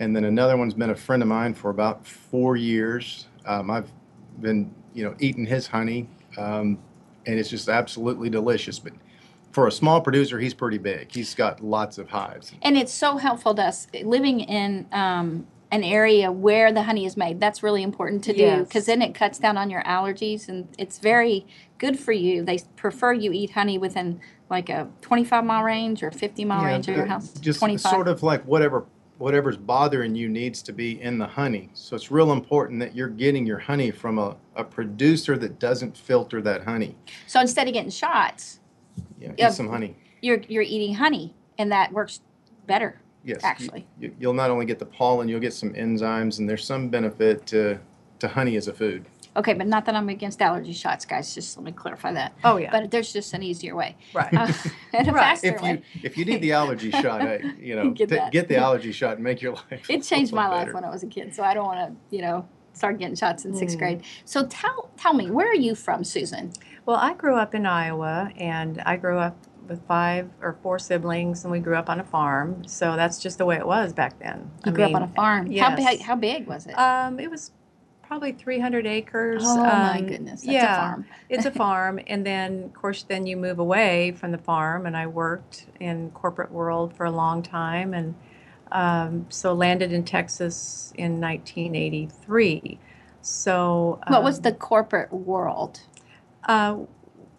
and 0.00 0.16
then 0.16 0.24
another 0.24 0.56
one's 0.56 0.74
been 0.74 0.90
a 0.90 0.96
friend 0.96 1.22
of 1.22 1.28
mine 1.28 1.54
for 1.54 1.70
about 1.70 2.04
four 2.04 2.56
years. 2.56 3.28
Um, 3.46 3.70
I've 3.70 3.92
been 4.40 4.74
you 4.94 5.04
know 5.04 5.14
eating 5.20 5.46
his 5.46 5.68
honey, 5.68 6.08
um, 6.36 6.78
and 7.26 7.38
it's 7.38 7.50
just 7.50 7.68
absolutely 7.68 8.30
delicious. 8.30 8.78
But 8.78 8.94
for 9.52 9.68
a 9.68 9.72
small 9.72 10.00
producer, 10.00 10.40
he's 10.40 10.54
pretty 10.54 10.78
big. 10.78 11.12
He's 11.12 11.34
got 11.34 11.62
lots 11.62 11.98
of 11.98 12.08
hives. 12.08 12.52
and 12.62 12.76
it's 12.76 12.92
so 12.92 13.18
helpful 13.18 13.54
to 13.54 13.62
us 13.62 13.86
living 14.02 14.40
in 14.40 14.86
um, 14.90 15.46
an 15.70 15.84
area 15.84 16.32
where 16.32 16.72
the 16.72 16.82
honey 16.82 17.04
is 17.04 17.16
made. 17.16 17.38
That's 17.38 17.62
really 17.62 17.82
important 17.82 18.24
to 18.24 18.32
do 18.32 18.64
because 18.64 18.86
then 18.86 19.02
it 19.02 19.14
cuts 19.14 19.38
down 19.38 19.58
on 19.58 19.68
your 19.68 19.82
allergies 19.82 20.48
and 20.48 20.66
it's 20.78 20.98
very 20.98 21.46
good 21.76 21.98
for 21.98 22.12
you. 22.12 22.42
They 22.42 22.60
prefer 22.76 23.12
you 23.12 23.32
eat 23.32 23.50
honey 23.50 23.76
within 23.76 24.20
like 24.48 24.68
a 24.68 24.88
25 25.02 25.44
mile 25.44 25.62
range 25.62 26.02
or 26.02 26.10
50 26.10 26.44
mile 26.46 26.64
range 26.64 26.88
of 26.88 26.96
your 26.96 27.06
house. 27.06 27.32
Just 27.34 27.60
25. 27.60 27.92
sort 27.92 28.08
of 28.08 28.22
like 28.22 28.42
whatever 28.46 28.84
whatever's 29.20 29.58
bothering 29.58 30.14
you 30.14 30.30
needs 30.30 30.62
to 30.62 30.72
be 30.72 31.00
in 31.02 31.18
the 31.18 31.26
honey. 31.26 31.68
So 31.74 31.94
it's 31.94 32.10
real 32.10 32.32
important 32.32 32.80
that 32.80 32.96
you're 32.96 33.08
getting 33.08 33.44
your 33.46 33.58
honey 33.58 33.90
from 33.90 34.18
a, 34.18 34.34
a 34.56 34.64
producer 34.64 35.36
that 35.36 35.58
doesn't 35.58 35.94
filter 35.94 36.40
that 36.40 36.64
honey. 36.64 36.96
So 37.26 37.38
instead 37.38 37.68
of 37.68 37.74
getting 37.74 37.90
shots, 37.90 38.60
Yeah, 39.20 39.32
eat 39.36 39.52
some 39.52 39.68
honey. 39.68 39.94
you're 40.22 40.40
you're 40.48 40.62
eating 40.62 40.94
honey 40.94 41.34
and 41.58 41.70
that 41.70 41.92
works 41.92 42.20
better. 42.66 42.98
Yes, 43.22 43.40
actually. 43.44 43.86
you, 43.98 44.14
you'll 44.18 44.32
not 44.32 44.50
only 44.50 44.64
get 44.64 44.78
the 44.78 44.86
pollen, 44.86 45.28
you'll 45.28 45.40
get 45.40 45.52
some 45.52 45.74
enzymes, 45.74 46.38
and 46.38 46.48
there's 46.48 46.64
some 46.64 46.88
benefit 46.88 47.44
to 47.48 47.78
to 48.20 48.28
honey 48.28 48.56
as 48.56 48.68
a 48.68 48.72
food. 48.72 49.04
Okay, 49.36 49.54
but 49.54 49.66
not 49.66 49.84
that 49.84 49.94
I'm 49.94 50.08
against 50.08 50.42
allergy 50.42 50.72
shots, 50.72 51.04
guys. 51.04 51.32
Just 51.34 51.56
let 51.56 51.64
me 51.64 51.72
clarify 51.72 52.12
that. 52.12 52.32
Oh, 52.42 52.56
yeah. 52.56 52.70
But 52.72 52.90
there's 52.90 53.12
just 53.12 53.32
an 53.32 53.42
easier 53.42 53.76
way. 53.76 53.96
Right. 54.12 54.32
Uh, 54.34 54.52
and 54.92 55.08
a 55.08 55.12
Right. 55.12 55.20
faster 55.20 55.48
If 55.54 55.60
you 55.62 55.66
way. 55.68 55.82
if 56.02 56.18
you 56.18 56.24
need 56.24 56.42
the 56.42 56.52
allergy 56.52 56.90
shot, 57.02 57.20
I, 57.22 57.36
you 57.60 57.76
know, 57.76 57.90
Get 57.90 58.08
t- 58.08 58.18
get 58.32 58.48
the 58.48 58.56
allergy 58.56 58.92
shot 58.92 59.14
and 59.14 59.24
make 59.24 59.40
your 59.40 59.52
life. 59.54 59.88
It 59.88 60.02
changed 60.02 60.32
little 60.32 60.48
my 60.48 60.54
life 60.64 60.74
when 60.74 60.84
I 60.84 60.90
was 60.90 61.02
a 61.02 61.06
kid, 61.06 61.34
so 61.34 61.42
I 61.44 61.54
don't 61.54 61.66
want 61.66 61.78
to, 62.10 62.16
you 62.16 62.22
know, 62.22 62.48
start 62.72 62.98
getting 62.98 63.14
shots 63.14 63.44
in 63.44 63.52
Mm. 63.52 63.58
sixth 63.58 63.78
grade. 63.78 64.02
So 64.24 64.46
tell 64.46 64.90
tell 64.96 65.14
me, 65.14 65.30
where 65.30 65.48
are 65.48 65.54
you 65.54 65.74
from, 65.74 66.02
Susan? 66.04 66.52
Well, 66.86 66.96
I 66.96 67.14
grew 67.14 67.36
up 67.36 67.54
in 67.54 67.66
Iowa, 67.66 68.30
and 68.36 68.80
I 68.84 68.96
grew 68.96 69.18
up 69.18 69.36
with 69.68 69.80
five 69.86 70.28
or 70.42 70.56
four 70.62 70.80
siblings, 70.80 71.44
and 71.44 71.52
we 71.52 71.60
grew 71.60 71.76
up 71.76 71.88
on 71.88 72.00
a 72.00 72.04
farm. 72.04 72.66
So 72.66 72.96
that's 72.96 73.20
just 73.20 73.38
the 73.38 73.44
way 73.46 73.56
it 73.56 73.66
was 73.66 73.92
back 73.92 74.18
then. 74.18 74.50
You 74.64 74.72
I 74.72 74.74
grew 74.74 74.86
mean, 74.86 74.96
up 74.96 75.02
on 75.02 75.08
a 75.08 75.12
farm. 75.12 75.46
How 75.46 75.52
yes. 75.52 75.76
big? 75.76 76.00
How 76.00 76.16
big 76.16 76.48
was 76.48 76.66
it? 76.66 76.72
Um, 76.72 77.20
it 77.20 77.30
was 77.30 77.52
probably 78.10 78.32
300 78.32 78.86
acres. 78.88 79.56
oh 79.56 79.76
my 79.76 80.00
Um, 80.00 80.02
goodness, 80.02 80.44
that's 80.44 80.64
yeah, 80.64 80.64
a 80.64 80.68
farm. 80.68 81.06
it's 81.28 81.46
a 81.46 81.52
farm, 81.52 82.00
and 82.08 82.26
then 82.26 82.64
of 82.64 82.74
course, 82.74 83.04
then 83.04 83.24
you 83.26 83.36
move 83.36 83.60
away 83.60 84.12
from 84.12 84.32
the 84.32 84.38
farm, 84.38 84.86
and 84.86 84.96
I 84.96 85.06
worked 85.06 85.66
in 85.80 86.10
corporate 86.10 86.50
world 86.50 86.92
for 86.96 87.06
a 87.06 87.12
long 87.12 87.42
time, 87.44 87.94
and 87.94 88.16
um, 88.72 89.26
so 89.30 89.54
landed 89.54 89.92
in 89.92 90.04
Texas 90.04 90.92
in 90.96 91.20
1983. 91.20 92.80
So 93.22 94.00
What 94.06 94.22
was 94.22 94.40
um, 94.40 94.42
the 94.42 94.52
corporate 94.52 95.10
world? 95.12 95.80
Uh, 96.44 96.80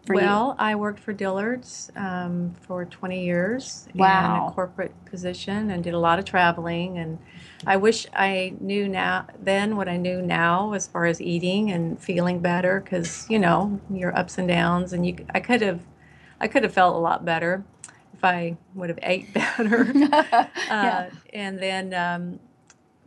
for 0.05 0.15
you? 0.15 0.21
well, 0.21 0.55
I 0.57 0.75
worked 0.75 0.99
for 0.99 1.13
Dillard's 1.13 1.91
um, 1.95 2.53
for 2.61 2.85
20 2.85 3.23
years 3.23 3.87
in 3.93 4.01
a 4.01 4.51
corporate 4.53 4.93
position 5.05 5.71
and 5.71 5.83
did 5.83 5.93
a 5.93 5.99
lot 5.99 6.19
of 6.19 6.25
traveling. 6.25 6.97
And 6.97 7.19
I 7.67 7.77
wish 7.77 8.07
I 8.13 8.53
knew 8.59 8.87
now 8.87 9.27
then 9.39 9.75
what 9.75 9.87
I 9.87 9.97
knew 9.97 10.21
now 10.21 10.73
as 10.73 10.87
far 10.87 11.05
as 11.05 11.21
eating 11.21 11.71
and 11.71 11.99
feeling 11.99 12.39
better 12.39 12.79
because 12.79 13.29
you 13.29 13.39
know 13.39 13.79
your 13.89 14.17
ups 14.17 14.37
and 14.37 14.47
downs. 14.47 14.93
And 14.93 15.05
you, 15.05 15.17
I 15.33 15.39
could 15.39 15.61
have, 15.61 15.81
I 16.39 16.47
could 16.47 16.63
have 16.63 16.73
felt 16.73 16.95
a 16.95 16.99
lot 16.99 17.23
better 17.23 17.63
if 18.13 18.23
I 18.23 18.57
would 18.73 18.89
have 18.89 18.99
ate 19.03 19.33
better. 19.33 19.91
yeah. 19.95 20.47
Uh, 20.69 21.15
and 21.33 21.59
then 21.59 21.93
um, 21.93 22.39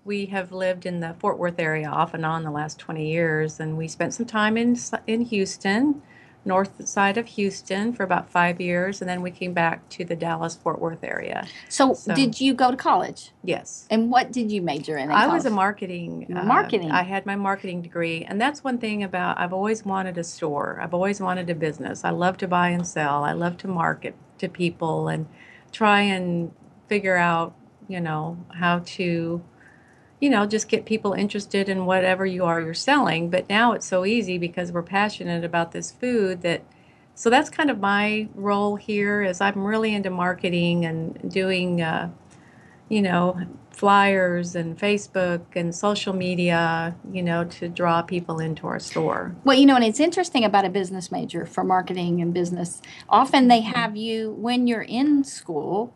we 0.04 0.26
have 0.26 0.52
lived 0.52 0.86
in 0.86 1.00
the 1.00 1.14
Fort 1.18 1.38
Worth 1.38 1.58
area 1.58 1.88
off 1.88 2.14
and 2.14 2.24
on 2.24 2.44
the 2.44 2.50
last 2.50 2.78
20 2.78 3.10
years, 3.10 3.60
and 3.60 3.76
we 3.76 3.88
spent 3.88 4.14
some 4.14 4.26
time 4.26 4.56
in 4.56 4.76
in 5.06 5.22
Houston, 5.22 6.02
north 6.44 6.86
side 6.86 7.16
of 7.16 7.26
Houston, 7.26 7.92
for 7.92 8.02
about 8.02 8.30
five 8.30 8.60
years, 8.60 9.00
and 9.00 9.08
then 9.08 9.22
we 9.22 9.30
came 9.30 9.52
back 9.52 9.88
to 9.90 10.04
the 10.04 10.14
Dallas 10.14 10.54
Fort 10.54 10.80
Worth 10.80 11.02
area. 11.02 11.46
So, 11.68 11.94
So- 11.94 12.14
did 12.14 12.40
you 12.40 12.54
go 12.54 12.70
to 12.70 12.76
college? 12.76 13.32
Yes. 13.42 13.86
And 13.90 14.10
what 14.10 14.30
did 14.30 14.52
you 14.52 14.60
major 14.62 14.96
in? 14.96 15.04
in 15.04 15.10
I 15.10 15.26
was 15.26 15.46
a 15.46 15.50
marketing. 15.50 16.26
Uh, 16.34 16.44
marketing. 16.44 16.90
I 16.90 17.02
had 17.02 17.24
my 17.26 17.36
marketing 17.36 17.82
degree, 17.82 18.24
and 18.28 18.40
that's 18.40 18.62
one 18.62 18.78
thing 18.78 19.02
about 19.02 19.38
I've 19.38 19.52
always 19.52 19.84
wanted 19.84 20.18
a 20.18 20.24
store. 20.24 20.78
I've 20.82 20.94
always 20.94 21.20
wanted 21.20 21.48
a 21.50 21.54
business. 21.54 22.04
I 22.04 22.10
love 22.10 22.36
to 22.38 22.48
buy 22.48 22.68
and 22.70 22.86
sell. 22.86 23.24
I 23.24 23.32
love 23.32 23.56
to 23.58 23.68
market 23.68 24.14
to 24.38 24.48
people 24.48 25.08
and 25.08 25.26
try 25.72 26.00
and 26.02 26.50
figure 26.88 27.16
out, 27.16 27.54
you 27.88 28.00
know, 28.00 28.36
how 28.52 28.80
to, 28.84 29.42
you 30.20 30.30
know, 30.30 30.46
just 30.46 30.68
get 30.68 30.86
people 30.86 31.12
interested 31.12 31.68
in 31.68 31.86
whatever 31.86 32.24
you 32.26 32.44
are 32.44 32.60
you're 32.60 32.74
selling. 32.74 33.30
But 33.30 33.48
now 33.48 33.72
it's 33.72 33.86
so 33.86 34.04
easy 34.04 34.38
because 34.38 34.72
we're 34.72 34.82
passionate 34.82 35.44
about 35.44 35.72
this 35.72 35.90
food 35.90 36.42
that. 36.42 36.62
So 37.16 37.30
that's 37.30 37.48
kind 37.50 37.70
of 37.70 37.78
my 37.78 38.28
role 38.34 38.76
here. 38.76 39.22
Is 39.22 39.40
I'm 39.40 39.64
really 39.64 39.94
into 39.94 40.10
marketing 40.10 40.84
and 40.84 41.30
doing. 41.32 41.82
Uh, 41.82 42.10
you 42.88 43.02
know, 43.02 43.40
flyers 43.70 44.54
and 44.54 44.78
Facebook 44.78 45.40
and 45.56 45.74
social 45.74 46.12
media, 46.12 46.94
you 47.10 47.22
know, 47.22 47.44
to 47.44 47.68
draw 47.68 48.02
people 48.02 48.38
into 48.38 48.66
our 48.66 48.78
store. 48.78 49.34
Well, 49.44 49.56
you 49.56 49.66
know, 49.66 49.74
and 49.74 49.84
it's 49.84 50.00
interesting 50.00 50.44
about 50.44 50.64
a 50.64 50.68
business 50.68 51.10
major 51.10 51.46
for 51.46 51.64
marketing 51.64 52.20
and 52.20 52.32
business. 52.32 52.80
Often 53.08 53.48
they 53.48 53.62
Mm-hmm. 53.62 53.72
have 53.72 53.96
you 53.96 54.32
when 54.32 54.66
you're 54.66 54.82
in 54.82 55.24
school, 55.24 55.94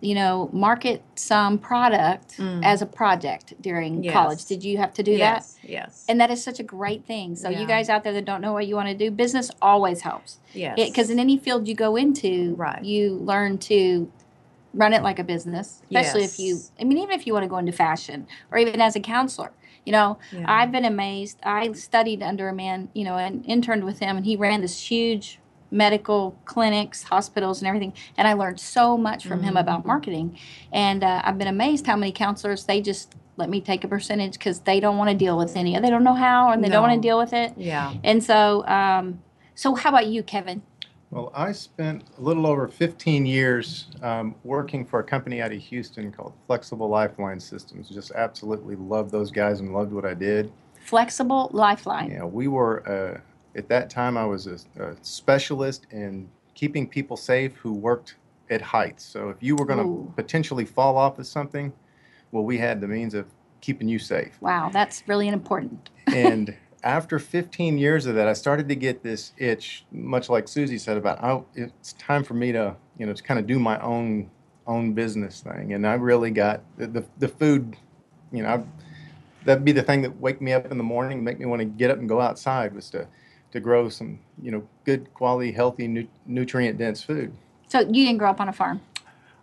you 0.00 0.14
know, 0.14 0.50
market 0.52 1.02
some 1.14 1.56
product 1.58 2.36
Mm. 2.38 2.64
as 2.64 2.82
a 2.82 2.86
project 2.86 3.54
during 3.60 4.02
Yes. 4.02 4.12
college. 4.12 4.44
Did 4.44 4.64
you 4.64 4.76
have 4.78 4.92
to 4.94 5.02
do 5.02 5.12
that? 5.18 5.36
yes, 5.36 5.56
yes, 5.62 6.04
And 6.08 6.20
that 6.20 6.30
is 6.30 6.42
such 6.42 6.58
a 6.58 6.64
great 6.64 7.04
thing. 7.06 7.36
So 7.36 7.48
you 7.48 7.66
guys 7.66 7.88
out 7.88 8.02
there 8.04 8.12
that 8.12 8.24
don't 8.24 8.40
know 8.40 8.52
what 8.52 8.66
you 8.66 8.74
want 8.74 8.88
to 8.88 8.94
do, 8.94 9.10
business 9.10 9.50
always 9.62 10.00
helps. 10.02 10.38
yes. 10.52 10.74
Because 10.76 11.10
in 11.10 11.18
any 11.20 11.36
field 11.38 11.68
you 11.68 11.74
go 11.74 11.94
into, 11.96 12.54
Right. 12.56 12.84
you 12.84 13.14
learn 13.14 13.58
to 13.58 14.10
run 14.74 14.92
it 14.92 15.02
like 15.02 15.18
a 15.18 15.24
business. 15.24 15.80
Especially 15.90 16.24
if 16.24 16.38
you, 16.38 16.58
I 16.80 16.84
mean, 16.84 16.98
even 16.98 17.18
if 17.18 17.26
you 17.26 17.32
want 17.32 17.44
to 17.44 17.48
go 17.48 17.58
into 17.58 17.72
fashion 17.72 18.26
or 18.50 18.58
even 18.58 18.80
as 18.80 18.96
a 18.96 19.00
counselor. 19.00 19.52
You 19.86 19.92
know, 19.92 20.18
Yeah. 20.32 20.44
I've 20.46 20.70
been 20.70 20.84
amazed. 20.84 21.38
I 21.42 21.72
studied 21.72 22.22
under 22.22 22.48
a 22.48 22.52
man, 22.54 22.88
you 22.94 23.04
know, 23.04 23.16
and 23.16 23.42
interned 23.46 23.84
with 23.84 24.00
him, 24.00 24.16
and 24.18 24.26
he 24.26 24.36
ran 24.36 24.60
this 24.60 24.90
huge 24.90 25.38
medical 25.70 26.38
clinics, 26.44 27.02
hospitals, 27.02 27.60
and 27.60 27.68
everything. 27.68 27.92
And 28.16 28.26
I 28.26 28.32
learned 28.32 28.58
so 28.60 28.96
much 28.96 29.26
from 29.26 29.42
him 29.42 29.56
about 29.56 29.80
Mm-hmm. 29.80 29.88
marketing. 29.88 30.38
And 30.72 31.04
uh, 31.04 31.20
I've 31.24 31.38
been 31.38 31.48
amazed 31.48 31.86
how 31.86 31.96
many 31.96 32.10
counselors 32.12 32.64
they 32.64 32.80
just 32.80 33.14
let 33.36 33.48
me 33.48 33.60
take 33.60 33.84
a 33.84 33.88
percentage 33.88 34.32
because 34.32 34.60
they 34.60 34.80
don't 34.80 34.96
want 34.96 35.10
to 35.10 35.16
deal 35.16 35.36
with 35.38 35.56
any. 35.56 35.78
They 35.78 35.90
don't 35.90 36.02
know 36.02 36.14
how, 36.14 36.50
and 36.50 36.64
they 36.64 36.68
don't 36.68 36.82
want 36.82 37.00
to 37.00 37.06
deal 37.06 37.18
with 37.18 37.32
it. 37.32 37.52
yeah. 37.56 37.94
And 38.02 38.22
so, 38.24 38.66
um, 38.66 39.22
so 39.54 39.74
how 39.76 39.90
about 39.90 40.06
you, 40.08 40.22
Kevin? 40.24 40.62
Well, 41.10 41.30
I 41.34 41.52
spent 41.52 42.02
a 42.18 42.20
little 42.20 42.46
over 42.46 42.66
15 42.68 43.24
years 43.24 43.86
um, 44.02 44.34
working 44.44 44.84
for 44.84 44.98
a 45.00 45.04
company 45.04 45.40
out 45.40 45.52
of 45.52 45.58
Houston 45.58 46.10
called 46.12 46.34
Flexible 46.46 46.88
Lifeline 46.88 47.40
Systems. 47.40 47.88
Just 47.88 48.10
absolutely 48.10 48.74
loved 48.76 49.10
those 49.12 49.30
guys 49.30 49.60
and 49.60 49.72
loved 49.72 49.92
what 49.92 50.04
I 50.04 50.14
did. 50.14 50.52
Flexible 50.84 51.48
Lifeline. 51.52 52.10
Yeah, 52.10 52.24
we 52.24 52.48
were 52.48 52.82
uh, 52.88 53.20
at 53.56 53.68
that 53.68 53.90
time. 53.90 54.16
I 54.16 54.24
was 54.24 54.46
a, 54.46 54.58
a 54.82 54.96
specialist 55.02 55.86
in 55.90 56.28
keeping 56.54 56.88
people 56.88 57.16
safe 57.16 57.54
who 57.56 57.72
worked 57.72 58.16
at 58.50 58.60
heights. 58.60 59.04
So 59.04 59.28
if 59.28 59.36
you 59.40 59.56
were 59.56 59.64
going 59.64 59.78
to 59.78 60.12
potentially 60.16 60.64
fall 60.64 60.96
off 60.96 61.18
of 61.18 61.26
something, 61.26 61.72
well, 62.32 62.44
we 62.44 62.58
had 62.58 62.80
the 62.80 62.88
means 62.88 63.14
of 63.14 63.26
keeping 63.60 63.88
you 63.88 63.98
safe. 63.98 64.36
Wow, 64.40 64.70
that's 64.72 65.02
really 65.06 65.28
important. 65.28 65.90
and 66.06 66.56
after 66.82 67.18
15 67.18 67.78
years 67.78 68.06
of 68.06 68.14
that, 68.14 68.28
I 68.28 68.32
started 68.32 68.68
to 68.68 68.74
get 68.74 69.02
this 69.02 69.32
itch, 69.36 69.84
much 69.90 70.28
like 70.28 70.48
Susie 70.48 70.78
said 70.78 70.96
about, 70.96 71.22
oh, 71.22 71.46
it's 71.54 71.92
time 71.94 72.24
for 72.24 72.34
me 72.34 72.52
to, 72.52 72.76
you 72.96 73.06
know, 73.06 73.12
to 73.12 73.22
kind 73.22 73.38
of 73.38 73.46
do 73.46 73.58
my 73.58 73.78
own 73.80 74.30
own 74.66 74.92
business 74.92 75.40
thing. 75.40 75.72
And 75.72 75.86
I 75.86 75.94
really 75.94 76.30
got 76.30 76.62
the 76.76 76.86
the, 76.86 77.04
the 77.18 77.28
food, 77.28 77.76
you 78.32 78.42
know, 78.42 78.48
I, 78.48 78.64
that'd 79.44 79.64
be 79.64 79.72
the 79.72 79.82
thing 79.82 80.02
that 80.02 80.20
wake 80.20 80.40
me 80.40 80.52
up 80.52 80.70
in 80.70 80.76
the 80.76 80.84
morning, 80.84 81.24
make 81.24 81.38
me 81.38 81.46
want 81.46 81.60
to 81.60 81.64
get 81.64 81.90
up 81.90 81.98
and 81.98 82.08
go 82.08 82.20
outside 82.20 82.74
was 82.74 82.90
to 82.90 83.08
to 83.52 83.60
grow 83.60 83.88
some, 83.88 84.18
you 84.42 84.50
know, 84.50 84.66
good 84.84 85.12
quality, 85.14 85.52
healthy, 85.52 85.88
nu- 85.88 86.08
nutrient 86.26 86.78
dense 86.78 87.02
food. 87.02 87.32
So 87.68 87.80
you 87.80 88.06
didn't 88.06 88.18
grow 88.18 88.30
up 88.30 88.40
on 88.40 88.48
a 88.48 88.52
farm. 88.52 88.80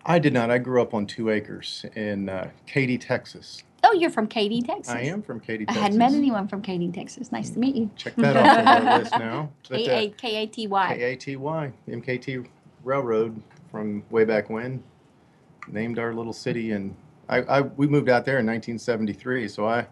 I 0.06 0.20
did 0.20 0.34
not. 0.34 0.52
I 0.52 0.60
grew 0.60 0.82
up 0.82 0.94
on 0.94 1.08
two 1.08 1.30
acres 1.32 1.86
in 1.96 2.30
uh, 2.30 2.50
Katy, 2.68 2.98
Texas. 2.98 3.64
Oh, 3.84 3.94
you're 3.94 4.10
from 4.12 4.28
Katy, 4.28 4.62
Texas. 4.62 4.94
I 4.94 5.02
am 5.02 5.22
from 5.22 5.40
Katy, 5.40 5.66
I 5.68 5.74
Texas. 5.74 5.82
hadn't 5.82 5.98
met 5.98 6.14
anyone 6.14 6.48
from 6.48 6.62
Katy, 6.62 6.92
Texas. 6.92 7.32
Nice 7.32 7.52
to 7.52 7.60
meet 7.60 7.76
you. 7.76 7.90
Check 7.96 8.16
that 8.18 8.36
off 8.38 8.60
of 8.60 8.68
our 8.68 9.00
list 9.00 9.12
now. 9.14 9.50
K 9.64 10.06
A 10.06 10.10
K 10.10 10.44
A 10.44 10.48
T 10.48 10.68
Y. 11.38 11.74
MKT 11.88 12.48
Railroad 12.84 13.42
from 13.72 14.04
way 14.10 14.26
back 14.26 14.50
when, 14.50 14.84
named 15.68 16.00
our 16.00 16.14
little 16.14 16.34
city, 16.34 16.72
and 16.72 16.96
I, 17.30 17.42
I 17.42 17.62
we 17.62 17.88
moved 17.88 18.10
out 18.10 18.26
there 18.26 18.40
in 18.40 18.46
1973. 18.46 19.48
So 19.48 19.68
I 19.68 19.86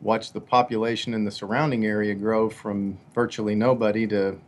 watched 0.00 0.32
the 0.32 0.40
population 0.40 1.14
in 1.14 1.24
the 1.24 1.30
surrounding 1.30 1.84
area 1.84 2.14
grow 2.14 2.48
from 2.48 2.98
virtually 3.14 3.54
nobody 3.54 4.06
to 4.06 4.38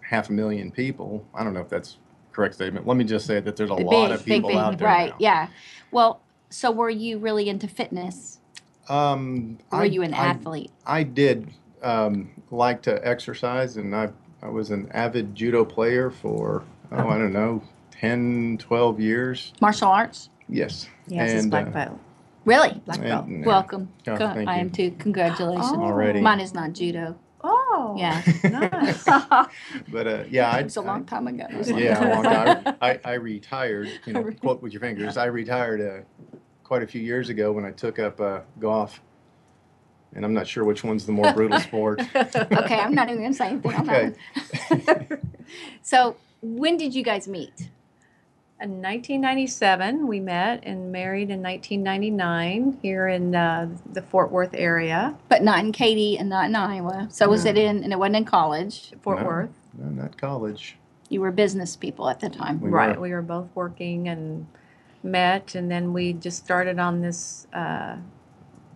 half 0.00 0.28
a 0.30 0.32
million 0.32 0.70
people. 0.70 1.24
I 1.34 1.44
don't 1.44 1.54
know 1.54 1.60
if 1.60 1.68
that's 1.68 1.98
correct 2.32 2.54
statement. 2.54 2.86
Let 2.86 2.96
me 2.96 3.04
just 3.04 3.26
say 3.26 3.40
that 3.40 3.56
there's 3.56 3.70
a 3.70 3.74
The 3.74 3.82
lot 3.82 4.10
of 4.10 4.24
people 4.24 4.48
big, 4.50 4.56
big, 4.56 4.64
out 4.64 4.78
there 4.78 4.88
right? 4.88 5.10
now. 5.10 5.16
Yeah. 5.18 5.48
Well, 5.90 6.20
so 6.50 6.70
were 6.70 6.90
you 6.90 7.18
really 7.18 7.48
into 7.48 7.68
fitness? 7.68 8.40
Um, 8.88 9.58
were 9.70 9.78
I- 9.82 9.84
you 9.84 10.02
an 10.02 10.14
I- 10.14 10.26
athlete? 10.26 10.70
I 10.86 11.02
did 11.02 11.50
um, 11.82 12.30
like 12.50 12.82
to 12.82 13.06
exercise, 13.06 13.76
and 13.76 13.94
I, 13.94 14.08
I 14.42 14.48
was 14.48 14.70
an 14.70 14.90
avid 14.92 15.34
judo 15.34 15.64
player 15.64 16.10
for, 16.10 16.64
oh, 16.92 17.08
I 17.08 17.18
don't 17.18 17.32
know, 17.32 17.62
10, 17.92 18.56
12 18.58 19.00
years. 19.00 19.52
Martial 19.60 19.88
arts? 19.88 20.30
Yes. 20.48 20.88
Yes, 21.06 21.32
it's 21.32 21.42
and, 21.42 21.50
black 21.50 21.66
uh, 21.68 21.70
belt. 21.70 22.00
Really? 22.44 22.80
Black 22.84 22.98
And- 22.98 23.40
yeah. 23.40 23.46
Welcome. 23.46 23.88
Oh, 24.06 24.16
Co- 24.16 24.34
thank 24.34 24.48
I 24.48 24.56
you. 24.56 24.60
am 24.60 24.70
too. 24.70 24.90
Congratulations. 24.98 25.66
Oh. 25.72 25.82
Already. 25.82 26.20
Mine 26.20 26.40
is 26.40 26.52
not 26.54 26.72
judo. 26.72 27.16
Oh, 27.42 27.94
Yeah. 27.98 28.22
nice. 28.44 29.04
But 29.88 30.06
uh, 30.06 30.24
yeah, 30.30 30.50
I, 30.50 30.58
it 30.60 30.64
was 30.64 30.76
a 30.76 30.80
long 30.80 31.04
time 31.04 31.26
ago. 31.26 31.46
It 31.50 31.56
was 31.56 31.68
a 31.68 31.72
long 31.72 31.82
yeah, 31.82 32.04
a 32.04 32.14
long 32.14 32.22
time. 32.24 32.76
I, 32.80 33.00
I 33.04 33.12
retired, 33.14 33.88
you 34.06 34.12
know, 34.14 34.30
quote 34.40 34.62
with 34.62 34.72
your 34.72 34.80
fingers. 34.80 35.16
I 35.16 35.26
retired 35.26 35.80
uh, 35.80 36.36
quite 36.62 36.82
a 36.82 36.86
few 36.86 37.00
years 37.02 37.28
ago 37.28 37.52
when 37.52 37.64
I 37.64 37.70
took 37.70 37.98
up 37.98 38.20
uh, 38.20 38.40
golf. 38.60 39.00
And 40.14 40.24
I'm 40.24 40.32
not 40.32 40.46
sure 40.46 40.64
which 40.64 40.84
one's 40.84 41.06
the 41.06 41.12
more 41.12 41.32
brutal 41.32 41.58
sport. 41.60 42.00
okay, 42.14 42.78
I'm 42.78 42.94
not 42.94 43.08
even 43.08 43.20
going 43.20 43.32
to 43.32 43.36
say 43.36 43.48
anything 43.48 43.74
on 43.74 43.90
Okay. 43.90 44.12
that. 44.86 45.20
so, 45.82 46.16
when 46.40 46.76
did 46.76 46.94
you 46.94 47.02
guys 47.02 47.26
meet? 47.26 47.68
In 48.60 48.80
1997, 48.80 50.06
we 50.06 50.20
met 50.20 50.60
and 50.62 50.92
married 50.92 51.28
in 51.28 51.42
1999 51.42 52.78
here 52.80 53.08
in 53.08 53.34
uh, 53.34 53.68
the 53.92 54.00
Fort 54.00 54.30
Worth 54.30 54.54
area, 54.54 55.16
But 55.28 55.42
not 55.42 55.58
in 55.58 55.72
Katy 55.72 56.16
and 56.16 56.28
not 56.28 56.46
in 56.46 56.54
Iowa. 56.54 57.08
So, 57.10 57.28
was 57.28 57.44
it 57.44 57.58
in, 57.58 57.82
and 57.82 57.92
it 57.92 57.98
wasn't 57.98 58.16
in 58.16 58.24
college? 58.24 58.92
Fort 59.02 59.20
No. 59.20 59.26
Worth. 59.26 59.50
No, 59.76 60.02
not 60.02 60.16
college. 60.16 60.76
You 61.08 61.20
were 61.20 61.32
business 61.32 61.74
people 61.74 62.08
at 62.08 62.20
the 62.20 62.30
time. 62.30 62.60
We 62.60 62.70
right. 62.70 62.94
were. 62.94 63.02
We 63.02 63.10
were 63.10 63.22
both 63.22 63.48
working 63.56 64.08
and 64.08 64.46
met, 65.02 65.56
and 65.56 65.68
then 65.68 65.92
we 65.92 66.12
just 66.12 66.38
started 66.38 66.78
on 66.78 67.00
this. 67.00 67.48
Uh, 67.52 67.96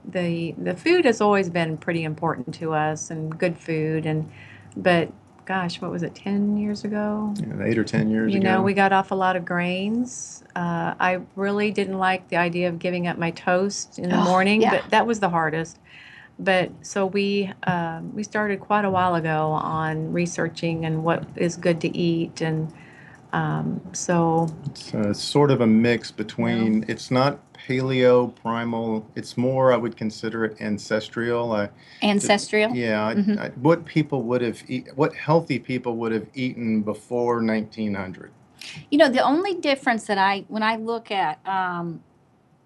the 0.04 0.56
the 0.58 0.74
food 0.74 1.04
has 1.04 1.20
always 1.20 1.48
been 1.48 1.76
pretty 1.76 2.02
important 2.02 2.52
to 2.56 2.74
us, 2.74 3.10
and 3.12 3.38
good 3.38 3.56
food, 3.56 4.06
and 4.06 4.28
but 4.76 5.12
gosh, 5.48 5.80
what 5.80 5.90
was 5.90 6.02
it? 6.02 6.14
Ten 6.14 6.58
years 6.58 6.84
ago. 6.84 7.34
You 7.40 7.46
know, 7.46 7.64
eight 7.64 7.78
or 7.78 7.82
ten 7.84 8.10
years 8.10 8.30
You 8.32 8.38
ago. 8.38 8.48
You 8.48 8.54
know, 8.56 8.62
we 8.62 8.74
got 8.74 8.92
off 8.92 9.10
a 9.10 9.14
lot 9.14 9.34
of 9.34 9.46
grains. 9.46 10.44
Uh, 10.54 10.92
I 11.00 11.20
really 11.36 11.70
didn't 11.70 11.98
like 11.98 12.28
the 12.28 12.36
idea 12.36 12.68
of 12.68 12.78
giving 12.78 13.06
up 13.06 13.16
my 13.16 13.30
toast 13.30 13.98
in 13.98 14.10
the 14.10 14.20
Oh, 14.20 14.24
morning, 14.24 14.60
yeah. 14.60 14.70
but 14.82 14.90
that 14.90 15.06
was 15.06 15.20
the 15.20 15.30
hardest. 15.30 15.78
But 16.38 16.70
so 16.82 17.06
we 17.06 17.50
um, 17.66 18.14
we 18.14 18.22
started 18.22 18.60
quite 18.60 18.84
a 18.84 18.90
while 18.90 19.14
ago 19.14 19.50
on 19.52 20.12
researching 20.12 20.84
and 20.84 21.02
what 21.02 21.24
is 21.34 21.56
good 21.56 21.80
to 21.80 21.96
eat, 21.96 22.42
and 22.42 22.70
um, 23.32 23.80
so 23.94 24.48
It's 24.66 24.94
uh, 24.94 25.14
sort 25.14 25.50
of 25.50 25.62
a 25.62 25.66
mix 25.66 26.10
between. 26.10 26.84
It's 26.88 27.10
not 27.10 27.40
paleo 27.68 28.34
primal. 28.42 29.06
It's 29.14 29.36
more. 29.36 29.72
I 29.72 29.76
would 29.76 29.96
consider 29.96 30.44
it 30.44 30.60
ancestral. 30.60 31.52
I, 31.52 31.68
Ancestral? 32.02 32.74
yeah. 32.74 33.06
I, 33.06 33.14
Mhm. 33.14 33.38
I, 33.38 33.48
what 33.60 33.84
people 33.84 34.22
would 34.22 34.40
have 34.42 34.62
eat. 34.68 34.88
What 34.96 35.14
healthy 35.14 35.58
people 35.58 35.96
would 35.96 36.12
have 36.12 36.26
eaten 36.34 36.82
before 36.82 37.42
1900. 37.42 38.30
You 38.90 38.98
know, 38.98 39.08
the 39.08 39.20
only 39.20 39.54
difference 39.54 40.04
that 40.06 40.18
I, 40.18 40.44
when 40.48 40.62
I 40.62 40.76
look 40.76 41.10
at 41.10 41.38
um, 41.46 42.02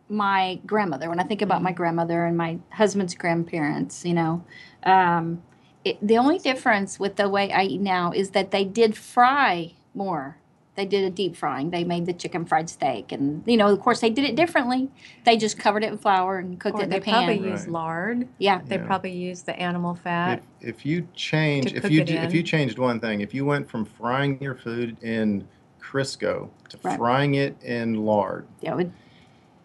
my 0.08 0.60
grandmother, 0.66 1.08
when 1.08 1.20
I 1.20 1.24
think 1.24 1.42
about 1.42 1.62
my 1.62 1.72
grandmother 1.72 2.24
and 2.24 2.36
my 2.36 2.58
husband's 2.70 3.14
grandparents, 3.14 4.04
you 4.04 4.14
know, 4.14 4.44
um, 4.84 5.42
it, 5.84 5.98
the 6.06 6.16
only 6.18 6.38
difference 6.38 6.98
with 7.00 7.16
the 7.16 7.28
way 7.28 7.52
I 7.52 7.64
eat 7.64 7.80
now 7.80 8.12
is 8.12 8.30
that 8.30 8.52
they 8.52 8.64
did 8.64 8.96
fry 8.96 9.74
more. 9.94 10.36
They 10.74 10.86
did 10.86 11.04
a 11.04 11.10
deep 11.10 11.36
frying. 11.36 11.70
They 11.70 11.84
made 11.84 12.06
the 12.06 12.14
chicken 12.14 12.46
fried 12.46 12.70
steak, 12.70 13.12
and 13.12 13.42
you 13.46 13.58
know, 13.58 13.68
of 13.68 13.80
course, 13.80 14.00
they 14.00 14.08
did 14.08 14.24
it 14.24 14.36
differently. 14.36 14.88
They 15.24 15.36
just 15.36 15.58
covered 15.58 15.84
it 15.84 15.92
in 15.92 15.98
flour 15.98 16.38
and 16.38 16.58
cooked 16.58 16.78
or 16.78 16.80
it 16.80 16.84
in 16.84 16.90
they 16.90 16.98
the 16.98 17.04
pan. 17.04 17.24
probably 17.26 17.50
Right. 17.50 17.68
lard. 17.68 18.28
yeah, 18.38 18.62
They 18.66 18.76
Yeah. 18.76 18.86
probably 18.86 19.12
use 19.12 19.42
the 19.42 19.58
animal 19.60 19.94
fat. 19.94 20.42
if 20.62 20.86
you 20.86 21.06
change, 21.14 21.74
if 21.74 21.90
you 21.90 22.02
d- 22.02 22.16
if 22.16 22.32
you 22.32 22.42
changed 22.42 22.78
one 22.78 23.00
thing, 23.00 23.20
if 23.20 23.34
you 23.34 23.44
went 23.44 23.68
from 23.68 23.84
frying 23.84 24.40
your 24.40 24.54
food 24.54 24.96
in 25.02 25.46
Crisco 25.80 26.48
to 26.70 26.78
Right. 26.82 26.96
frying 26.96 27.34
it 27.34 27.54
in 27.62 28.06
lard, 28.06 28.46
that 28.62 28.74
would 28.74 28.92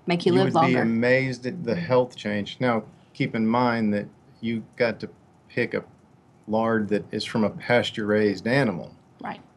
make 0.08 0.26
you, 0.26 0.34
you 0.34 0.40
live 0.40 0.54
would 0.56 0.62
be 0.68 0.74
longer. 0.74 0.82
amazed 0.82 1.46
at 1.46 1.64
the 1.64 1.76
health 1.76 2.18
change. 2.18 2.58
Now, 2.60 2.84
keep 3.14 3.34
in 3.34 3.48
mind 3.48 3.94
that 3.94 4.08
you 4.42 4.64
got 4.76 5.00
to 5.00 5.10
pick 5.48 5.74
a 5.74 5.84
lard 6.50 6.90
that 6.90 7.06
is 7.14 7.24
from 7.24 7.46
a 7.46 7.50
pasture-raised 7.50 8.46
animal. 8.46 8.94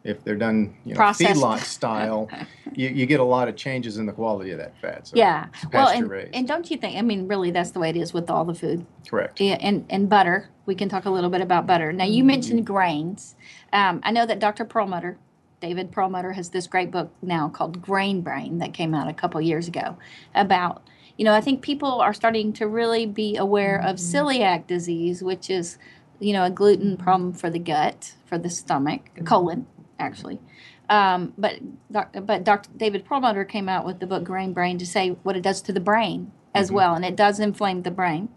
If 0.02 0.24
they're 0.24 0.36
done, 0.36 0.74
you 0.84 0.94
know, 0.94 0.96
Processed. 0.96 1.40
feedlot 1.40 1.58
style, 1.58 2.30
you, 2.74 2.88
you 2.88 3.06
get 3.06 3.20
a 3.20 3.24
lot 3.24 3.48
of 3.48 3.56
changes 3.56 3.98
in 3.98 4.06
the 4.06 4.12
quality 4.12 4.50
of 4.50 4.58
that 4.58 4.78
fat. 4.80 5.08
So 5.08 5.16
Yeah. 5.16 5.48
Well, 5.72 5.88
and, 5.88 6.10
and 6.34 6.48
don't 6.48 6.70
you 6.70 6.78
think? 6.78 6.96
I 6.96 7.02
mean, 7.02 7.28
really, 7.28 7.50
that's 7.50 7.72
the 7.72 7.80
way 7.80 7.90
it 7.90 7.96
is 7.96 8.14
with 8.14 8.30
all 8.30 8.44
the 8.44 8.54
food. 8.54 8.86
Correct. 9.08 9.40
Yeah, 9.40 9.58
and, 9.60 9.84
and 9.90 10.08
butter. 10.08 10.48
We 10.64 10.74
can 10.74 10.88
talk 10.88 11.04
a 11.04 11.10
little 11.10 11.30
bit 11.30 11.42
about 11.42 11.66
butter. 11.66 11.92
Now, 11.92 12.04
you 12.04 12.18
mm-hmm. 12.18 12.26
mentioned 12.28 12.66
grains. 12.66 13.34
Um, 13.72 14.00
I 14.02 14.10
know 14.10 14.24
that 14.24 14.38
Dr. 14.38 14.64
Perlmutter, 14.64 15.18
David 15.60 15.92
Perlmutter, 15.92 16.32
has 16.32 16.50
this 16.50 16.66
great 16.66 16.90
book 16.90 17.12
now 17.20 17.48
called 17.48 17.82
Grain 17.82 18.22
Brain 18.22 18.58
that 18.58 18.72
came 18.72 18.94
out 18.94 19.08
a 19.08 19.12
couple 19.12 19.40
years 19.40 19.68
ago 19.68 19.98
about, 20.34 20.82
you 21.18 21.24
know, 21.24 21.34
I 21.34 21.42
think 21.42 21.60
people 21.60 22.00
are 22.00 22.14
starting 22.14 22.52
to 22.54 22.66
really 22.66 23.04
be 23.04 23.36
aware 23.36 23.76
of 23.76 23.96
mm-hmm. 23.96 24.16
celiac 24.16 24.66
disease, 24.66 25.22
which 25.22 25.50
is, 25.50 25.76
you 26.20 26.32
know, 26.32 26.44
a 26.44 26.50
gluten 26.50 26.96
problem 26.96 27.34
for 27.34 27.50
the 27.50 27.58
gut, 27.58 28.14
for 28.24 28.38
the 28.38 28.48
stomach, 28.48 29.10
mm-hmm. 29.14 29.24
colon, 29.24 29.66
actually. 30.00 30.40
Um, 30.88 31.34
but 31.38 31.60
but 31.90 32.44
Dr. 32.44 32.70
David 32.76 33.04
Perlmutter 33.04 33.44
came 33.44 33.68
out 33.68 33.86
with 33.86 34.00
the 34.00 34.06
book 34.06 34.24
Grain 34.24 34.52
Brain 34.52 34.78
to 34.78 34.86
say 34.86 35.10
what 35.22 35.36
it 35.36 35.42
does 35.42 35.62
to 35.62 35.72
the 35.72 35.80
brain 35.80 36.32
as 36.52 36.72
well, 36.72 36.94
and 36.94 37.04
it 37.04 37.14
does 37.14 37.38
inflame 37.38 37.82
the 37.82 37.92
brain. 37.92 38.28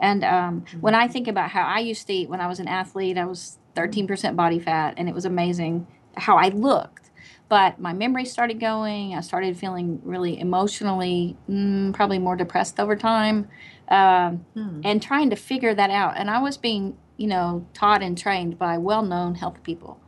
And 0.00 0.24
um, 0.24 0.64
when 0.80 0.94
I 0.94 1.08
think 1.08 1.28
about 1.28 1.50
how 1.50 1.62
I 1.64 1.80
used 1.80 2.06
to 2.06 2.12
eat 2.14 2.30
when 2.30 2.40
I 2.40 2.46
was 2.46 2.58
an 2.58 2.68
athlete, 2.68 3.18
I 3.18 3.26
was 3.26 3.58
13% 3.76 4.34
body 4.34 4.58
fat, 4.58 4.94
and 4.96 5.08
it 5.10 5.14
was 5.14 5.26
amazing 5.26 5.86
how 6.16 6.36
I 6.38 6.48
looked. 6.48 7.10
But 7.50 7.78
my 7.80 7.92
memory 7.92 8.24
started 8.24 8.60
going. 8.60 9.14
I 9.14 9.20
started 9.20 9.56
feeling 9.58 10.00
really 10.04 10.38
emotionally, 10.40 11.36
mm, 11.50 11.92
probably 11.92 12.18
more 12.18 12.36
depressed 12.36 12.80
over 12.80 12.96
time, 12.96 13.48
um, 13.88 14.46
Hmm. 14.54 14.80
and 14.84 15.02
trying 15.02 15.28
to 15.30 15.36
figure 15.36 15.74
that 15.74 15.90
out. 15.90 16.14
And 16.16 16.30
I 16.30 16.38
was 16.40 16.56
being, 16.56 16.96
you 17.18 17.26
know, 17.26 17.66
taught 17.74 18.02
and 18.02 18.16
trained 18.16 18.58
by 18.58 18.78
well-known 18.78 19.34
health 19.34 19.62
people, 19.64 20.00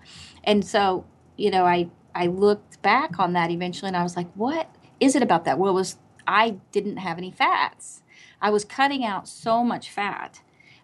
and 0.45 0.65
so, 0.65 1.05
you 1.37 1.51
know, 1.51 1.65
I 1.65 1.89
I 2.15 2.27
looked 2.27 2.81
back 2.83 3.19
on 3.19 3.33
that 3.35 3.51
eventually, 3.51 3.89
and 3.89 3.97
I 3.97 4.03
was 4.03 4.17
like, 4.17 4.31
what 4.35 4.69
is 5.01 5.17
it 5.17 5.23
about 5.23 5.45
that? 5.47 5.59
Well, 5.59 5.71
it 5.71 5.75
was 5.75 5.97
I 6.27 6.57
didn't 6.73 6.99
have 6.99 7.19
any 7.19 7.31
fats. 7.31 8.03
I 8.41 8.51
was 8.51 8.65
cutting 8.65 9.05
out 9.05 9.29
so 9.29 9.63
much 9.65 9.91
fat. 9.91 10.41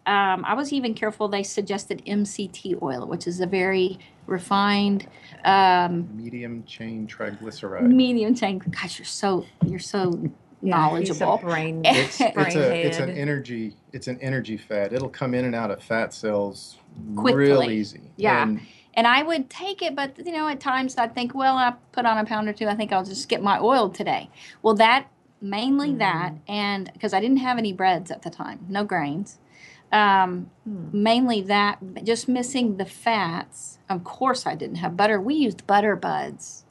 Um, 0.06 0.44
I 0.46 0.54
was 0.54 0.72
even 0.72 0.94
careful. 0.94 1.28
They 1.28 1.42
suggested 1.42 2.02
MCT 2.06 2.80
oil, 2.82 3.06
which 3.06 3.26
is 3.26 3.40
a 3.40 3.46
very 3.46 3.98
refined, 4.26 5.06
um, 5.44 6.08
Medium 6.16 6.64
chain 6.64 7.06
triglyceride. 7.06 7.82
medium 7.90 8.34
chain. 8.34 8.58
Gosh, 8.58 8.98
you're 8.98 9.04
so 9.06 9.44
you're 9.66 9.78
so 9.78 10.18
Yeah, 10.22 10.30
knowledgeable. 10.62 11.38
brain, 11.38 11.82
It's, 11.84 12.18
brain 12.18 12.32
it's 12.36 12.56
a 12.56 12.86
it's 12.86 12.98
an 12.98 13.10
energy 13.10 13.76
it's 13.92 14.08
an 14.08 14.18
energy 14.22 14.56
fat. 14.56 14.92
It'll 14.94 15.08
come 15.10 15.34
in 15.34 15.44
and 15.44 15.54
out 15.54 15.70
of 15.70 15.82
fat 15.82 16.14
cells 16.14 16.78
Quickly. 17.16 17.46
real 17.48 17.62
easy. 17.70 18.00
Yeah. 18.16 18.42
And 18.44 18.60
And 18.98 19.06
I 19.06 19.22
would 19.22 19.48
take 19.48 19.80
it, 19.80 19.94
but 19.94 20.18
you 20.26 20.32
know, 20.32 20.48
at 20.48 20.58
times 20.58 20.98
I'd 20.98 21.14
think, 21.14 21.32
well, 21.32 21.56
I 21.56 21.72
put 21.92 22.04
on 22.04 22.18
a 22.18 22.24
pound 22.24 22.48
or 22.48 22.52
two. 22.52 22.66
I 22.66 22.74
think 22.74 22.92
I'll 22.92 23.04
just 23.04 23.22
skip 23.22 23.40
my 23.40 23.60
oil 23.60 23.90
today. 23.90 24.28
Well, 24.60 24.74
that 24.74 25.06
mainly 25.40 25.94
that, 25.94 26.32
mm. 26.32 26.40
and 26.48 26.90
because 26.92 27.12
I 27.12 27.20
didn't 27.20 27.36
have 27.36 27.58
any 27.58 27.72
breads 27.72 28.10
at 28.10 28.22
the 28.22 28.30
time, 28.30 28.66
no 28.68 28.82
grains. 28.82 29.38
Um, 29.92 30.50
hmm. 30.64 30.88
Mainly 30.92 31.42
that, 31.42 31.78
just 32.02 32.28
missing 32.28 32.76
the 32.76 32.84
fats. 32.84 33.78
Of 33.88 34.02
course, 34.02 34.48
I 34.48 34.56
didn't 34.56 34.78
have 34.78 34.96
butter. 34.96 35.20
We 35.20 35.36
used 35.36 35.64
butter 35.64 35.94
buds, 35.94 36.64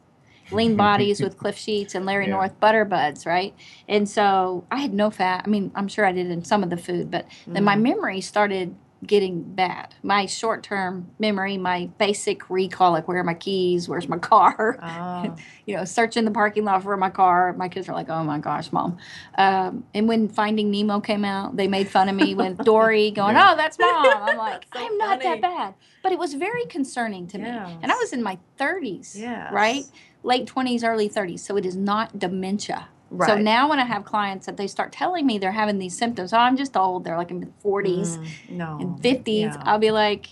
lean 0.52 0.76
bodies 0.76 1.22
with 1.22 1.38
Cliff 1.40 1.58
Sheats 1.58 1.96
and 1.96 2.06
Larry 2.06 2.26
Yeah. 2.26 2.34
North 2.34 2.60
butter 2.60 2.84
buds, 2.84 3.26
right? 3.26 3.56
And 3.88 4.08
so 4.08 4.66
I 4.70 4.82
had 4.82 4.94
no 4.94 5.12
fat. 5.12 5.44
I 5.46 5.50
mean, 5.50 5.72
I'm 5.76 5.88
sure 5.88 6.06
I 6.06 6.12
did 6.12 6.30
in 6.30 6.44
some 6.44 6.62
of 6.62 6.70
the 6.72 6.78
food, 6.78 7.10
but 7.10 7.26
then 7.48 7.64
my 7.64 7.78
mm. 7.78 7.84
memory 7.84 8.20
started 8.20 8.76
getting 9.06 9.44
bad. 9.44 9.94
My 10.02 10.26
short 10.26 10.64
term 10.64 11.12
memory, 11.20 11.58
my 11.58 11.90
basic 11.98 12.50
recall, 12.50 12.92
like 12.92 13.08
where 13.08 13.20
are 13.20 13.24
my 13.24 13.34
keys, 13.36 13.88
where's 13.88 14.08
my 14.10 14.18
car, 14.18 14.80
Oh. 14.82 15.36
you 15.66 15.76
know, 15.76 15.86
searching 15.86 16.26
the 16.26 16.32
parking 16.32 16.66
lot 16.66 16.82
for 16.84 16.98
my 16.98 17.10
car. 17.10 17.54
My 17.54 17.70
kids 17.70 17.88
are 17.90 17.94
like, 17.94 18.10
oh 18.10 18.24
my 18.24 18.40
gosh, 18.40 18.72
mom. 18.72 18.98
Um, 19.38 19.84
and 19.94 20.08
when 20.08 20.28
Finding 20.30 20.72
Nemo 20.72 21.00
came 21.00 21.24
out, 21.26 21.56
they 21.56 21.68
made 21.68 21.88
fun 21.90 22.10
of 22.10 22.16
me 22.16 22.34
with 22.34 22.58
Dory 22.66 23.12
going, 23.12 23.36
Yeah. 23.36 23.52
oh, 23.54 23.56
that's 23.56 23.78
mom. 23.78 24.06
I'm 24.24 24.38
like, 24.48 24.66
So 24.74 24.80
I'm 24.84 24.98
not 24.98 25.22
that 25.22 25.42
bad. 25.42 25.74
But 26.02 26.12
it 26.12 26.20
was 26.20 26.34
very 26.34 26.66
concerning 26.66 27.28
to 27.28 27.38
me. 27.38 27.50
And 27.50 27.92
I 27.92 27.96
was 27.96 28.14
in 28.14 28.24
my 28.24 28.40
30s, 28.60 29.16
Yes. 29.16 29.52
right? 29.52 29.84
Late 30.24 30.48
20s, 30.48 30.84
early 30.84 31.10
30s. 31.10 31.40
So 31.42 31.58
it 31.58 31.66
is 31.66 31.76
not 31.76 32.18
dementia. 32.18 32.88
So 33.26 33.38
now 33.38 33.70
when 33.70 33.80
I 33.80 33.86
have 33.86 34.04
clients 34.06 34.46
that 34.48 34.58
they 34.58 34.68
start 34.68 34.92
telling 34.92 35.26
me 35.26 35.38
they're 35.38 35.52
having 35.52 35.78
these 35.80 35.98
symptoms, 35.98 36.34
oh, 36.34 36.38
I'm 36.38 36.58
just 36.58 36.76
old. 36.76 37.04
They're 37.04 37.18
like 37.18 37.32
in 37.32 37.40
the 37.40 37.48
40s 37.64 38.18
Mm, 38.18 38.28
no. 38.50 38.78
and 38.82 39.02
50s. 39.02 39.26
yeah. 39.28 39.58
I'll 39.66 39.80
be 39.80 39.92
like, 39.92 40.28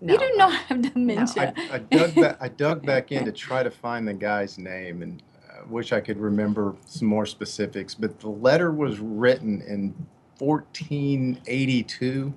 No. 0.00 0.14
you 0.14 0.18
do 0.18 0.34
not 0.36 0.52
have 0.68 0.80
dementia. 0.94 1.52
I, 1.70 1.74
I 1.74 1.78
dug 1.78 2.14
back 2.14 2.36
I 2.40 2.48
dug 2.48 2.84
back 2.86 3.12
in 3.12 3.24
to 3.26 3.32
try 3.46 3.62
to 3.62 3.70
find 3.70 4.06
the 4.08 4.14
guy's 4.14 4.56
name 4.58 5.02
and 5.02 5.22
I 5.52 5.62
wish 5.68 5.92
I 5.92 6.00
could 6.00 6.18
remember 6.18 6.74
some 6.86 7.08
more 7.08 7.26
specifics, 7.26 7.94
but 7.94 8.18
the 8.20 8.28
letter 8.30 8.70
was 8.70 8.98
written 9.00 9.60
in 9.62 9.94
1482 10.38 12.32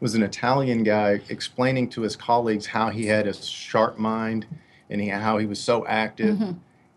was 0.00 0.14
an 0.14 0.22
Italian 0.22 0.82
guy 0.82 1.20
explaining 1.28 1.88
to 1.90 2.02
his 2.02 2.16
colleagues 2.16 2.66
how 2.66 2.90
he 2.90 3.06
had 3.06 3.26
a 3.26 3.32
sharp 3.32 3.98
mind 3.98 4.46
and 4.90 5.00
he, 5.00 5.08
how 5.08 5.38
he 5.38 5.46
was 5.46 5.60
so 5.62 5.86
active. 5.86 6.36
Mhm. 6.36 6.56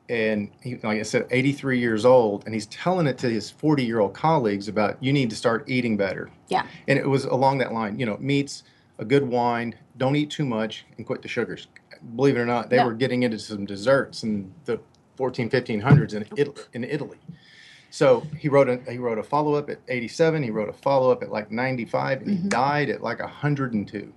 And 0.09 0.49
he, 0.61 0.75
like 0.77 0.99
I 0.99 1.03
said, 1.03 1.27
83 1.29 1.79
years 1.79 2.03
old, 2.03 2.43
and 2.45 2.53
he's 2.53 2.65
telling 2.67 3.05
it 3.05 3.17
to 3.19 3.29
his 3.29 3.51
40 3.51 3.85
year 3.85 3.99
old 3.99 4.13
colleagues 4.13 4.67
about 4.67 5.01
you 5.01 5.13
need 5.13 5.29
to 5.29 5.35
start 5.35 5.63
eating 5.69 5.95
better. 5.95 6.29
Yeah. 6.47 6.65
And 6.87 6.97
it 6.97 7.07
was 7.07 7.25
along 7.25 7.59
that 7.59 7.71
line, 7.71 7.99
you 7.99 8.05
know, 8.05 8.17
meats, 8.19 8.63
a 8.97 9.05
good 9.05 9.23
wine, 9.23 9.75
don't 9.97 10.15
eat 10.15 10.31
too 10.31 10.45
much, 10.45 10.85
and 10.97 11.05
quit 11.05 11.21
the 11.21 11.27
sugars. 11.27 11.67
Believe 12.15 12.37
it 12.37 12.39
or 12.39 12.45
not, 12.45 12.69
they 12.69 12.83
were 12.83 12.93
getting 12.93 13.23
into 13.23 13.37
some 13.37 13.65
desserts 13.65 14.23
in 14.23 14.51
the 14.65 14.79
14, 15.15 15.49
1500s 15.49 16.13
in, 16.13 16.25
Italy, 16.37 16.63
in 16.73 16.83
Italy. 16.83 17.17
So 17.91 18.25
he 18.37 18.47
wrote 18.49 18.69
a 18.69 18.79
he 18.89 18.97
wrote 18.97 19.17
a 19.17 19.23
follow 19.23 19.55
up 19.55 19.69
at 19.69 19.79
87. 19.87 20.43
He 20.43 20.51
wrote 20.51 20.69
a 20.69 20.73
follow 20.73 21.11
up 21.11 21.23
at 21.23 21.31
like 21.31 21.51
95, 21.51 22.21
and 22.21 22.29
he 22.29 22.37
mm-hmm. 22.37 22.47
died 22.47 22.89
at 22.89 23.01
like 23.01 23.19
102. 23.19 24.13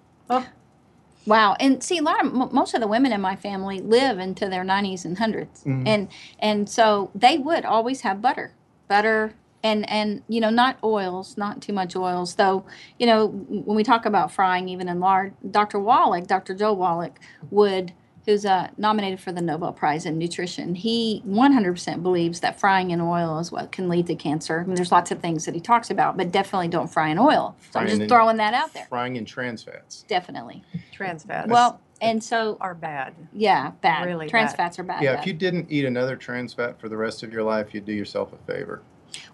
Wow, 1.26 1.56
and 1.60 1.82
see, 1.82 1.98
a 1.98 2.02
lot 2.02 2.24
of 2.24 2.32
m- 2.32 2.48
most 2.52 2.74
of 2.74 2.80
the 2.80 2.88
women 2.88 3.12
in 3.12 3.20
my 3.20 3.36
family 3.36 3.80
live 3.80 4.18
into 4.18 4.48
their 4.48 4.64
nineties 4.64 5.04
and 5.04 5.16
100s 5.16 5.64
mm-hmm. 5.64 5.86
and 5.86 6.08
and 6.38 6.68
so 6.68 7.10
they 7.14 7.38
would 7.38 7.64
always 7.64 8.00
have 8.00 8.20
butter, 8.20 8.54
butter, 8.88 9.34
and 9.62 9.88
and 9.88 10.22
you 10.28 10.40
know 10.40 10.50
not 10.50 10.78
oils, 10.82 11.36
not 11.36 11.62
too 11.62 11.72
much 11.72 11.94
oils. 11.94 12.34
Though 12.34 12.64
you 12.98 13.06
know 13.06 13.28
when 13.28 13.76
we 13.76 13.84
talk 13.84 14.04
about 14.06 14.32
frying, 14.32 14.68
even 14.68 14.88
in 14.88 15.00
lard, 15.00 15.34
Dr. 15.48 15.78
Wallach, 15.78 16.26
Dr. 16.26 16.54
Joel 16.54 16.76
Wallach, 16.76 17.18
would 17.50 17.92
who's 18.26 18.44
uh, 18.46 18.68
nominated 18.76 19.20
for 19.20 19.32
the 19.32 19.40
Nobel 19.40 19.72
Prize 19.72 20.06
in 20.06 20.18
nutrition. 20.18 20.74
He 20.74 21.22
100% 21.26 22.02
believes 22.02 22.40
that 22.40 22.58
frying 22.60 22.90
in 22.90 23.00
oil 23.00 23.38
is 23.38 23.50
what 23.50 23.72
can 23.72 23.88
lead 23.88 24.06
to 24.06 24.14
cancer. 24.14 24.60
I 24.60 24.64
mean, 24.64 24.76
there's 24.76 24.92
lots 24.92 25.10
of 25.10 25.20
things 25.20 25.44
that 25.44 25.54
he 25.54 25.60
talks 25.60 25.90
about, 25.90 26.16
but 26.16 26.30
definitely 26.30 26.68
don't 26.68 26.86
fry 26.88 27.08
in 27.08 27.18
oil. 27.18 27.56
So 27.72 27.80
I'm 27.80 27.88
just 27.88 28.00
in- 28.02 28.08
throwing 28.08 28.36
that 28.36 28.54
out 28.54 28.72
there. 28.74 28.86
Frying 28.88 29.16
in 29.16 29.24
trans 29.24 29.62
fats. 29.62 30.04
Definitely. 30.08 30.62
Trans 30.92 31.24
fats 31.24 31.50
Well, 31.50 31.80
and 32.00 32.22
so 32.22 32.56
are 32.60 32.74
bad. 32.74 33.14
yeah, 33.32 33.72
bad. 33.80 34.06
Really 34.06 34.28
Trans 34.28 34.52
bad. 34.52 34.56
fats 34.56 34.78
are 34.78 34.82
bad. 34.84 35.02
Yeah, 35.02 35.14
bad. 35.14 35.20
if 35.20 35.26
you 35.26 35.32
didn't 35.32 35.66
eat 35.70 35.84
another 35.84 36.16
trans 36.16 36.54
fat 36.54 36.80
for 36.80 36.88
the 36.88 36.96
rest 36.96 37.22
of 37.22 37.32
your 37.32 37.42
life, 37.42 37.72
you'd 37.74 37.84
do 37.86 37.92
yourself 37.92 38.32
a 38.32 38.52
favor. 38.52 38.82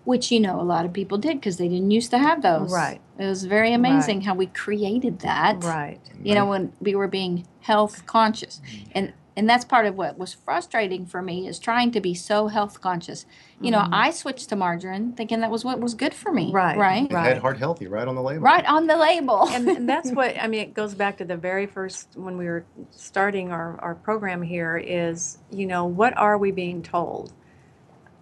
Which 0.05 0.33
you 0.33 0.41
know 0.41 0.61
a 0.61 0.63
lot 0.63 0.85
of 0.85 0.93
people 0.93 1.19
did 1.19 1.37
because 1.37 1.57
they 1.57 1.69
didn't 1.69 1.91
used 1.93 2.11
to 2.11 2.19
have 2.19 2.43
those. 2.43 2.73
Right. 2.73 3.01
It 3.19 3.27
was 3.27 3.45
very 3.45 3.73
amazing 3.73 4.23
how 4.23 4.35
we 4.35 4.47
created 4.47 5.21
that. 5.21 5.63
Right. 5.63 6.01
You 6.23 6.35
know 6.35 6.47
when 6.47 6.73
we 6.81 6.95
were 6.95 7.07
being 7.09 7.47
health 7.69 8.05
conscious, 8.07 8.61
Mm-hmm. 8.65 8.91
and 8.97 9.13
and 9.37 9.49
that's 9.49 9.65
part 9.65 9.87
of 9.87 9.95
what 9.95 10.19
was 10.19 10.35
frustrating 10.35 11.07
for 11.07 11.23
me 11.23 11.47
is 11.47 11.61
trying 11.61 11.93
to 11.93 12.01
be 12.01 12.13
so 12.13 12.49
health 12.49 12.81
conscious. 12.81 13.25
You 13.61 13.71
know, 13.71 13.87
I 13.93 14.11
switched 14.11 14.49
to 14.49 14.57
margarine 14.57 15.13
thinking 15.13 15.39
that 15.43 15.51
was 15.53 15.65
what 15.65 15.79
was 15.79 15.95
good 15.95 16.13
for 16.13 16.33
me. 16.33 16.47
Mm-hmm. 16.47 16.57
Right, 16.57 16.77
Right. 16.77 17.05
It 17.09 17.15
Right. 17.15 17.29
had 17.29 17.39
heart 17.39 17.57
healthy 17.57 17.87
right 17.87 18.09
on 18.09 18.17
the 18.17 18.21
label. 18.23 18.43
Right 18.43 18.65
on 18.67 18.89
the 18.89 18.97
label. 18.97 19.47
and, 19.49 19.69
and 19.69 19.89
that's 19.89 20.11
what 20.11 20.37
I 20.43 20.49
mean. 20.49 20.63
It 20.63 20.75
goes 20.75 20.93
back 20.93 21.19
to 21.19 21.25
the 21.25 21.37
very 21.37 21.67
first 21.67 22.09
when 22.17 22.37
we 22.37 22.47
were 22.47 22.65
starting 22.91 23.53
our, 23.53 23.79
our 23.81 23.95
program 23.95 24.43
here 24.43 24.77
is, 24.77 25.39
you 25.53 25.67
know, 25.67 25.85
what 25.87 26.17
are 26.19 26.37
we 26.37 26.51
being 26.51 26.83
told, 26.83 27.33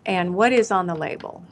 and 0.04 0.34
what 0.34 0.52
is 0.52 0.70
on 0.70 0.86
the 0.86 0.94
label, 0.94 1.42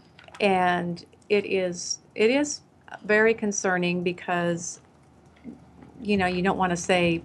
and 0.40 1.02
it 1.30 1.46
is 1.46 2.00
it 2.14 2.30
is 2.30 2.60
very 3.02 3.32
concerning 3.32 4.02
because, 4.02 4.80
you 6.02 6.18
know, 6.18 6.26
you 6.26 6.42
don't 6.42 6.58
want 6.58 6.70
to 6.70 6.76
say 6.76 7.22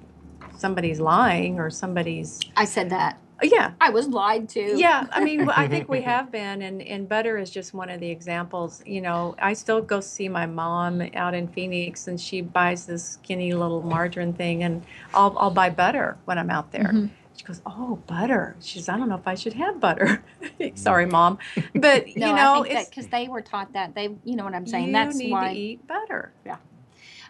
somebody's 0.60 0.99
lying 0.99 1.60
or 1.60 1.70
somebody's 1.70 2.39
I 2.57 2.66
said 2.66 2.89
that. 2.89 3.18
yeah 3.41 3.72
I 3.80 3.89
was 3.89 4.07
lied 4.07 4.49
to. 4.49 4.78
yeah, 4.78 5.07
I 5.12 5.24
mean, 5.24 5.49
I 5.49 5.68
think 5.68 5.88
we 5.88 6.01
have 6.14 6.32
been, 6.32 6.62
and, 6.62 6.82
and 6.82 7.07
butter 7.07 7.38
is 7.38 7.49
just 7.49 7.74
one 7.74 7.89
of 7.89 7.99
the 8.01 8.10
examples. 8.10 8.84
You 8.86 9.01
know, 9.01 9.36
I 9.41 9.53
still 9.53 9.82
go 9.82 10.01
see 10.01 10.28
my 10.28 10.45
mom 10.45 11.01
out 11.14 11.34
in 11.34 11.47
Phoenix, 11.47 12.07
and 12.07 12.20
she 12.20 12.41
buys 12.41 12.86
this 12.86 13.03
skinny 13.03 13.53
little 13.53 13.82
margarine 13.82 14.34
thing, 14.34 14.64
and 14.64 14.84
I'll, 15.14 15.34
I'll 15.38 15.51
buy 15.51 15.70
butter 15.70 16.18
when 16.26 16.38
I'm 16.38 16.49
out 16.49 16.72
there. 16.74 16.91
Mm-hmm. 16.93 17.07
She 17.38 17.45
goes, 17.45 17.62
"Oh, 17.66 17.97
butter." 18.05 18.57
She 18.60 18.80
says, 18.80 18.89
"I 18.89 18.97
don't 18.97 19.07
know 19.07 19.16
if 19.16 19.26
I 19.26 19.36
should 19.36 19.53
have 19.53 19.80
butter." 19.80 20.22
Sorry, 20.76 21.05
mom, 21.05 21.38
but 21.74 22.07
No, 22.18 22.28
you 22.28 22.36
know, 22.36 22.64
it's 22.64 22.89
because 22.89 23.07
they 23.07 23.30
were 23.30 23.41
taught 23.41 23.72
that 23.72 23.95
they, 23.95 24.10
you 24.26 24.36
know 24.36 24.43
what 24.43 24.53
I'm 24.53 24.68
saying. 24.68 24.88
you 24.88 24.91
that's 24.91 25.16
need 25.16 25.32
why. 25.32 25.53
to 25.53 25.57
eat 25.60 25.88
butter. 25.88 26.34
Yeah. 26.45 26.57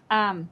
Um, 0.10 0.50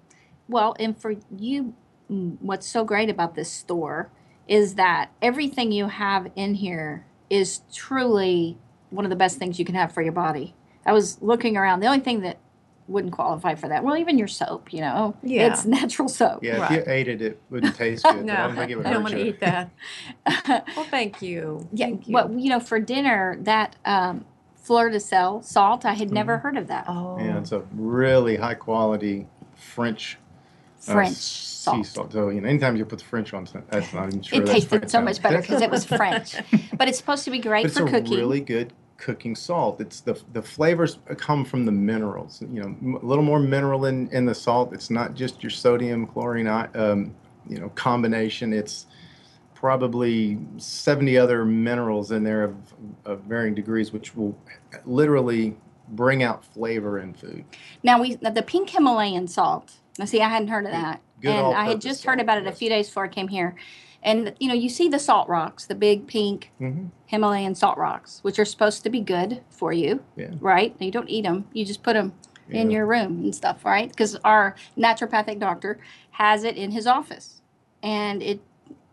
well, 0.47 0.75
and 0.79 0.95
for 0.95 1.15
you, 1.35 1.63
mm, 1.63 1.73
what's 2.09 2.67
so 2.67 2.83
great 2.83 3.09
about 3.09 3.35
this 3.35 3.51
store 3.51 4.09
is 4.47 4.75
that 4.75 5.09
everything 5.21 5.71
you 5.71 5.87
have 5.87 6.31
in 6.35 6.53
here 6.55 7.05
is 7.29 7.61
truly 7.73 8.57
one 8.89 9.05
of 9.05 9.09
the 9.09 9.15
best 9.15 9.37
things 9.37 9.59
you 9.59 9.65
can 9.65 9.75
have 9.75 9.91
for 9.91 10.01
your 10.01 10.13
body. 10.13 10.55
I 10.85 10.93
was 10.93 11.21
looking 11.21 11.57
around. 11.57 11.81
The 11.81 11.87
only 11.87 11.99
thing 11.99 12.21
that 12.21 12.37
wouldn't 12.87 13.11
qualify 13.11 13.53
for 13.55 13.67
that, 13.67 13.83
well, 13.83 13.97
even 13.97 14.17
your 14.17 14.29
soap, 14.29 14.71
you 14.71 14.79
know, 14.79 15.13
Yeah. 15.21 15.47
it's 15.47 15.65
natural 15.65 16.07
soap. 16.07 16.41
Yeah, 16.41 16.59
Right. 16.61 16.71
if 16.71 16.77
you 16.87 16.93
ate 16.93 17.07
it, 17.09 17.21
it 17.21 17.41
wouldn't 17.49 17.75
taste 17.75 18.05
good. 18.05 18.23
No, 18.25 18.33
I 18.33 18.47
don't 18.47 18.55
think 18.55 18.71
it 18.71 18.77
would 18.77 18.85
I 18.85 18.93
don't 18.93 19.03
want 19.03 19.15
to 19.15 19.27
eat 19.27 19.41
that. 19.41 19.69
Well, 20.77 20.85
thank 20.85 21.21
you. 21.21 21.67
Yeah, 21.73 21.87
Thank 21.87 22.07
you. 22.07 22.13
but 22.13 22.31
you 22.31 22.49
know, 22.49 22.61
for 22.61 22.79
dinner, 22.79 23.37
that 23.41 23.75
um, 23.83 24.23
fleur 24.55 24.89
de 24.89 25.01
sel 25.01 25.41
salt, 25.41 25.83
I 25.83 25.93
had 25.95 26.11
never 26.11 26.37
heard 26.37 26.55
of 26.55 26.67
that. 26.67 26.85
oh, 26.87 27.17
Yeah, 27.19 27.37
it's 27.39 27.51
a 27.51 27.63
really 27.73 28.37
high 28.37 28.53
quality 28.53 29.27
French 29.55 30.17
French 30.93 31.15
sea 31.15 31.83
salt. 31.83 31.85
salt. 31.85 32.13
So 32.13 32.29
you 32.29 32.41
know, 32.41 32.47
anytime 32.47 32.75
you 32.75 32.85
put 32.85 32.99
the 32.99 33.05
French 33.05 33.33
on, 33.33 33.47
that's 33.69 33.93
not 33.93 34.07
even 34.07 34.21
sure. 34.21 34.41
It 34.41 34.47
tasted 34.47 34.89
so 34.89 35.01
much 35.01 35.21
better 35.21 35.41
because 35.41 35.61
it 35.61 35.69
was 35.69 35.85
French. 35.99 36.35
But 36.77 36.87
it's 36.87 36.97
supposed 36.97 37.23
to 37.25 37.31
be 37.31 37.39
great 37.39 37.63
But 37.63 37.71
it's 37.71 37.77
for 37.79 37.87
a 37.87 37.91
cooking. 37.91 38.17
really 38.17 38.41
good 38.41 38.73
cooking 38.97 39.35
salt. 39.35 39.79
It's 39.81 40.01
the 40.01 40.19
the 40.33 40.41
flavors 40.41 40.99
come 41.17 41.45
from 41.45 41.65
the 41.65 41.71
minerals. 41.71 42.41
You 42.41 42.61
know, 42.61 42.99
a 43.01 43.05
little 43.05 43.23
more 43.23 43.39
mineral 43.39 43.85
in 43.85 44.07
in 44.09 44.25
the 44.25 44.35
salt. 44.35 44.73
It's 44.73 44.89
not 44.89 45.13
just 45.13 45.43
your 45.43 45.49
sodium 45.51 46.07
chlorine, 46.07 46.47
um, 46.47 47.15
you 47.47 47.59
know, 47.59 47.69
combination. 47.69 48.53
It's 48.53 48.87
probably 49.53 50.37
70 50.57 51.17
other 51.17 51.43
minerals 51.43 52.11
in 52.11 52.23
there 52.23 52.43
of, 52.43 52.55
of 53.05 53.21
varying 53.21 53.55
degrees, 53.55 53.91
which 53.91 54.15
will 54.15 54.37
literally 54.85 55.55
bring 55.89 56.21
out 56.21 56.45
flavor 56.45 56.99
in 56.99 57.11
food. 57.13 57.43
Now 57.81 57.99
we 57.99 58.15
the 58.15 58.43
pink 58.43 58.69
Himalayan 58.69 59.27
salt. 59.27 59.77
Now 59.97 60.05
see, 60.05 60.21
I 60.21 60.29
hadn't 60.29 60.49
heard 60.49 60.65
of 60.65 60.71
that, 60.71 61.01
good 61.21 61.29
and 61.29 61.53
I 61.55 61.65
had 61.65 61.81
just 61.81 62.05
heard 62.05 62.19
about 62.19 62.37
it 62.37 62.47
a 62.47 62.51
few 62.51 62.69
days 62.69 62.87
before 62.87 63.05
I 63.05 63.09
came 63.09 63.27
here. 63.27 63.55
And 64.03 64.33
you 64.39 64.47
know, 64.47 64.53
you 64.53 64.69
see 64.69 64.87
the 64.89 64.99
salt 64.99 65.27
rocks, 65.27 65.65
the 65.65 65.75
big 65.75 66.07
pink 66.07 66.51
Mhm. 66.61 66.91
Himalayan 67.07 67.55
salt 67.55 67.77
rocks, 67.77 68.19
which 68.23 68.37
are 68.37 68.45
supposed 68.45 68.83
to 68.83 68.89
be 68.89 69.01
good 69.01 69.41
for 69.49 69.73
you, 69.73 70.03
Yeah. 70.15 70.31
right? 70.39 70.75
You 70.79 70.91
don't 70.91 71.09
eat 71.09 71.23
them; 71.23 71.47
you 71.53 71.65
just 71.65 71.83
put 71.83 71.93
them 71.93 72.13
in 72.49 72.71
your 72.71 72.85
room 72.85 73.23
and 73.23 73.35
stuff, 73.35 73.65
right? 73.65 73.89
Because 73.89 74.15
our 74.23 74.55
naturopathic 74.77 75.39
doctor 75.39 75.79
has 76.11 76.43
it 76.43 76.55
in 76.57 76.71
his 76.71 76.85
office, 76.87 77.41
and 77.81 78.21
it 78.21 78.39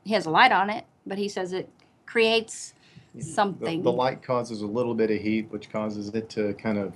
he 0.05 0.15
has 0.15 0.27
a 0.27 0.31
light 0.31 0.53
on 0.53 0.71
it, 0.71 0.85
but 1.07 1.19
he 1.19 1.29
says 1.29 1.53
it 1.53 1.69
creates 2.07 2.75
something. 3.21 3.83
the 3.83 3.93
light 3.93 4.23
causes 4.23 4.61
a 4.63 4.67
little 4.67 4.95
bit 4.95 5.11
of 5.11 5.21
heat, 5.21 5.47
which 5.51 5.71
causes 5.71 6.09
it 6.11 6.29
to 6.31 6.53
kind 6.55 6.79
of 6.79 6.93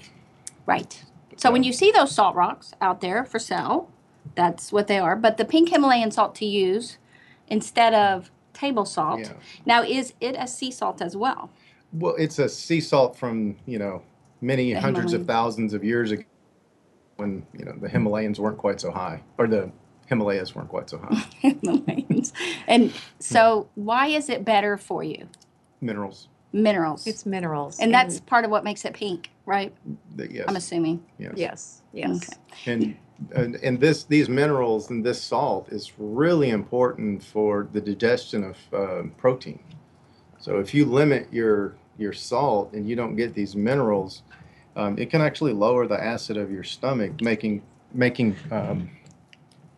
Right. 0.67 1.05
So 1.37 1.51
when 1.53 1.63
you 1.63 1.73
see 1.73 1.91
those 1.93 2.13
salt 2.13 2.35
rocks 2.35 2.73
out 2.81 3.01
there 3.01 3.25
for 3.25 3.39
sale, 3.39 3.91
that's 4.35 4.73
what 4.73 4.87
they 4.87 4.99
are. 4.99 5.17
But 5.17 5.37
the 5.37 5.45
pink 5.45 5.71
Himalayan 5.71 6.11
salt 6.11 6.35
to 6.37 6.45
use 6.47 6.99
instead 7.49 7.95
of 7.95 8.31
table 8.53 8.85
salt. 8.85 9.21
Yeah. 9.21 9.33
Now, 9.65 9.83
is 9.83 10.13
it 10.21 10.37
a 10.39 10.47
sea 10.47 10.71
salt 10.71 11.01
as 11.01 11.17
well? 11.17 11.51
Well, 11.93 12.15
it's 12.19 12.39
a 12.39 12.49
sea 12.49 12.81
salt 12.81 13.17
from 13.17 13.57
you 13.67 13.79
know 13.79 14.03
many 14.41 14.73
The 14.75 14.81
hundreds 14.81 15.13
of 15.13 15.27
thousands 15.27 15.75
of 15.75 15.83
years 15.85 16.11
ago, 16.11 16.25
when 17.17 17.47
you 17.59 17.65
know 17.65 17.73
the 17.81 17.89
Himalayas 17.89 18.39
weren't 18.39 18.59
quite 18.59 18.81
so 18.81 18.91
high, 18.91 19.23
or 19.39 19.47
the 19.47 19.71
Himalayas 20.07 20.55
weren't 20.55 20.69
quite 20.69 20.91
so 20.91 20.99
high. 20.99 21.15
Himalayans. 21.43 22.33
and 22.67 22.93
so, 23.19 23.69
why 23.75 24.09
is 24.09 24.29
it 24.29 24.45
better 24.45 24.77
for 24.77 25.03
you? 25.03 25.29
Minerals, 25.81 26.29
Minerals. 26.53 27.07
it's 27.07 27.25
minerals, 27.25 27.79
and 27.79 27.95
that's 27.95 28.21
part 28.21 28.45
of 28.45 28.51
what 28.51 28.65
makes 28.65 28.85
it 28.85 28.93
pink, 28.93 29.31
right? 29.47 29.73
that- 30.17 30.31
yes, 30.31 30.45
I'm 30.49 30.57
assuming. 30.57 31.05
yes, 31.19 31.33
yes, 31.37 31.83
yes. 31.93 32.31
Okay. 32.53 32.73
and, 32.73 32.97
and 33.35 33.57
and 33.57 33.81
this 33.81 34.05
these 34.05 34.29
minerals 34.29 34.91
and 34.91 35.05
this 35.05 35.21
salt 35.21 35.69
is 35.71 35.93
really 35.99 36.51
important 36.51 37.23
for 37.23 37.69
the 37.73 37.81
digestion 37.81 38.45
of 38.45 38.57
uh, 38.73 39.03
protein. 39.17 39.61
So 40.39 40.59
if 40.59 40.73
you 40.73 40.85
limit 40.85 41.29
your 41.33 41.75
your 41.99 42.13
salt 42.13 42.73
and 42.73 42.89
you 42.89 42.97
don't 42.97 43.17
get 43.17 43.35
these 43.35 43.57
minerals, 43.57 44.23
um, 44.77 44.97
it 44.99 45.11
can 45.11 45.21
actually 45.21 45.53
lower 45.53 45.87
the 45.87 46.03
acid 46.03 46.37
of 46.37 46.51
your 46.51 46.63
stomach, 46.63 47.21
making 47.21 47.63
making 47.93 48.37
um, 48.51 48.91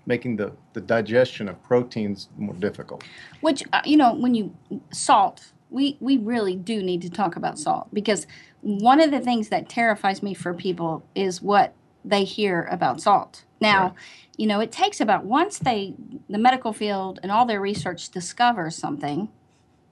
making 0.07 0.37
the, 0.37 0.53
the 0.73 0.81
digestion 0.81 1.49
of 1.49 1.63
proteins 1.63 2.29
more 2.37 2.55
difficult. 2.55 3.03
Which 3.41 3.63
uh, 3.73 3.81
you 3.85 3.97
know, 3.97 4.15
when 4.15 4.35
you 4.35 4.55
salt, 4.93 5.53
we 5.71 5.97
we 6.01 6.19
really 6.19 6.57
do 6.57 6.83
need 6.83 7.01
to 7.03 7.11
talk 7.11 7.37
about 7.37 7.59
salt 7.59 7.89
because 7.93 8.27
one 8.61 9.01
of 9.01 9.11
the 9.11 9.21
things 9.21 9.49
that 9.49 9.69
terrifies 9.69 10.23
me 10.23 10.35
for 10.35 10.53
people 10.53 11.03
is 11.15 11.41
what 11.41 11.75
they 12.05 12.25
hear 12.25 12.69
about 12.71 13.01
salt. 13.01 13.45
Now, 13.61 13.83
Right. 13.89 13.93
you 14.37 14.47
know, 14.47 14.61
it 14.61 14.73
takes 14.73 15.01
about 15.01 15.25
once 15.25 15.59
they 15.59 15.95
the 16.29 16.39
medical 16.39 16.73
field 16.73 17.21
and 17.23 17.31
all 17.31 17.45
their 17.47 17.61
research 17.61 18.09
discovers 18.11 18.77
something 18.77 19.29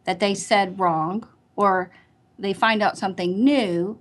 that 0.05 0.21
they 0.21 0.35
said 0.35 0.79
wrong 0.81 1.27
or 1.57 1.91
they 2.39 2.53
find 2.53 2.83
out 2.83 2.97
something 2.97 3.45
new, 3.45 3.99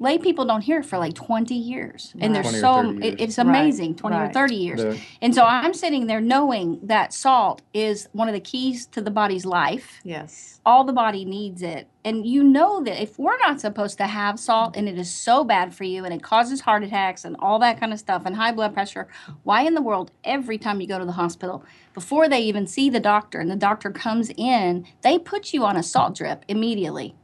lay 0.00 0.16
people 0.18 0.44
don't 0.46 0.62
hear 0.62 0.80
it 0.80 0.86
for 0.86 0.96
like 0.98 1.12
20 1.14 1.54
years 1.54 2.14
and 2.18 2.34
Right. 2.34 2.42
there's 2.42 2.58
so 2.60 2.74
30 2.82 2.88
it- 2.98 3.04
years. 3.04 3.14
it's 3.20 3.38
Right, 3.38 3.46
amazing 3.46 3.94
20 3.94 4.16
or 4.16 4.32
30 4.32 4.54
years 4.56 4.80
The- 4.82 4.98
and 5.22 5.34
so 5.34 5.44
i'm 5.44 5.74
sitting 5.74 6.06
there 6.06 6.20
knowing 6.22 6.80
that 6.82 7.12
salt 7.12 7.60
is 7.74 8.08
one 8.12 8.26
of 8.28 8.34
the 8.34 8.40
keys 8.40 8.86
to 8.86 9.00
the 9.02 9.10
body's 9.10 9.44
life 9.44 10.00
Yes. 10.02 10.58
all 10.64 10.84
the 10.84 10.92
body 10.94 11.24
needs 11.24 11.62
it 11.62 11.86
and 12.02 12.24
you 12.26 12.42
know 12.42 12.82
that 12.82 13.00
if 13.02 13.18
we're 13.18 13.36
not 13.46 13.60
supposed 13.60 13.98
to 13.98 14.06
have 14.06 14.40
salt 14.40 14.74
and 14.74 14.88
it 14.88 14.98
is 14.98 15.10
so 15.12 15.44
bad 15.44 15.74
for 15.74 15.84
you 15.84 16.04
and 16.06 16.14
it 16.14 16.22
causes 16.22 16.62
heart 16.62 16.82
attacks 16.82 17.24
and 17.26 17.36
all 17.38 17.58
that 17.58 17.78
kind 17.78 17.92
of 17.92 17.98
stuff 17.98 18.22
and 18.24 18.36
high 18.36 18.52
blood 18.52 18.72
pressure 18.72 19.06
why 19.42 19.62
in 19.62 19.74
the 19.74 19.82
world 19.82 20.10
every 20.24 20.56
time 20.56 20.80
you 20.80 20.86
go 20.86 20.98
to 20.98 21.04
the 21.04 21.12
hospital 21.12 21.62
before 21.92 22.26
they 22.26 22.40
even 22.40 22.66
see 22.66 22.88
the 22.88 23.00
doctor 23.00 23.38
and 23.38 23.50
the 23.50 23.56
doctor 23.56 23.90
comes 23.90 24.30
in 24.38 24.86
they 25.02 25.18
put 25.18 25.52
you 25.52 25.62
on 25.64 25.76
a 25.76 25.82
salt 25.82 26.14
drip 26.16 26.42
immediately 26.48 27.14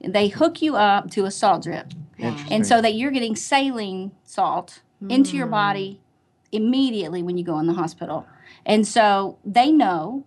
they 0.00 0.28
hook 0.28 0.60
you 0.62 0.76
up 0.76 1.10
to 1.12 1.24
a 1.24 1.30
salt 1.30 1.62
drip 1.62 1.92
and 2.50 2.66
so 2.66 2.80
that 2.80 2.94
you're 2.94 3.10
getting 3.10 3.36
saline 3.36 4.12
salt 4.24 4.80
into 5.08 5.32
Mm. 5.32 5.34
your 5.34 5.46
body 5.46 6.00
immediately 6.52 7.22
when 7.22 7.36
you 7.36 7.44
go 7.44 7.58
in 7.58 7.66
the 7.66 7.74
hospital. 7.74 8.26
And 8.64 8.86
so 8.86 9.36
they 9.44 9.70
know 9.70 10.24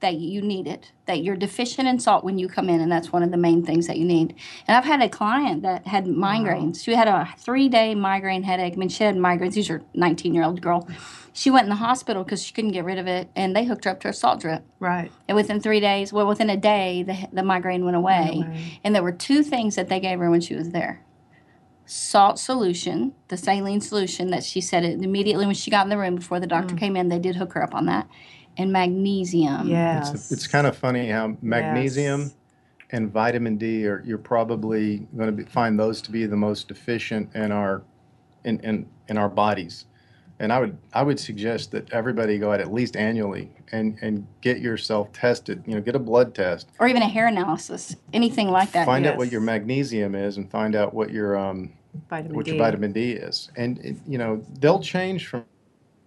that 0.00 0.14
you 0.16 0.42
need 0.42 0.66
it, 0.66 0.92
that 1.06 1.22
you're 1.22 1.36
deficient 1.36 1.86
in 1.86 1.98
salt 1.98 2.24
when 2.24 2.38
you 2.38 2.48
come 2.48 2.68
in, 2.68 2.80
and 2.80 2.90
that's 2.90 3.12
one 3.12 3.22
of 3.22 3.30
the 3.30 3.36
main 3.36 3.64
things 3.64 3.86
that 3.86 3.98
you 3.98 4.04
need. 4.04 4.34
And 4.66 4.76
I've 4.76 4.84
had 4.84 5.02
a 5.02 5.08
client 5.08 5.62
that 5.62 5.86
had 5.86 6.06
migraines. 6.06 6.82
She 6.82 6.94
had 6.94 7.08
a 7.08 7.28
three 7.38 7.68
day 7.68 7.94
migraine 7.94 8.42
headache. 8.42 8.74
I 8.74 8.76
mean, 8.76 8.88
she 8.88 9.04
had 9.04 9.16
migraines. 9.16 9.54
These 9.54 9.70
are 9.70 9.82
19 9.94 10.34
year 10.34 10.44
old 10.44 10.60
girl. 10.60 10.88
She 11.32 11.50
went 11.50 11.64
in 11.64 11.70
the 11.70 11.76
hospital 11.76 12.24
because 12.24 12.42
she 12.42 12.52
couldn't 12.52 12.72
get 12.72 12.84
rid 12.84 12.98
of 12.98 13.06
it, 13.06 13.28
and 13.36 13.54
they 13.54 13.64
hooked 13.64 13.84
her 13.84 13.90
up 13.90 14.00
to 14.00 14.08
a 14.08 14.12
salt 14.12 14.40
drip. 14.40 14.64
Right. 14.80 15.12
And 15.28 15.36
within 15.36 15.60
three 15.60 15.80
days, 15.80 16.12
well, 16.12 16.26
within 16.26 16.50
a 16.50 16.56
day, 16.56 17.02
the, 17.02 17.28
the 17.32 17.42
migraine 17.42 17.84
went 17.84 17.96
away. 17.96 18.78
And 18.82 18.94
there 18.94 19.02
were 19.02 19.12
two 19.12 19.42
things 19.42 19.76
that 19.76 19.88
they 19.88 20.00
gave 20.00 20.18
her 20.18 20.30
when 20.30 20.40
she 20.40 20.54
was 20.54 20.70
there 20.70 21.02
salt 21.90 22.38
solution, 22.38 23.12
the 23.26 23.36
saline 23.36 23.80
solution 23.80 24.30
that 24.30 24.44
she 24.44 24.60
said 24.60 24.84
it 24.84 25.02
immediately 25.02 25.44
when 25.44 25.56
she 25.56 25.72
got 25.72 25.84
in 25.84 25.90
the 25.90 25.98
room 25.98 26.14
before 26.14 26.38
the 26.38 26.46
doctor 26.46 26.76
mm. 26.76 26.78
came 26.78 26.96
in, 26.96 27.08
they 27.08 27.18
did 27.18 27.34
hook 27.34 27.52
her 27.52 27.64
up 27.64 27.74
on 27.74 27.86
that, 27.86 28.08
and 28.56 28.72
magnesium. 28.72 29.68
Yeah. 29.68 30.10
It's, 30.12 30.30
it's 30.32 30.46
kind 30.46 30.66
of 30.66 30.76
funny 30.76 31.08
how 31.08 31.36
magnesium 31.42 32.20
Yes. 32.22 32.34
and 32.90 33.12
vitamin 33.12 33.56
D 33.56 33.86
are 33.86 34.02
you're 34.06 34.18
probably 34.18 35.06
going 35.16 35.36
to 35.36 35.46
find 35.46 35.78
those 35.78 36.02
to 36.02 36.10
be 36.10 36.26
the 36.26 36.36
most 36.36 36.68
deficient 36.68 37.34
in 37.34 37.52
our 37.52 37.82
in, 38.44 38.58
in 38.60 38.86
in 39.08 39.16
our 39.18 39.28
bodies. 39.28 39.86
And 40.38 40.52
I 40.52 40.58
would 40.58 40.76
I 40.94 41.02
would 41.02 41.20
suggest 41.20 41.70
that 41.72 41.90
everybody 41.92 42.38
go 42.38 42.52
out 42.52 42.60
at 42.60 42.72
least 42.72 42.96
annually 42.96 43.50
and 43.72 43.98
and 44.00 44.26
get 44.40 44.60
yourself 44.60 45.12
tested. 45.12 45.62
You 45.66 45.74
know, 45.74 45.80
get 45.82 45.94
a 45.94 45.98
blood 45.98 46.34
test. 46.34 46.68
Or 46.78 46.88
even 46.88 47.02
a 47.02 47.08
hair 47.08 47.26
analysis, 47.26 47.94
anything 48.14 48.48
like 48.50 48.72
that. 48.72 48.86
Find 48.86 49.04
out 49.06 49.18
what 49.18 49.30
your 49.30 49.42
magnesium 49.42 50.14
is 50.14 50.38
and 50.38 50.50
find 50.50 50.74
out 50.74 50.94
what 50.94 51.10
your 51.10 51.36
um 51.36 51.72
Vitamin 52.08 52.36
what 52.36 52.44
D. 52.46 52.52
your 52.52 52.58
vitamin 52.58 52.92
D 52.92 53.12
is. 53.12 53.50
And 53.56 53.78
it, 53.84 53.96
you 54.06 54.16
know, 54.16 54.42
they'll 54.60 54.80
change 54.80 55.26
from 55.26 55.44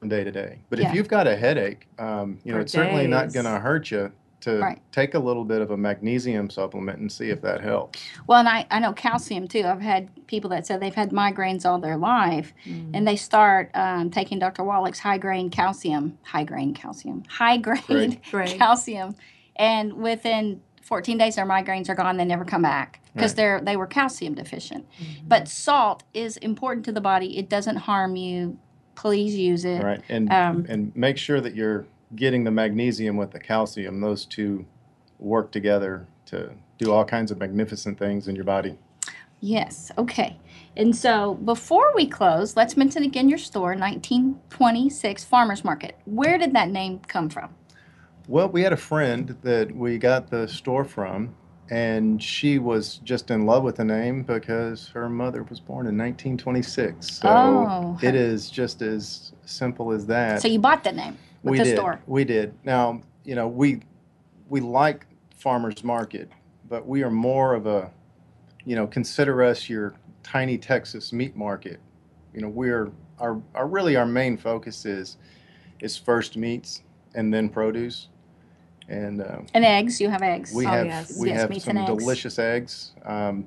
day 0.09 0.23
to 0.23 0.31
day. 0.31 0.59
But 0.69 0.79
Yeah. 0.79 0.89
if 0.89 0.95
you've 0.95 1.07
got 1.07 1.27
a 1.27 1.35
headache, 1.35 1.87
um, 1.99 2.39
you 2.43 2.51
know, 2.51 2.57
For 2.59 2.61
it's 2.63 2.71
certainly 2.73 3.07
not 3.07 3.33
going 3.33 3.45
to 3.45 3.59
hurt 3.59 3.91
you 3.91 4.11
to 4.41 4.59
Right. 4.59 4.81
take 4.91 5.13
a 5.13 5.19
little 5.19 5.45
bit 5.45 5.61
of 5.61 5.71
a 5.71 5.77
magnesium 5.77 6.49
supplement 6.49 6.99
and 6.99 7.09
see 7.09 7.29
if 7.29 7.41
that 7.43 7.61
helps. 7.61 8.03
Well, 8.27 8.39
and 8.39 8.49
I, 8.49 8.65
I 8.69 8.79
know 8.79 8.91
calcium 8.91 9.47
too. 9.47 9.63
I've 9.65 9.79
had 9.79 10.09
people 10.27 10.49
that 10.49 10.67
said 10.67 10.81
they've 10.81 10.93
had 10.93 11.11
migraines 11.11 11.65
all 11.65 11.79
their 11.79 11.95
life, 11.95 12.53
and 12.93 13.07
they 13.07 13.15
start 13.15 13.71
um, 13.73 14.09
taking 14.09 14.39
Dr. 14.39 14.63
Wallach's 14.65 14.99
high 14.99 15.17
grain 15.17 15.49
calcium, 15.49 16.17
high 16.23 16.43
grain 16.43 16.73
calcium, 16.73 17.23
high 17.29 17.55
grade 17.57 17.83
Great. 17.87 18.21
Great. 18.31 18.57
calcium, 18.57 19.15
and 19.55 19.93
within 19.93 20.59
14 20.81 21.17
days 21.17 21.37
their 21.37 21.45
migraines 21.45 21.87
are 21.87 21.95
gone. 21.95 22.17
They 22.17 22.25
never 22.25 22.43
come 22.43 22.63
back 22.63 22.99
because 23.13 23.31
Right. 23.31 23.35
they're 23.37 23.61
they 23.61 23.77
were 23.77 23.87
calcium 23.87 24.33
deficient. 24.33 24.85
But 25.25 25.47
salt 25.47 26.03
is 26.13 26.35
important 26.35 26.83
to 26.87 26.91
the 26.91 26.99
body. 26.99 27.37
It 27.37 27.47
doesn't 27.47 27.77
harm 27.77 28.17
you. 28.17 28.57
Please 28.95 29.35
use 29.35 29.65
it. 29.65 29.83
Right. 29.83 30.01
And 30.09 30.31
Um, 30.31 30.65
and 30.69 30.95
make 30.95 31.17
sure 31.17 31.41
that 31.41 31.55
you're 31.55 31.85
getting 32.15 32.43
the 32.43 32.51
magnesium 32.51 33.17
with 33.17 33.31
the 33.31 33.39
calcium. 33.39 34.01
Those 34.01 34.25
two 34.25 34.65
work 35.19 35.51
together 35.51 36.05
to 36.27 36.51
do 36.77 36.91
all 36.91 37.05
kinds 37.05 37.31
of 37.31 37.37
magnificent 37.39 37.97
things 37.97 38.27
in 38.27 38.35
your 38.35 38.45
body. 38.45 38.77
Yes. 39.39 39.91
Okay. 39.97 40.39
And 40.77 40.95
so 40.95 41.35
before 41.35 41.93
we 41.95 42.07
close, 42.07 42.55
let's 42.55 42.77
mention 42.77 43.03
again 43.03 43.27
your 43.29 43.37
store, 43.37 43.75
1926 43.75 45.25
Farmers 45.25 45.63
Market. 45.63 45.97
Where 46.05 46.37
did 46.37 46.53
that 46.53 46.69
name 46.69 46.99
come 47.07 47.29
from? 47.29 47.53
Well, 48.27 48.47
we 48.47 48.61
had 48.61 48.71
a 48.71 48.77
friend 48.77 49.35
that 49.41 49.75
we 49.75 49.97
got 49.97 50.29
the 50.29 50.47
store 50.47 50.85
from, 50.85 51.35
and 51.69 52.21
she 52.21 52.59
was 52.59 52.97
just 53.03 53.31
in 53.31 53.45
love 53.45 53.63
with 53.63 53.77
the 53.77 53.85
name 53.85 54.23
because 54.23 54.89
her 54.89 55.09
mother 55.09 55.43
was 55.43 55.59
born 55.59 55.87
in 55.87 55.97
1926. 55.97 57.09
So 57.19 57.29
Oh. 57.29 57.97
it 58.01 58.15
is 58.15 58.49
just 58.49 58.81
as 58.81 59.31
simple 59.45 59.91
as 59.91 60.05
that. 60.07 60.41
So 60.41 60.47
you 60.47 60.59
bought 60.59 60.83
the 60.83 60.91
name 60.91 61.17
with 61.43 61.51
we 61.53 61.57
the 61.59 61.63
did. 61.63 61.77
store. 61.77 61.99
We 62.05 62.23
did. 62.25 62.53
Now, 62.63 63.01
you 63.23 63.35
know, 63.35 63.47
we 63.47 63.81
we 64.49 64.59
like 64.59 65.05
farmers 65.35 65.83
market, 65.83 66.29
but 66.69 66.85
we 66.87 67.01
are 67.03 67.09
more 67.09 67.53
of 67.55 67.65
a, 67.65 67.89
you 68.65 68.75
know, 68.75 68.85
consider 68.85 69.41
us 69.43 69.69
your 69.69 69.93
tiny 70.21 70.57
Texas 70.57 71.11
meat 71.13 71.35
market. 71.35 71.79
You 72.33 72.41
know, 72.41 72.49
we're 72.49 72.91
our, 73.19 73.41
our 73.55 73.67
really 73.67 73.95
our 73.95 74.05
main 74.05 74.37
focus 74.37 74.85
is 74.85 75.17
is 75.79 75.97
first 75.97 76.35
meats 76.37 76.83
and 77.15 77.33
then 77.33 77.47
produce, 77.49 78.09
and 78.89 79.21
uh, 79.21 79.39
And 79.53 79.63
eggs. 79.65 79.99
You 80.01 80.09
have 80.09 80.21
eggs. 80.21 80.53
we 80.53 80.65
Oh, 80.65 80.69
have 80.69 80.85
yes. 80.85 81.17
we 81.19 81.29
Yes, 81.29 81.41
have 81.41 81.61
some 81.61 81.77
eggs. 81.77 81.87
delicious 81.87 82.39
eggs 82.39 82.91
um, 83.05 83.45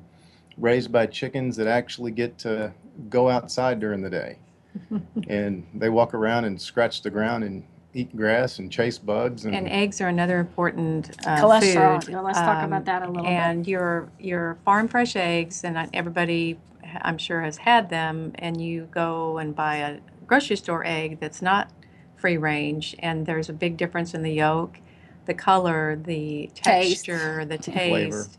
raised 0.59 0.91
by 0.93 1.07
chickens 1.07 1.57
that 1.57 1.67
actually 1.67 2.11
get 2.13 2.39
to 2.39 2.73
go 3.11 3.29
outside 3.29 3.79
during 3.81 4.01
the 4.03 4.11
day, 4.11 4.39
and 5.29 5.67
they 5.75 5.89
walk 5.89 6.15
around 6.15 6.45
and 6.45 6.61
scratch 6.61 7.03
the 7.03 7.11
ground 7.11 7.45
and 7.45 7.65
eat 7.95 8.15
grass 8.15 8.59
and 8.59 8.71
chase 8.71 8.99
bugs 8.99 9.47
and, 9.47 9.55
And 9.55 9.67
eggs 9.71 10.03
are 10.03 10.09
another 10.09 10.39
important 10.39 11.11
uh, 11.27 11.37
Cholesterol. 11.41 12.03
food. 12.05 12.13
Yeah, 12.13 12.21
let's 12.21 12.39
talk 12.39 12.59
Um, 12.59 12.65
about 12.73 12.85
that 12.85 13.03
a 13.03 13.07
little 13.09 13.23
bit. 13.25 13.31
And 13.33 13.67
your 13.67 14.11
your 14.19 14.59
farm 14.65 14.89
fresh 14.89 15.17
eggs, 15.17 15.65
and 15.65 15.89
everybody 15.95 16.59
I'm 17.03 17.19
sure 17.19 17.41
has 17.43 17.59
had 17.59 17.89
them. 17.91 18.33
And 18.39 18.61
you 18.61 18.89
go 18.91 19.39
and 19.39 19.55
buy 19.57 19.77
a 19.77 19.99
grocery 20.27 20.57
store 20.57 20.85
egg 20.87 21.19
that's 21.21 21.41
not 21.43 21.71
free 22.17 22.37
range, 22.37 22.95
and 22.99 23.27
there's 23.27 23.49
a 23.49 23.53
big 23.53 23.77
difference 23.77 24.13
in 24.15 24.23
the 24.23 24.33
yolk, 24.33 24.79
the 25.27 25.35
color, 25.35 25.97
the 25.97 26.51
Taste. 26.55 27.05
texture, 27.07 27.45
the 27.45 27.59
taste. 27.59 28.39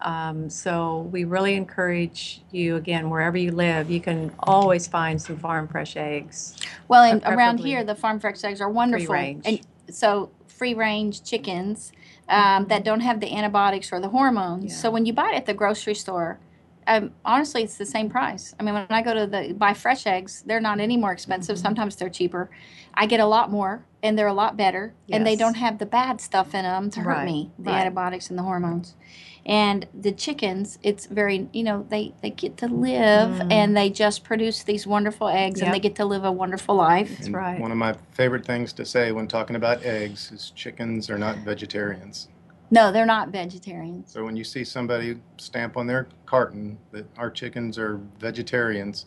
Um, 0.00 0.50
so 0.50 1.08
we 1.12 1.24
really 1.24 1.54
encourage 1.54 2.42
you 2.50 2.76
again 2.76 3.08
wherever 3.08 3.36
you 3.36 3.52
live. 3.52 3.88
You 3.90 4.00
can 4.00 4.32
always 4.40 4.88
find 4.88 5.20
some 5.22 5.36
farm 5.38 5.68
fresh 5.68 5.96
eggs. 5.96 6.56
Well, 6.88 7.04
and 7.04 7.22
around 7.24 7.58
here, 7.58 7.84
the 7.84 7.94
farm 7.94 8.18
fresh 8.18 8.42
eggs 8.42 8.60
are 8.60 8.68
wonderful. 8.68 9.06
free 9.06 9.14
range. 9.14 9.42
And 9.46 9.60
so 9.88 10.30
free 10.48 10.74
range 10.74 11.22
chickens 11.22 11.92
um, 12.28 12.66
that 12.66 12.84
don't 12.84 13.00
have 13.00 13.20
the 13.20 13.32
antibiotics 13.32 13.92
or 13.92 14.00
the 14.00 14.08
hormones. 14.08 14.72
Yeah. 14.72 14.78
So 14.78 14.90
when 14.90 15.06
you 15.06 15.12
buy 15.12 15.30
it 15.32 15.36
at 15.36 15.46
the 15.46 15.54
grocery 15.54 15.94
store, 15.94 16.38
um, 16.86 17.12
honestly, 17.24 17.62
it's 17.62 17.76
the 17.76 17.86
same 17.86 18.08
price. 18.10 18.54
I 18.58 18.62
mean, 18.62 18.74
when 18.74 18.86
I 18.90 19.02
go 19.02 19.14
to 19.14 19.26
the 19.26 19.54
buy 19.54 19.74
fresh 19.74 20.06
eggs, 20.06 20.42
they're 20.46 20.60
not 20.60 20.80
any 20.80 20.96
more 20.96 21.12
expensive. 21.12 21.56
Mm-hmm. 21.56 21.62
Sometimes 21.62 21.96
they're 21.96 22.10
cheaper. 22.10 22.50
I 22.94 23.06
get 23.06 23.20
a 23.20 23.26
lot 23.26 23.50
more, 23.50 23.84
and 24.02 24.18
they're 24.18 24.26
a 24.26 24.34
lot 24.34 24.56
better, 24.56 24.94
and 25.10 25.26
they 25.26 25.36
don't 25.36 25.54
have 25.56 25.78
the 25.78 25.86
bad 25.86 26.20
stuff 26.20 26.54
in 26.54 26.62
them 26.62 26.90
to 26.90 27.00
hurt 27.00 27.08
Right, 27.08 27.26
me, 27.26 27.50
the 27.58 27.70
right. 27.70 27.80
antibiotics 27.80 28.28
and 28.30 28.38
the 28.38 28.42
hormones. 28.42 28.96
And 29.44 29.88
the 29.92 30.12
chickens, 30.12 30.78
it's 30.84 31.06
very, 31.06 31.48
you 31.52 31.64
know, 31.64 31.84
they 31.88 32.14
they 32.22 32.30
get 32.30 32.56
to 32.58 32.66
live, 32.68 33.40
and 33.50 33.76
they 33.76 33.90
just 33.90 34.22
produce 34.24 34.62
these 34.62 34.86
wonderful 34.86 35.28
eggs, 35.28 35.60
and 35.60 35.70
Mm. 35.70 35.72
They 35.72 35.80
get 35.80 35.96
to 35.96 36.04
live 36.04 36.24
a 36.24 36.30
wonderful 36.30 36.74
life. 36.76 37.08
That's 37.10 37.26
And 37.26 37.34
right. 37.34 37.60
One 37.60 37.72
of 37.72 37.78
my 37.78 37.94
favorite 38.12 38.44
things 38.44 38.72
to 38.74 38.84
say 38.84 39.10
when 39.10 39.26
talking 39.26 39.56
about 39.56 39.84
eggs 39.84 40.30
is 40.32 40.52
chickens 40.54 41.10
are 41.10 41.18
not 41.18 41.38
vegetarians. 41.38 42.28
No, 42.72 42.90
they're 42.90 43.06
not 43.06 43.28
vegetarians. 43.28 44.10
So 44.12 44.24
when 44.24 44.34
you 44.34 44.44
see 44.44 44.64
somebody 44.64 45.18
stamp 45.36 45.76
on 45.76 45.86
their 45.86 46.08
carton 46.26 46.78
that 46.90 47.06
our 47.18 47.30
chickens 47.30 47.78
are 47.78 48.00
vegetarians, 48.18 49.06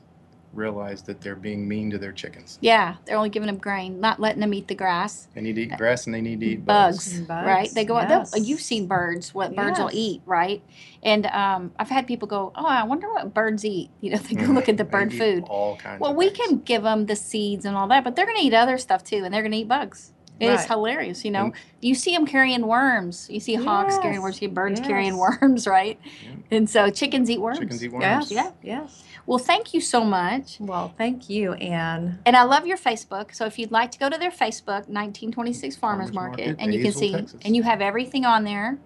realize 0.53 1.01
that 1.03 1.20
they're 1.20 1.36
being 1.36 1.68
mean 1.68 1.89
to 1.89 1.97
their 1.97 2.11
chickens. 2.11 2.59
Yeah, 2.61 2.97
they're 3.05 3.18
only 3.18 3.30
giving 3.30 3.47
them 3.47 3.57
grain, 3.57 3.99
not 3.99 4.20
letting 4.20 4.41
them 4.41 4.53
eat 4.53 4.68
the 4.68 4.76
grass. 4.76 5.30
They 5.34 5.41
need 5.41 5.55
to 5.55 5.63
eat 5.63 5.78
grass 5.78 6.05
and 6.05 6.13
they 6.13 6.22
need 6.22 6.41
to 6.41 6.45
eat 6.45 6.66
bugs. 6.66 7.22
Bugs, 7.22 7.30
right? 7.47 7.74
They 7.74 7.86
go 7.86 7.97
out. 7.97 8.30
You've 8.39 8.61
seen 8.61 8.88
birds, 8.88 9.34
what 9.34 9.55
birds 9.55 9.80
will 9.80 9.89
eat, 9.93 10.22
right? 10.28 10.63
And 11.03 11.26
um, 11.28 11.74
I've 11.80 11.89
had 11.89 12.07
people 12.07 12.28
go, 12.28 12.51
"Oh, 12.55 12.68
I 12.68 12.84
wonder 12.84 13.09
what 13.11 13.34
birds 13.34 13.66
eat." 13.66 13.89
You 14.01 14.11
know, 14.11 14.18
they 14.30 14.36
go 14.36 14.43
Mhm. 14.43 14.55
look 14.55 14.70
at 14.70 14.78
the 14.78 14.86
bird 14.86 15.11
food. 15.13 15.43
All 15.49 15.76
kinds 15.78 16.01
Well, 16.01 16.11
of 16.11 16.18
we 16.18 16.30
things. 16.30 16.38
can 16.38 16.59
give 16.59 16.84
them 16.84 17.07
the 17.07 17.16
seeds 17.16 17.66
and 17.66 17.76
all 17.76 17.88
that, 17.89 18.03
but 18.03 18.16
they're 18.16 18.28
going 18.28 18.39
to 18.39 18.45
eat 18.45 18.53
other 18.53 18.78
stuff 18.78 19.03
too, 19.03 19.24
and 19.26 19.34
they're 19.34 19.41
going 19.41 19.53
to 19.53 19.57
eat 19.59 19.68
bugs. 19.68 20.13
It 20.39 20.47
is 20.49 20.59
Right. 20.59 20.67
hilarious, 20.67 21.23
you 21.23 21.31
know. 21.31 21.45
And- 21.45 21.53
you 21.81 21.95
see 21.95 22.11
them 22.13 22.25
carrying 22.25 22.67
worms. 22.67 23.27
You 23.31 23.39
see 23.39 23.55
hawks 23.55 23.97
carrying 23.99 24.21
worms. 24.21 24.41
You 24.41 24.47
see 24.49 24.53
birds 24.53 24.81
carrying 24.81 25.17
worms, 25.17 25.65
right? 25.77 25.97
Yeah. 26.23 26.31
And 26.57 26.69
so 26.69 26.89
chickens 26.89 27.29
eat 27.29 27.39
worms. 27.39 27.59
Chickens 27.59 27.83
eat 27.83 27.91
worms. 27.91 28.03
Yes. 28.03 28.31
Yeah. 28.31 28.51
Yes. 28.61 29.03
Well, 29.27 29.39
thank 29.39 29.73
you 29.73 29.81
so 29.81 30.03
much. 30.03 30.57
Well, 30.59 30.93
thank 30.97 31.29
you, 31.29 31.53
Anne. 31.53 32.19
And 32.25 32.36
I 32.36 32.43
love 32.43 32.67
your 32.67 32.77
Facebook. 32.77 33.33
So 33.33 33.45
if 33.45 33.57
you'd 33.57 33.71
like 33.71 33.91
to 33.91 33.97
go 33.99 34.09
to 34.09 34.17
their 34.17 34.29
Facebook, 34.29 34.88
1926 34.89 35.75
Farmers, 35.77 36.09
Farmers 36.09 36.13
Market, 36.13 36.47
Market, 36.47 36.61
and 36.63 36.73
you 36.73 36.81
can 36.83 36.91
see, 36.91 37.11
Texas. 37.13 37.39
and 37.43 37.55
you 37.55 37.63
have 37.63 37.81
everything 37.81 38.25
on 38.25 38.43
there 38.43 38.77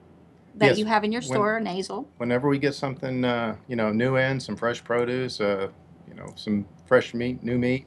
that 0.55 0.67
Yes, 0.67 0.77
you 0.77 0.85
have 0.85 1.03
in 1.03 1.11
your 1.11 1.21
when- 1.21 1.29
store, 1.29 1.59
nasal. 1.59 2.07
Whenever 2.17 2.47
we 2.47 2.57
get 2.59 2.73
something, 2.75 3.25
uh, 3.25 3.55
you 3.67 3.75
know, 3.75 3.91
new 3.91 4.15
in, 4.17 4.39
some 4.39 4.55
fresh 4.55 4.83
produce, 4.83 5.41
uh, 5.41 5.67
you 6.07 6.13
know, 6.15 6.27
some 6.35 6.65
fresh 6.85 7.13
meat, 7.13 7.43
new 7.43 7.57
meat, 7.57 7.85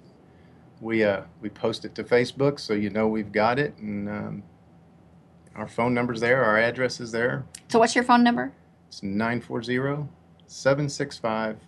we 0.82 1.04
uh, 1.04 1.22
we 1.40 1.48
post 1.48 1.84
it 1.84 1.94
to 1.94 2.04
Facebook 2.04 2.58
so 2.58 2.74
you 2.74 2.90
know 2.90 3.06
we've 3.06 3.32
got 3.32 3.58
it, 3.58 3.74
and 3.78 4.08
um, 4.08 4.42
our 5.54 5.68
phone 5.68 5.94
number's 5.94 6.20
there, 6.20 6.44
our 6.44 6.58
address 6.58 7.00
is 7.00 7.12
there. 7.12 7.46
So, 7.68 7.78
what's 7.78 7.94
your 7.94 8.04
phone 8.04 8.24
number? 8.24 8.52
It's 8.88 9.02
940 9.02 10.08
765 10.46 11.58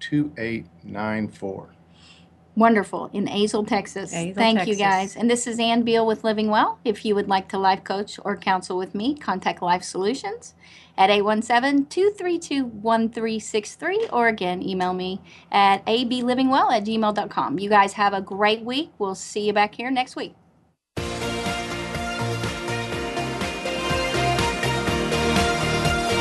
2894. 0.00 1.75
Wonderful 2.56 3.10
in 3.12 3.26
Azle, 3.26 3.68
Texas. 3.68 4.14
Azle, 4.14 4.34
Thank 4.34 4.66
you 4.66 4.76
guys. 4.76 5.14
And 5.14 5.30
this 5.30 5.46
is 5.46 5.58
Ann 5.58 5.82
Beal 5.82 6.06
with 6.06 6.24
Living 6.24 6.48
Well. 6.48 6.78
If 6.86 7.04
you 7.04 7.14
would 7.14 7.28
like 7.28 7.50
to 7.50 7.58
life 7.58 7.84
coach 7.84 8.18
or 8.24 8.34
counsel 8.34 8.78
with 8.78 8.94
me, 8.94 9.14
contact 9.14 9.60
Life 9.60 9.82
Solutions 9.82 10.54
at 10.96 11.10
817-232-1363 11.10 14.10
or 14.10 14.28
again 14.28 14.62
email 14.62 14.94
me 14.94 15.20
at 15.52 15.84
ablivingwell 15.84 16.72
at 16.72 16.84
gmail.com. 16.84 17.58
You 17.58 17.68
guys 17.68 17.92
have 17.92 18.14
a 18.14 18.22
great 18.22 18.62
week. 18.62 18.90
We'll 18.98 19.14
see 19.14 19.46
you 19.46 19.52
back 19.52 19.74
here 19.74 19.90
next 19.90 20.16
week. 20.16 20.34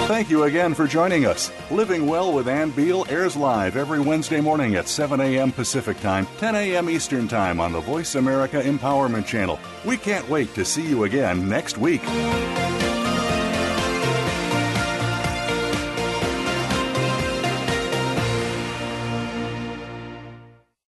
Thank 0.07 0.29
you 0.29 0.43
again 0.43 0.75
for 0.75 0.85
joining 0.85 1.25
us. 1.25 1.51
Living 1.71 2.05
Well 2.05 2.31
with 2.31 2.47
Ann 2.47 2.69
Beal 2.69 3.07
airs 3.09 3.35
live 3.35 3.75
every 3.75 3.99
Wednesday 3.99 4.39
morning 4.39 4.75
at 4.75 4.87
7 4.87 5.19
a.m. 5.19 5.51
Pacific 5.51 5.99
Time, 5.99 6.27
10 6.37 6.53
a.m. 6.53 6.91
Eastern 6.91 7.27
Time 7.27 7.59
on 7.59 7.71
the 7.71 7.79
Voice 7.79 8.13
America 8.13 8.61
Empowerment 8.61 9.25
Channel. 9.25 9.59
We 9.83 9.97
can't 9.97 10.29
wait 10.29 10.53
to 10.53 10.63
see 10.63 10.87
you 10.87 11.05
again 11.05 11.49
next 11.49 11.79
week. 11.79 12.03